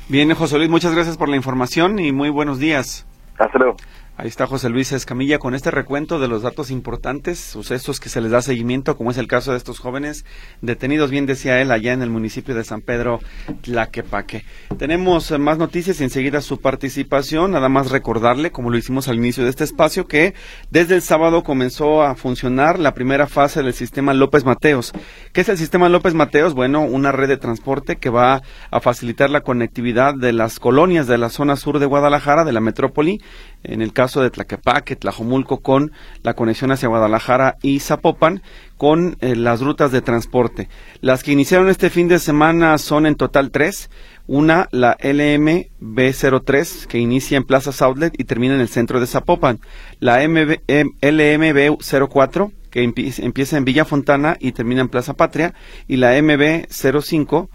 Bien, 0.09 0.33
José 0.35 0.57
Luis, 0.57 0.71
muchas 0.71 0.95
gracias 0.95 1.19
por 1.19 1.29
la 1.29 1.37
información 1.37 1.99
y 1.99 2.11
muy 2.13 2.31
buenos 2.31 2.59
días. 2.59 3.07
Hasta 3.39 3.59
luego. 3.59 3.77
Ahí 4.17 4.29
está 4.29 4.47
José 4.47 4.69
Luis 4.69 4.93
Escamilla 4.93 5.41
con 5.41 5.57
este 5.57 5.73
recuento 5.73 6.21
de 6.21 6.29
los 6.29 6.43
datos 6.43 6.71
importantes, 6.71 7.41
sucesos 7.41 7.99
que 7.99 8.09
se 8.09 8.21
les 8.21 8.31
da 8.31 8.43
seguimiento, 8.43 8.97
como 8.97 9.11
es 9.11 9.19
el 9.19 9.27
caso 9.27 9.51
de 9.51 9.59
estos 9.59 9.81
jóvenes 9.81 10.25
detenidos, 10.63 11.11
bien 11.11 11.27
decía 11.27 11.61
él, 11.61 11.73
allá 11.73 11.93
en 11.93 12.01
el 12.01 12.11
municipio 12.11 12.55
de 12.55 12.63
San 12.63 12.81
Pedro 12.81 13.19
Tlaquepaque. 13.63 14.45
Tenemos 14.79 15.33
eh, 15.33 15.39
más 15.39 15.59
noticias 15.59 16.01
y 16.01 16.05
enseguida 16.05 16.43
su 16.43 16.61
participación. 16.61 17.51
Nada 17.51 17.69
más 17.69 17.91
recordarle, 17.91 18.53
como 18.53 18.71
lo 18.71 18.79
hicimos 18.79 19.09
al 19.09 19.17
inicio 19.17 19.43
de 19.43 19.51
este 19.51 19.65
espacio, 19.65 20.07
que 20.07 20.35
desde 20.71 20.95
el 20.95 21.03
sábado 21.03 21.43
comenzó 21.43 22.03
a 22.03 22.15
funcionar 22.15 22.79
la 22.79 22.95
primera 22.95 23.27
fase 23.27 23.65
del 23.65 23.75
sistema 23.75 24.15
López 24.15 24.45
Mateos. 24.45 24.93
¿Qué 25.33 25.41
es 25.41 25.49
el 25.49 25.59
sistema 25.59 25.89
López 25.89 26.15
Mateos? 26.15 26.55
Bueno, 26.55 26.83
una 26.83 27.11
red 27.11 27.27
de 27.27 27.37
transporte 27.37 27.97
que 27.97 28.11
va 28.11 28.43
a 28.71 28.81
facilitar 28.81 29.29
la 29.31 29.41
conectividad 29.41 30.15
de 30.15 30.33
las 30.33 30.61
colonias 30.61 31.09
de 31.09 31.19
la 31.19 31.31
zona 31.31 31.57
sur 31.57 31.81
de 31.81 31.87
Guadalajara, 31.87 32.45
de 32.45 32.53
la 32.53 32.61
metrópoli, 32.61 33.21
en 33.65 33.83
el 33.83 33.93
caso 33.93 34.23
de 34.23 34.31
Tlaquepaque, 34.31 34.97
Tlajomulco, 34.97 35.61
con 35.61 35.93
la 36.23 36.35
conexión 36.35 36.71
hacia 36.71 36.89
Guadalajara 36.89 37.57
y 37.63 37.81
Zapopan, 37.81 38.43
con 38.77 39.17
eh, 39.21 39.35
las 39.35 39.61
rutas 39.61 39.91
de 39.93 40.03
transporte. 40.03 40.69
Las 41.01 41.23
que 41.23 41.33
iniciaron 41.33 41.69
este 41.69 41.91
fin 41.91 42.09
de 42.09 42.19
semana 42.19 42.79
son 42.79 43.07
en 43.07 43.17
total 43.17 43.51
tres. 43.51 43.91
Una, 44.27 44.69
la 44.71 44.97
LMB03, 44.99 46.87
que 46.87 46.99
inicia 46.99 47.37
en 47.37 47.45
Plaza 47.45 47.73
Outlet 47.85 48.15
y 48.19 48.25
termina 48.25 48.55
en 48.55 48.61
el 48.61 48.69
centro 48.69 49.01
de 49.01 49.07
Zapopan. 49.07 49.61
La 50.01 50.27
MB, 50.27 50.61
LMB04, 50.67 52.53
que 52.71 52.83
empieza 52.83 53.57
en 53.57 53.65
Villa 53.65 53.85
Fontana 53.85 54.37
y 54.41 54.53
termina 54.53 54.81
en 54.81 54.89
Plaza 54.89 55.15
Patria. 55.15 55.55
Y 55.89 55.97
la 55.97 56.19
MB05, 56.19 57.49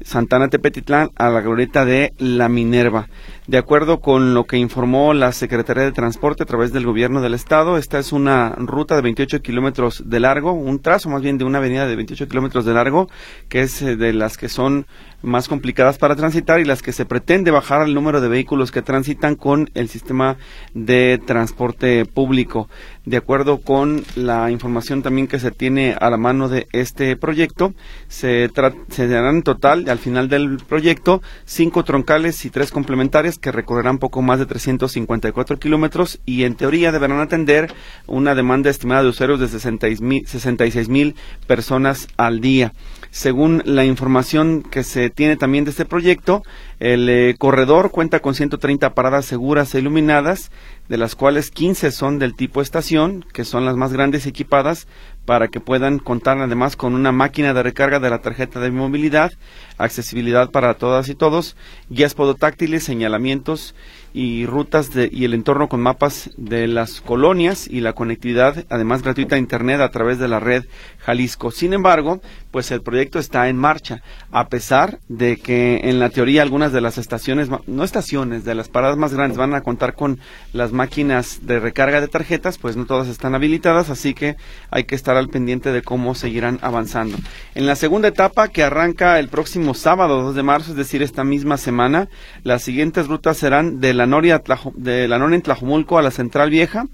Santana 0.00 0.48
Tepetitlán 0.48 1.10
a 1.16 1.30
la 1.30 1.40
glorieta 1.40 1.84
de 1.84 2.12
La 2.18 2.48
Minerva. 2.48 3.08
De 3.46 3.58
acuerdo 3.58 4.00
con 4.00 4.34
lo 4.34 4.44
que 4.44 4.56
informó 4.56 5.14
la 5.14 5.32
Secretaría 5.32 5.84
de 5.84 5.92
Transporte 5.92 6.42
a 6.42 6.46
través 6.46 6.72
del 6.72 6.84
Gobierno 6.84 7.20
del 7.20 7.34
Estado, 7.34 7.78
esta 7.78 7.98
es 7.98 8.12
una 8.12 8.50
ruta 8.56 8.96
de 8.96 9.02
28 9.02 9.40
kilómetros 9.40 10.02
de 10.06 10.20
largo, 10.20 10.52
un 10.52 10.80
trazo 10.80 11.08
más 11.08 11.22
bien 11.22 11.38
de 11.38 11.44
una 11.44 11.58
avenida 11.58 11.86
de 11.86 11.96
28 11.96 12.28
kilómetros 12.28 12.64
de 12.64 12.74
largo, 12.74 13.08
que 13.48 13.62
es 13.62 13.82
eh, 13.82 13.96
de 13.96 14.12
las 14.12 14.36
que 14.36 14.48
son 14.48 14.86
más 15.22 15.48
complicadas 15.48 15.98
para 15.98 16.16
transitar 16.16 16.60
y 16.60 16.64
las 16.64 16.82
que 16.82 16.92
se 16.92 17.04
pretende 17.04 17.50
bajar 17.50 17.82
el 17.82 17.94
número 17.94 18.20
de 18.20 18.28
vehículos 18.28 18.70
que 18.70 18.82
transitan 18.82 19.34
con 19.34 19.70
el 19.74 19.88
sistema 19.88 20.36
de 20.74 21.20
transporte 21.24 22.04
público. 22.04 22.68
De 23.06 23.16
acuerdo 23.16 23.58
con 23.58 24.02
la 24.16 24.50
información 24.50 25.00
también 25.00 25.28
que 25.28 25.38
se 25.38 25.52
tiene 25.52 25.94
a 26.00 26.10
la 26.10 26.16
mano 26.16 26.48
de 26.48 26.66
este 26.72 27.16
proyecto, 27.16 27.72
se, 28.08 28.50
se 28.88 29.06
darán 29.06 29.36
en 29.36 29.42
total, 29.44 29.88
al 29.88 29.98
final 29.98 30.28
del 30.28 30.58
proyecto, 30.58 31.22
cinco 31.44 31.84
troncales 31.84 32.44
y 32.44 32.50
tres 32.50 32.72
complementarias 32.72 33.38
que 33.38 33.52
recorrerán 33.52 33.98
poco 33.98 34.22
más 34.22 34.40
de 34.40 34.46
354 34.46 35.56
kilómetros 35.60 36.18
y 36.26 36.42
en 36.42 36.56
teoría 36.56 36.90
deberán 36.90 37.20
atender 37.20 37.72
una 38.08 38.34
demanda 38.34 38.70
estimada 38.70 39.04
de 39.04 39.10
usuarios 39.10 39.38
de 39.38 39.46
66 39.46 40.88
mil 40.88 41.14
personas 41.46 42.08
al 42.16 42.40
día. 42.40 42.72
Según 43.12 43.62
la 43.64 43.84
información 43.84 44.62
que 44.62 44.82
se 44.82 45.10
tiene 45.10 45.36
también 45.36 45.64
de 45.64 45.70
este 45.70 45.84
proyecto, 45.84 46.42
El 46.78 47.08
eh, 47.08 47.34
corredor 47.38 47.90
cuenta 47.90 48.20
con 48.20 48.34
130 48.34 48.92
paradas 48.92 49.24
seguras 49.24 49.74
e 49.74 49.78
iluminadas, 49.78 50.50
de 50.88 50.96
las 50.96 51.14
cuales 51.14 51.50
15 51.50 51.90
son 51.90 52.18
del 52.18 52.34
tipo 52.34 52.60
estación, 52.60 53.24
que 53.32 53.44
son 53.44 53.64
las 53.64 53.76
más 53.76 53.92
grandes 53.92 54.26
equipadas, 54.26 54.86
para 55.24 55.48
que 55.48 55.60
puedan 55.60 55.98
contar 55.98 56.38
además 56.38 56.76
con 56.76 56.94
una 56.94 57.12
máquina 57.12 57.52
de 57.52 57.62
recarga 57.62 57.98
de 57.98 58.10
la 58.10 58.22
tarjeta 58.22 58.60
de 58.60 58.70
movilidad, 58.70 59.32
accesibilidad 59.78 60.50
para 60.50 60.74
todas 60.74 61.08
y 61.08 61.14
todos, 61.14 61.56
guías 61.88 62.14
podotáctiles, 62.14 62.84
señalamientos 62.84 63.74
y 64.16 64.46
rutas 64.46 64.94
de, 64.94 65.10
y 65.12 65.26
el 65.26 65.34
entorno 65.34 65.68
con 65.68 65.80
mapas 65.80 66.30
de 66.38 66.66
las 66.66 67.02
colonias 67.02 67.68
y 67.68 67.80
la 67.80 67.92
conectividad, 67.92 68.64
además 68.70 69.02
gratuita 69.02 69.36
a 69.36 69.38
Internet 69.38 69.82
a 69.82 69.90
través 69.90 70.18
de 70.18 70.26
la 70.26 70.40
red 70.40 70.64
Jalisco. 71.00 71.50
Sin 71.50 71.74
embargo, 71.74 72.22
pues 72.50 72.70
el 72.70 72.80
proyecto 72.80 73.18
está 73.18 73.48
en 73.50 73.58
marcha, 73.58 74.02
a 74.32 74.48
pesar 74.48 75.00
de 75.08 75.36
que 75.36 75.80
en 75.84 75.98
la 75.98 76.08
teoría 76.08 76.40
algunas 76.40 76.72
de 76.72 76.80
las 76.80 76.96
estaciones, 76.96 77.50
no 77.66 77.84
estaciones, 77.84 78.46
de 78.46 78.54
las 78.54 78.70
paradas 78.70 78.96
más 78.96 79.12
grandes 79.12 79.36
van 79.36 79.52
a 79.52 79.60
contar 79.60 79.92
con 79.92 80.18
las 80.54 80.72
máquinas 80.72 81.46
de 81.46 81.60
recarga 81.60 82.00
de 82.00 82.08
tarjetas, 82.08 82.56
pues 82.56 82.74
no 82.74 82.86
todas 82.86 83.08
están 83.08 83.34
habilitadas, 83.34 83.90
así 83.90 84.14
que 84.14 84.36
hay 84.70 84.84
que 84.84 84.94
estar 84.94 85.18
al 85.18 85.28
pendiente 85.28 85.72
de 85.72 85.82
cómo 85.82 86.14
seguirán 86.14 86.58
avanzando. 86.62 87.18
En 87.54 87.66
la 87.66 87.76
segunda 87.76 88.08
etapa, 88.08 88.48
que 88.48 88.62
arranca 88.62 89.18
el 89.18 89.28
próximo 89.28 89.65
sábado 89.74 90.22
2 90.22 90.34
de 90.34 90.42
marzo, 90.42 90.70
es 90.72 90.76
decir, 90.76 91.02
esta 91.02 91.24
misma 91.24 91.56
semana, 91.56 92.08
las 92.42 92.62
siguientes 92.62 93.08
rutas 93.08 93.36
serán 93.36 93.80
de 93.80 93.94
la 93.94 94.06
Noria, 94.06 94.42
de 94.74 95.08
la 95.08 95.16
en 95.16 95.42
Tlajomulco 95.42 95.98
a 95.98 96.02
la 96.02 96.10
Central 96.10 96.50
Vieja, 96.50 96.86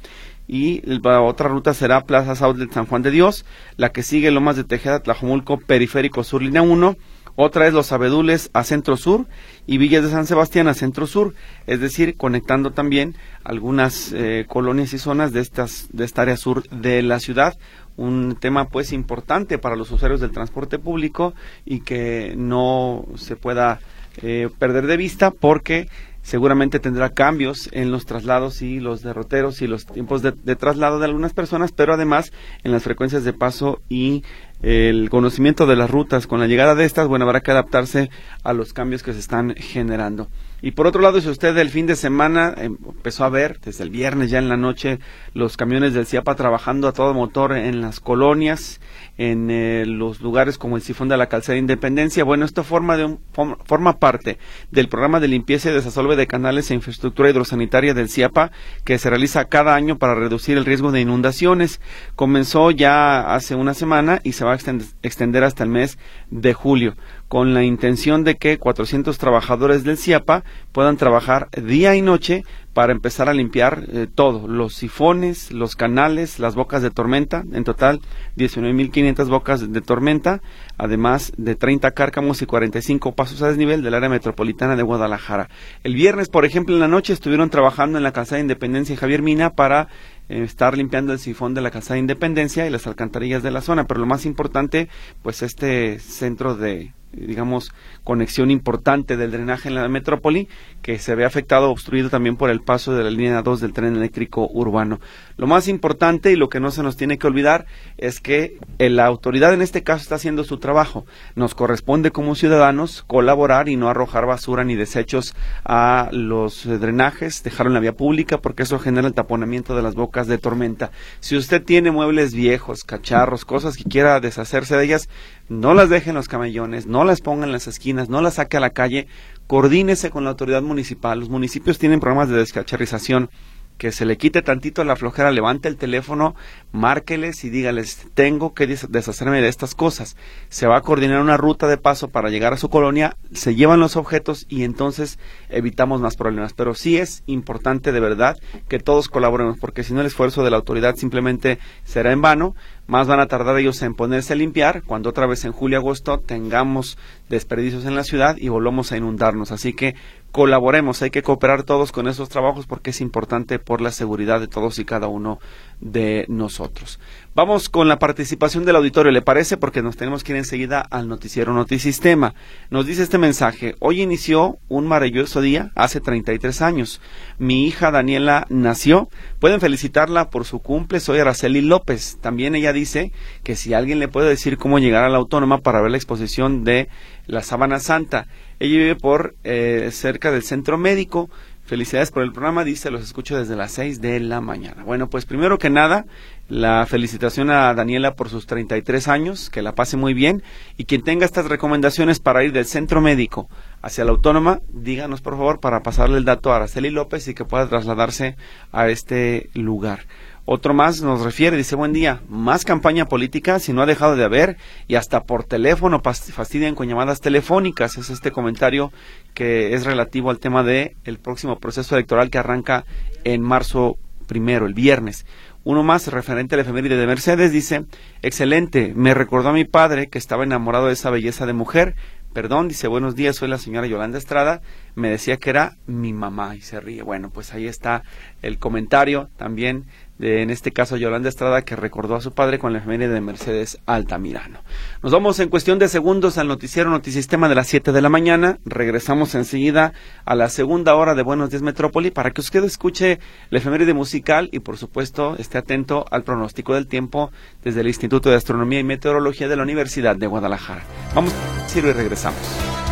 y 0.48 0.82
la 0.84 1.20
otra 1.20 1.48
ruta 1.48 1.72
será 1.74 2.04
Plaza 2.04 2.34
South 2.34 2.56
de 2.56 2.72
San 2.72 2.86
Juan 2.86 3.02
de 3.02 3.10
Dios, 3.10 3.44
la 3.76 3.90
que 3.90 4.02
sigue 4.02 4.30
Lomas 4.30 4.56
de 4.56 4.64
Tejeda, 4.64 5.00
Tlajomulco, 5.00 5.58
Periférico 5.58 6.24
Sur, 6.24 6.42
línea 6.42 6.62
1, 6.62 6.96
otra 7.36 7.66
es 7.66 7.72
Los 7.72 7.92
Abedules 7.92 8.50
a 8.52 8.64
Centro 8.64 8.96
Sur 8.96 9.26
y 9.66 9.78
Villas 9.78 10.02
de 10.04 10.10
San 10.10 10.26
Sebastián 10.26 10.68
a 10.68 10.74
Centro 10.74 11.06
Sur, 11.06 11.34
es 11.66 11.80
decir, 11.80 12.16
conectando 12.16 12.72
también 12.72 13.14
algunas 13.44 14.12
eh, 14.12 14.44
colonias 14.48 14.92
y 14.92 14.98
zonas 14.98 15.32
de, 15.32 15.40
estas, 15.40 15.88
de 15.92 16.04
esta 16.04 16.22
área 16.22 16.36
sur 16.36 16.68
de 16.68 17.02
la 17.02 17.20
ciudad. 17.20 17.56
Un 17.96 18.36
tema 18.40 18.68
pues 18.68 18.92
importante 18.92 19.58
para 19.58 19.76
los 19.76 19.90
usuarios 19.90 20.20
del 20.20 20.30
transporte 20.30 20.78
público 20.78 21.34
y 21.64 21.80
que 21.80 22.34
no 22.36 23.04
se 23.16 23.36
pueda 23.36 23.80
eh, 24.22 24.48
perder 24.58 24.86
de 24.86 24.96
vista 24.96 25.30
porque 25.30 25.88
seguramente 26.22 26.78
tendrá 26.78 27.10
cambios 27.10 27.68
en 27.72 27.90
los 27.90 28.06
traslados 28.06 28.62
y 28.62 28.80
los 28.80 29.02
derroteros 29.02 29.60
y 29.60 29.66
los 29.66 29.86
tiempos 29.86 30.22
de, 30.22 30.32
traslado 30.56 30.98
de 30.98 31.06
algunas 31.06 31.34
personas, 31.34 31.72
pero 31.72 31.94
además 31.94 32.32
en 32.62 32.72
las 32.72 32.84
frecuencias 32.84 33.24
de 33.24 33.32
paso 33.32 33.80
y 33.88 34.22
el 34.62 35.10
conocimiento 35.10 35.66
de 35.66 35.76
las 35.76 35.90
rutas. 35.90 36.26
Con 36.26 36.40
la 36.40 36.46
llegada 36.46 36.74
de 36.74 36.84
estas, 36.84 37.08
bueno, 37.08 37.24
habrá 37.24 37.40
que 37.40 37.50
adaptarse 37.50 38.10
a 38.42 38.52
los 38.52 38.72
cambios 38.72 39.02
que 39.02 39.12
se 39.12 39.18
están 39.18 39.54
generando. 39.56 40.28
Y 40.64 40.70
por 40.70 40.86
otro 40.86 41.02
lado, 41.02 41.20
si 41.20 41.28
usted 41.28 41.58
el 41.58 41.70
fin 41.70 41.86
de 41.86 41.96
semana 41.96 42.54
em, 42.56 42.76
empezó 42.86 43.24
a 43.24 43.28
ver, 43.28 43.58
desde 43.64 43.82
el 43.82 43.90
viernes 43.90 44.30
ya 44.30 44.38
en 44.38 44.48
la 44.48 44.56
noche, 44.56 45.00
los 45.34 45.56
camiones 45.56 45.92
del 45.92 46.06
CIAPA 46.06 46.36
trabajando 46.36 46.86
a 46.86 46.92
todo 46.92 47.12
motor 47.14 47.52
en 47.56 47.80
las 47.80 47.98
colonias, 47.98 48.80
en 49.18 49.50
eh, 49.50 49.84
los 49.86 50.20
lugares 50.20 50.58
como 50.58 50.76
el 50.76 50.82
sifón 50.82 51.08
de 51.08 51.16
la 51.16 51.26
calzada 51.26 51.54
de 51.54 51.58
Independencia, 51.58 52.22
bueno, 52.22 52.44
esto 52.44 52.62
forma, 52.62 52.96
de 52.96 53.06
un, 53.06 53.18
forma 53.64 53.98
parte 53.98 54.38
del 54.70 54.88
programa 54.88 55.18
de 55.18 55.26
limpieza 55.26 55.68
y 55.68 55.72
desasolve 55.72 56.14
de 56.14 56.28
canales 56.28 56.70
e 56.70 56.74
infraestructura 56.74 57.28
hidrosanitaria 57.28 57.92
del 57.92 58.08
CIAPA 58.08 58.52
que 58.84 58.98
se 58.98 59.10
realiza 59.10 59.46
cada 59.46 59.74
año 59.74 59.98
para 59.98 60.14
reducir 60.14 60.56
el 60.56 60.64
riesgo 60.64 60.92
de 60.92 61.00
inundaciones. 61.00 61.80
Comenzó 62.14 62.70
ya 62.70 63.34
hace 63.34 63.56
una 63.56 63.74
semana 63.74 64.20
y 64.22 64.32
se 64.32 64.44
va 64.44 64.51
extender 64.54 65.44
hasta 65.44 65.64
el 65.64 65.70
mes 65.70 65.98
de 66.30 66.54
julio 66.54 66.94
con 67.28 67.54
la 67.54 67.64
intención 67.64 68.24
de 68.24 68.36
que 68.36 68.58
400 68.58 69.16
trabajadores 69.16 69.84
del 69.84 69.96
CIAPA 69.96 70.44
puedan 70.70 70.98
trabajar 70.98 71.48
día 71.56 71.94
y 71.94 72.02
noche 72.02 72.44
para 72.74 72.92
empezar 72.92 73.28
a 73.28 73.34
limpiar 73.34 73.84
eh, 73.92 74.06
todo, 74.12 74.48
los 74.48 74.74
sifones, 74.74 75.50
los 75.52 75.76
canales, 75.76 76.38
las 76.38 76.54
bocas 76.54 76.82
de 76.82 76.90
tormenta, 76.90 77.44
en 77.52 77.64
total 77.64 78.00
19.500 78.36 79.28
bocas 79.28 79.72
de 79.72 79.80
tormenta, 79.80 80.40
además 80.78 81.32
de 81.36 81.54
30 81.54 81.90
cárcamos 81.92 82.40
y 82.42 82.46
45 82.46 83.14
pasos 83.14 83.42
a 83.42 83.48
desnivel 83.48 83.82
del 83.82 83.94
área 83.94 84.08
metropolitana 84.08 84.76
de 84.76 84.82
Guadalajara. 84.82 85.48
El 85.84 85.94
viernes, 85.94 86.28
por 86.28 86.44
ejemplo, 86.44 86.74
en 86.74 86.80
la 86.80 86.88
noche 86.88 87.12
estuvieron 87.12 87.50
trabajando 87.50 87.98
en 87.98 88.04
la 88.04 88.12
Casa 88.12 88.36
de 88.36 88.42
Independencia 88.42 88.96
Javier 88.96 89.22
Mina 89.22 89.50
para 89.50 89.88
estar 90.32 90.76
limpiando 90.76 91.12
el 91.12 91.18
sifón 91.18 91.54
de 91.54 91.60
la 91.60 91.70
Casa 91.70 91.94
de 91.94 92.00
Independencia 92.00 92.66
y 92.66 92.70
las 92.70 92.86
alcantarillas 92.86 93.42
de 93.42 93.50
la 93.50 93.60
zona, 93.60 93.86
pero 93.86 94.00
lo 94.00 94.06
más 94.06 94.26
importante, 94.26 94.88
pues 95.22 95.42
este 95.42 95.98
centro 95.98 96.56
de 96.56 96.92
digamos, 97.12 97.72
conexión 98.04 98.50
importante 98.50 99.16
del 99.16 99.30
drenaje 99.30 99.68
en 99.68 99.74
la 99.74 99.88
metrópoli, 99.88 100.48
que 100.80 100.98
se 100.98 101.14
ve 101.14 101.24
afectado 101.24 101.70
obstruido 101.70 102.10
también 102.10 102.36
por 102.36 102.50
el 102.50 102.60
paso 102.60 102.94
de 102.94 103.04
la 103.04 103.10
línea 103.10 103.42
2 103.42 103.60
del 103.60 103.72
tren 103.72 103.94
eléctrico 103.94 104.48
urbano. 104.52 104.98
Lo 105.36 105.46
más 105.46 105.68
importante 105.68 106.32
y 106.32 106.36
lo 106.36 106.48
que 106.48 106.60
no 106.60 106.70
se 106.70 106.82
nos 106.82 106.96
tiene 106.96 107.18
que 107.18 107.26
olvidar 107.26 107.66
es 107.98 108.20
que 108.20 108.56
la 108.78 109.06
autoridad 109.06 109.54
en 109.54 109.62
este 109.62 109.82
caso 109.82 110.02
está 110.02 110.16
haciendo 110.16 110.44
su 110.44 110.58
trabajo. 110.58 111.06
Nos 111.36 111.54
corresponde 111.54 112.10
como 112.10 112.34
ciudadanos 112.34 113.02
colaborar 113.06 113.68
y 113.68 113.76
no 113.76 113.88
arrojar 113.88 114.26
basura 114.26 114.64
ni 114.64 114.74
desechos 114.74 115.34
a 115.64 116.08
los 116.12 116.64
drenajes, 116.64 117.42
dejarlo 117.42 117.70
en 117.70 117.74
la 117.74 117.80
vía 117.80 117.96
pública 117.96 118.38
porque 118.38 118.62
eso 118.62 118.78
genera 118.78 119.06
el 119.06 119.14
taponamiento 119.14 119.76
de 119.76 119.82
las 119.82 119.94
bocas 119.94 120.21
de 120.26 120.38
tormenta. 120.38 120.90
Si 121.20 121.36
usted 121.36 121.62
tiene 121.62 121.90
muebles 121.90 122.34
viejos, 122.34 122.84
cacharros, 122.84 123.44
cosas 123.44 123.76
que 123.76 123.84
quiera 123.84 124.20
deshacerse 124.20 124.76
de 124.76 124.84
ellas, 124.84 125.08
no 125.48 125.74
las 125.74 125.88
deje 125.88 126.10
en 126.10 126.16
los 126.16 126.28
camellones, 126.28 126.86
no 126.86 127.04
las 127.04 127.20
ponga 127.20 127.44
en 127.44 127.52
las 127.52 127.66
esquinas, 127.66 128.08
no 128.08 128.20
las 128.20 128.34
saque 128.34 128.56
a 128.56 128.60
la 128.60 128.70
calle, 128.70 129.06
coordínese 129.46 130.10
con 130.10 130.24
la 130.24 130.30
autoridad 130.30 130.62
municipal. 130.62 131.20
Los 131.20 131.28
municipios 131.28 131.78
tienen 131.78 132.00
programas 132.00 132.28
de 132.28 132.36
descacharización 132.36 133.30
que 133.78 133.92
se 133.92 134.04
le 134.04 134.16
quite 134.16 134.42
tantito 134.42 134.84
la 134.84 134.96
flojera, 134.96 135.30
levante 135.30 135.68
el 135.68 135.76
teléfono, 135.76 136.34
márqueles 136.70 137.44
y 137.44 137.50
dígales, 137.50 138.06
tengo 138.14 138.54
que 138.54 138.66
deshacerme 138.66 139.40
de 139.40 139.48
estas 139.48 139.74
cosas. 139.74 140.16
Se 140.48 140.66
va 140.66 140.76
a 140.76 140.82
coordinar 140.82 141.20
una 141.20 141.36
ruta 141.36 141.66
de 141.66 141.78
paso 141.78 142.08
para 142.08 142.30
llegar 142.30 142.52
a 142.52 142.58
su 142.58 142.68
colonia, 142.68 143.16
se 143.32 143.54
llevan 143.54 143.80
los 143.80 143.96
objetos 143.96 144.46
y 144.48 144.64
entonces 144.64 145.18
evitamos 145.48 146.00
más 146.00 146.16
problemas. 146.16 146.52
Pero 146.52 146.74
sí 146.74 146.96
es 146.96 147.22
importante 147.26 147.92
de 147.92 148.00
verdad 148.00 148.38
que 148.68 148.78
todos 148.78 149.08
colaboremos, 149.08 149.58
porque 149.58 149.84
si 149.84 149.94
no 149.94 150.00
el 150.00 150.06
esfuerzo 150.06 150.44
de 150.44 150.50
la 150.50 150.56
autoridad 150.56 150.96
simplemente 150.96 151.58
será 151.84 152.12
en 152.12 152.22
vano 152.22 152.54
más 152.86 153.06
van 153.06 153.20
a 153.20 153.26
tardar 153.26 153.56
ellos 153.58 153.80
en 153.82 153.94
ponerse 153.94 154.32
a 154.32 154.36
limpiar 154.36 154.82
cuando 154.82 155.10
otra 155.10 155.26
vez 155.26 155.44
en 155.44 155.52
julio 155.52 155.78
agosto 155.78 156.18
tengamos 156.18 156.98
desperdicios 157.28 157.84
en 157.84 157.94
la 157.94 158.04
ciudad 158.04 158.36
y 158.36 158.48
volvamos 158.48 158.92
a 158.92 158.96
inundarnos. 158.96 159.52
Así 159.52 159.72
que 159.72 159.94
colaboremos, 160.32 161.02
hay 161.02 161.10
que 161.10 161.22
cooperar 161.22 161.62
todos 161.62 161.92
con 161.92 162.08
esos 162.08 162.30
trabajos 162.30 162.66
porque 162.66 162.90
es 162.90 163.00
importante 163.00 163.58
por 163.58 163.82
la 163.82 163.92
seguridad 163.92 164.40
de 164.40 164.48
todos 164.48 164.78
y 164.78 164.84
cada 164.84 165.06
uno 165.06 165.38
de 165.82 166.24
nosotros. 166.28 166.98
Vamos 167.34 167.68
con 167.68 167.88
la 167.88 167.98
participación 167.98 168.64
del 168.64 168.76
auditorio, 168.76 169.10
¿le 169.10 169.20
parece? 169.20 169.56
Porque 169.56 169.82
nos 169.82 169.96
tenemos 169.96 170.22
que 170.22 170.32
ir 170.32 170.38
enseguida 170.38 170.80
al 170.80 171.08
noticiero 171.08 171.52
Notisistema. 171.52 172.34
Nos 172.70 172.86
dice 172.86 173.02
este 173.02 173.18
mensaje, 173.18 173.74
hoy 173.80 174.02
inició 174.02 174.58
un 174.68 174.86
maravilloso 174.86 175.40
día, 175.40 175.72
hace 175.74 176.00
33 176.00 176.62
años. 176.62 177.00
Mi 177.38 177.66
hija 177.66 177.90
Daniela 177.90 178.46
nació. 178.48 179.08
Pueden 179.40 179.60
felicitarla 179.60 180.30
por 180.30 180.44
su 180.44 180.60
cumple, 180.60 181.00
soy 181.00 181.18
Araceli 181.18 181.62
López. 181.62 182.18
También 182.20 182.54
ella 182.54 182.72
dice 182.72 183.12
que 183.42 183.56
si 183.56 183.74
alguien 183.74 183.98
le 183.98 184.08
puede 184.08 184.28
decir 184.28 184.58
cómo 184.58 184.78
llegar 184.78 185.04
a 185.04 185.08
la 185.08 185.18
autónoma 185.18 185.58
para 185.58 185.80
ver 185.80 185.90
la 185.90 185.96
exposición 185.96 186.64
de 186.64 186.88
la 187.26 187.42
Sábana 187.42 187.80
Santa. 187.80 188.26
Ella 188.60 188.78
vive 188.78 188.96
por 188.96 189.34
eh, 189.42 189.88
cerca 189.90 190.30
del 190.30 190.42
centro 190.42 190.78
médico. 190.78 191.30
Felicidades 191.64 192.10
por 192.10 192.24
el 192.24 192.32
programa, 192.32 192.64
dice, 192.64 192.90
los 192.90 193.02
escucho 193.02 193.38
desde 193.38 193.54
las 193.54 193.70
6 193.72 194.00
de 194.00 194.18
la 194.18 194.40
mañana. 194.40 194.82
Bueno, 194.82 195.08
pues 195.08 195.26
primero 195.26 195.58
que 195.58 195.70
nada, 195.70 196.06
la 196.48 196.84
felicitación 196.86 197.50
a 197.50 197.72
Daniela 197.72 198.14
por 198.14 198.28
sus 198.28 198.46
33 198.46 199.06
años, 199.06 199.48
que 199.48 199.62
la 199.62 199.74
pase 199.74 199.96
muy 199.96 200.12
bien 200.12 200.42
y 200.76 200.86
quien 200.86 201.02
tenga 201.02 201.24
estas 201.24 201.46
recomendaciones 201.46 202.18
para 202.18 202.42
ir 202.42 202.52
del 202.52 202.66
centro 202.66 203.00
médico 203.00 203.48
hacia 203.80 204.04
la 204.04 204.10
autónoma, 204.10 204.60
díganos 204.70 205.20
por 205.20 205.34
favor 205.34 205.60
para 205.60 205.82
pasarle 205.82 206.18
el 206.18 206.24
dato 206.24 206.52
a 206.52 206.56
Araceli 206.56 206.90
López 206.90 207.28
y 207.28 207.34
que 207.34 207.44
pueda 207.44 207.68
trasladarse 207.68 208.36
a 208.72 208.88
este 208.88 209.48
lugar. 209.54 210.00
Otro 210.44 210.74
más 210.74 211.02
nos 211.02 211.20
refiere, 211.20 211.56
dice, 211.56 211.76
buen 211.76 211.92
día, 211.92 212.20
más 212.28 212.64
campaña 212.64 213.06
política 213.06 213.60
si 213.60 213.72
no 213.72 213.80
ha 213.80 213.86
dejado 213.86 214.16
de 214.16 214.24
haber 214.24 214.56
y 214.88 214.96
hasta 214.96 215.22
por 215.22 215.44
teléfono 215.44 216.02
fastidian 216.02 216.74
con 216.74 216.88
llamadas 216.88 217.20
telefónicas. 217.20 217.96
Es 217.96 218.10
este 218.10 218.32
comentario 218.32 218.92
que 219.34 219.72
es 219.72 219.84
relativo 219.84 220.30
al 220.30 220.40
tema 220.40 220.64
de 220.64 220.96
el 221.04 221.18
próximo 221.18 221.60
proceso 221.60 221.94
electoral 221.94 222.28
que 222.28 222.38
arranca 222.38 222.84
en 223.22 223.40
marzo 223.40 223.98
primero, 224.26 224.66
el 224.66 224.74
viernes. 224.74 225.26
Uno 225.62 225.84
más 225.84 226.08
referente 226.08 226.56
al 226.56 226.62
efeméride 226.62 226.96
de 226.96 227.06
Mercedes 227.06 227.52
dice, 227.52 227.84
excelente, 228.22 228.94
me 228.96 229.14
recordó 229.14 229.50
a 229.50 229.52
mi 229.52 229.64
padre 229.64 230.08
que 230.08 230.18
estaba 230.18 230.42
enamorado 230.42 230.88
de 230.88 230.94
esa 230.94 231.10
belleza 231.10 231.46
de 231.46 231.52
mujer. 231.52 231.94
Perdón, 232.32 232.66
dice, 232.66 232.88
buenos 232.88 233.14
días, 233.14 233.36
soy 233.36 233.48
la 233.48 233.58
señora 233.58 233.86
Yolanda 233.86 234.18
Estrada. 234.18 234.62
Me 234.94 235.10
decía 235.10 235.36
que 235.36 235.50
era 235.50 235.76
mi 235.86 236.12
mamá 236.12 236.56
y 236.56 236.62
se 236.62 236.80
ríe. 236.80 237.02
Bueno, 237.02 237.30
pues 237.30 237.52
ahí 237.52 237.66
está 237.66 238.02
el 238.40 238.58
comentario 238.58 239.28
también 239.36 239.84
de, 240.18 240.42
en 240.42 240.50
este 240.50 240.72
caso 240.72 240.96
Yolanda 240.96 241.28
Estrada, 241.28 241.62
que 241.62 241.76
recordó 241.76 242.14
a 242.14 242.20
su 242.20 242.32
padre 242.32 242.58
con 242.58 242.72
la 242.72 242.78
efeméride 242.78 243.12
de 243.12 243.20
Mercedes 243.20 243.78
Altamirano. 243.86 244.60
Nos 245.02 245.12
vamos 245.12 245.38
en 245.40 245.48
cuestión 245.48 245.78
de 245.78 245.88
segundos 245.88 246.38
al 246.38 246.48
noticiero 246.48 246.90
Notisistema 246.90 247.48
de 247.48 247.54
las 247.54 247.66
7 247.68 247.92
de 247.92 248.02
la 248.02 248.08
mañana. 248.08 248.58
Regresamos 248.64 249.34
enseguida 249.34 249.92
a 250.24 250.34
la 250.34 250.48
segunda 250.48 250.94
hora 250.94 251.14
de 251.14 251.22
Buenos 251.22 251.50
Días 251.50 251.62
Metrópoli 251.62 252.10
para 252.10 252.30
que 252.30 252.40
usted 252.40 252.62
escuche 252.64 253.18
la 253.50 253.58
efeméride 253.58 253.94
musical 253.94 254.48
y, 254.52 254.60
por 254.60 254.76
supuesto, 254.76 255.36
esté 255.38 255.58
atento 255.58 256.04
al 256.10 256.22
pronóstico 256.22 256.74
del 256.74 256.86
tiempo 256.86 257.30
desde 257.64 257.80
el 257.80 257.88
Instituto 257.88 258.30
de 258.30 258.36
Astronomía 258.36 258.80
y 258.80 258.84
Meteorología 258.84 259.48
de 259.48 259.56
la 259.56 259.62
Universidad 259.62 260.16
de 260.16 260.26
Guadalajara. 260.26 260.82
Vamos 261.14 261.32
a 261.32 261.78
y 261.78 261.80
regresamos. 261.80 262.91